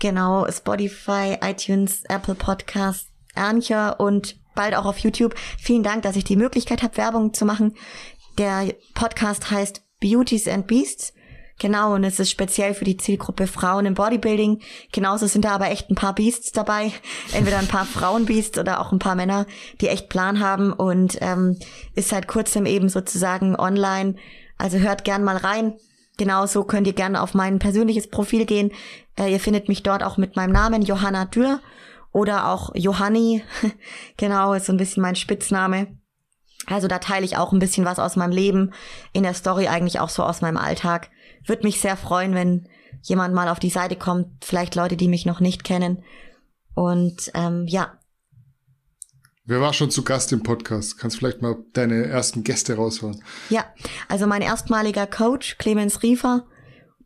[0.00, 5.36] Genau, Spotify, iTunes, Apple Podcasts, Erncher und bald auch auf YouTube.
[5.56, 7.74] Vielen Dank, dass ich die Möglichkeit habe, Werbung zu machen.
[8.38, 11.14] Der Podcast heißt Beauties and Beasts.
[11.60, 14.60] Genau, und es ist speziell für die Zielgruppe Frauen im Bodybuilding.
[14.92, 16.92] Genauso sind da aber echt ein paar Beasts dabei.
[17.32, 19.46] Entweder ein paar Frauenbeasts oder auch ein paar Männer,
[19.80, 21.56] die echt Plan haben und ähm,
[21.94, 24.16] ist seit kurzem eben sozusagen online.
[24.56, 25.74] Also hört gern mal rein.
[26.16, 28.72] Genauso könnt ihr gerne auf mein persönliches Profil gehen.
[29.16, 31.60] Äh, ihr findet mich dort auch mit meinem Namen Johanna Dürr
[32.12, 33.42] oder auch Johanni.
[34.16, 35.98] genau, ist so ein bisschen mein Spitzname.
[36.66, 38.72] Also da teile ich auch ein bisschen was aus meinem Leben,
[39.12, 41.10] in der Story eigentlich auch so aus meinem Alltag.
[41.46, 42.68] Würde mich sehr freuen, wenn
[43.02, 46.02] jemand mal auf die Seite kommt, vielleicht Leute, die mich noch nicht kennen.
[46.74, 47.98] Und ähm, ja.
[49.44, 50.98] Wer war schon zu Gast im Podcast?
[50.98, 53.22] Kannst vielleicht mal deine ersten Gäste raushauen?
[53.48, 53.64] Ja,
[54.08, 56.44] also mein erstmaliger Coach, Clemens Riefer,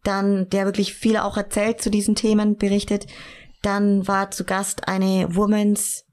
[0.02, 3.06] dann, der wirklich viel auch erzählt zu diesen Themen, berichtet.
[3.62, 6.04] Dann war zu Gast eine Women's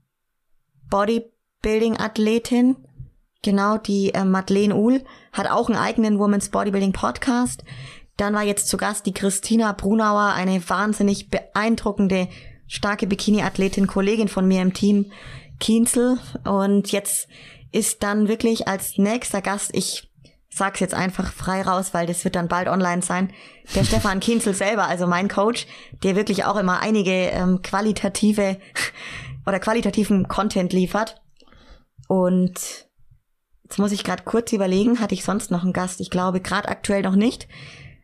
[0.90, 2.78] Bodybuilding Athletin,
[3.42, 7.64] Genau, die äh, Madeleine Uhl hat auch einen eigenen Women's Bodybuilding Podcast.
[8.18, 12.28] Dann war jetzt zu Gast die Christina Brunauer, eine wahnsinnig beeindruckende,
[12.68, 15.12] starke Bikini-Athletin, Kollegin von mir im Team,
[15.60, 16.20] Kienzel.
[16.44, 17.30] Und jetzt
[17.72, 20.09] ist dann wirklich als nächster Gast, ich
[20.60, 23.34] sag's jetzt einfach frei raus, weil das wird dann bald online sein,
[23.74, 25.66] der Stefan Kienzel selber, also mein Coach,
[26.04, 28.58] der wirklich auch immer einige ähm, qualitative
[29.48, 31.20] oder qualitativen Content liefert.
[32.08, 32.88] Und
[33.70, 36.02] Jetzt muss ich gerade kurz überlegen, hatte ich sonst noch einen Gast?
[36.02, 37.48] Ich glaube gerade aktuell noch nicht.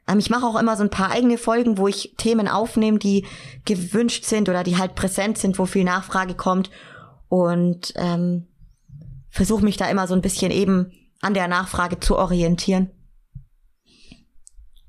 [0.08, 3.26] Ähm, ich mache auch immer so ein paar eigene Folgen, wo ich Themen aufnehme, die
[3.66, 6.70] gewünscht sind oder die halt präsent sind, wo viel Nachfrage kommt
[7.30, 8.46] und ähm,
[9.32, 10.92] versuche mich da immer so ein bisschen eben
[11.22, 12.92] an der Nachfrage zu orientieren.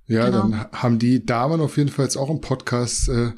[0.06, 0.42] Ja, genau.
[0.42, 3.32] dann haben die Damen auf jeden Fall jetzt auch einen Podcast äh,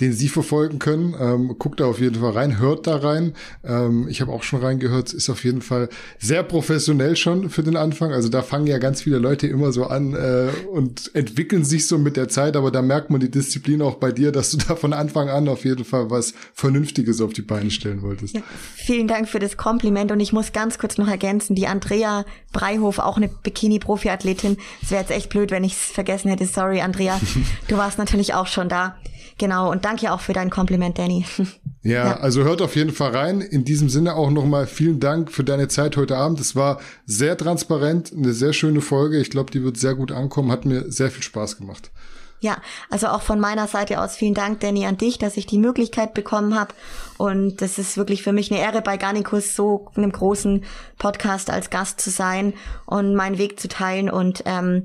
[0.00, 1.14] den Sie verfolgen können.
[1.18, 3.34] Ähm, guckt da auf jeden Fall rein, hört da rein.
[3.64, 7.76] Ähm, ich habe auch schon reingehört, ist auf jeden Fall sehr professionell schon für den
[7.76, 8.12] Anfang.
[8.12, 11.98] Also da fangen ja ganz viele Leute immer so an äh, und entwickeln sich so
[11.98, 14.76] mit der Zeit, aber da merkt man die Disziplin auch bei dir, dass du da
[14.76, 18.34] von Anfang an auf jeden Fall was Vernünftiges auf die Beine stellen wolltest.
[18.34, 18.42] Ja,
[18.74, 22.98] vielen Dank für das Kompliment und ich muss ganz kurz noch ergänzen, die Andrea Breihof,
[22.98, 24.58] auch eine Bikini-Profi-Athletin.
[24.82, 26.46] Es wäre jetzt echt blöd, wenn ich es vergessen hätte.
[26.46, 27.20] Sorry, Andrea.
[27.68, 28.96] du warst natürlich auch schon da.
[29.38, 31.24] Genau, und danke auch für dein Kompliment, Danny.
[31.82, 33.40] Ja, ja, also hört auf jeden Fall rein.
[33.40, 36.40] In diesem Sinne auch nochmal vielen Dank für deine Zeit heute Abend.
[36.40, 39.20] Es war sehr transparent, eine sehr schöne Folge.
[39.20, 40.50] Ich glaube, die wird sehr gut ankommen.
[40.50, 41.92] Hat mir sehr viel Spaß gemacht.
[42.40, 42.58] Ja,
[42.90, 46.12] also auch von meiner Seite aus vielen Dank, Danny, an dich, dass ich die Möglichkeit
[46.12, 46.74] bekommen habe.
[47.18, 50.64] Und das ist wirklich für mich eine Ehre, bei Garnicus so einem großen
[50.98, 52.52] Podcast als Gast zu sein
[52.84, 54.10] und meinen Weg zu teilen.
[54.10, 54.84] Und ähm,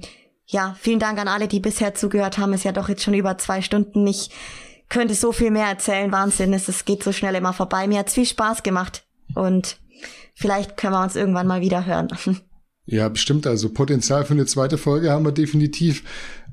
[0.51, 2.53] ja, vielen Dank an alle, die bisher zugehört haben.
[2.53, 4.05] Ist ja doch jetzt schon über zwei Stunden.
[4.05, 4.29] Ich
[4.89, 6.11] könnte so viel mehr erzählen.
[6.11, 7.87] Wahnsinn, es, es geht so schnell immer vorbei.
[7.87, 9.03] Mir hat's viel Spaß gemacht
[9.33, 9.77] und
[10.35, 12.09] vielleicht können wir uns irgendwann mal wieder hören.
[12.87, 13.45] Ja, bestimmt.
[13.45, 16.03] Also Potenzial für eine zweite Folge haben wir definitiv.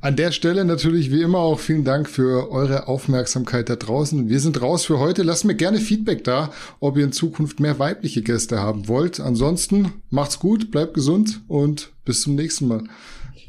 [0.03, 4.29] An der Stelle natürlich wie immer auch vielen Dank für eure Aufmerksamkeit da draußen.
[4.29, 5.23] Wir sind raus für heute.
[5.23, 9.21] Lasst mir gerne Feedback da, ob ihr in Zukunft mehr weibliche Gäste haben wollt.
[9.21, 12.85] Ansonsten macht's gut, bleibt gesund und bis zum nächsten Mal.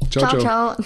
[0.08, 0.76] 招招。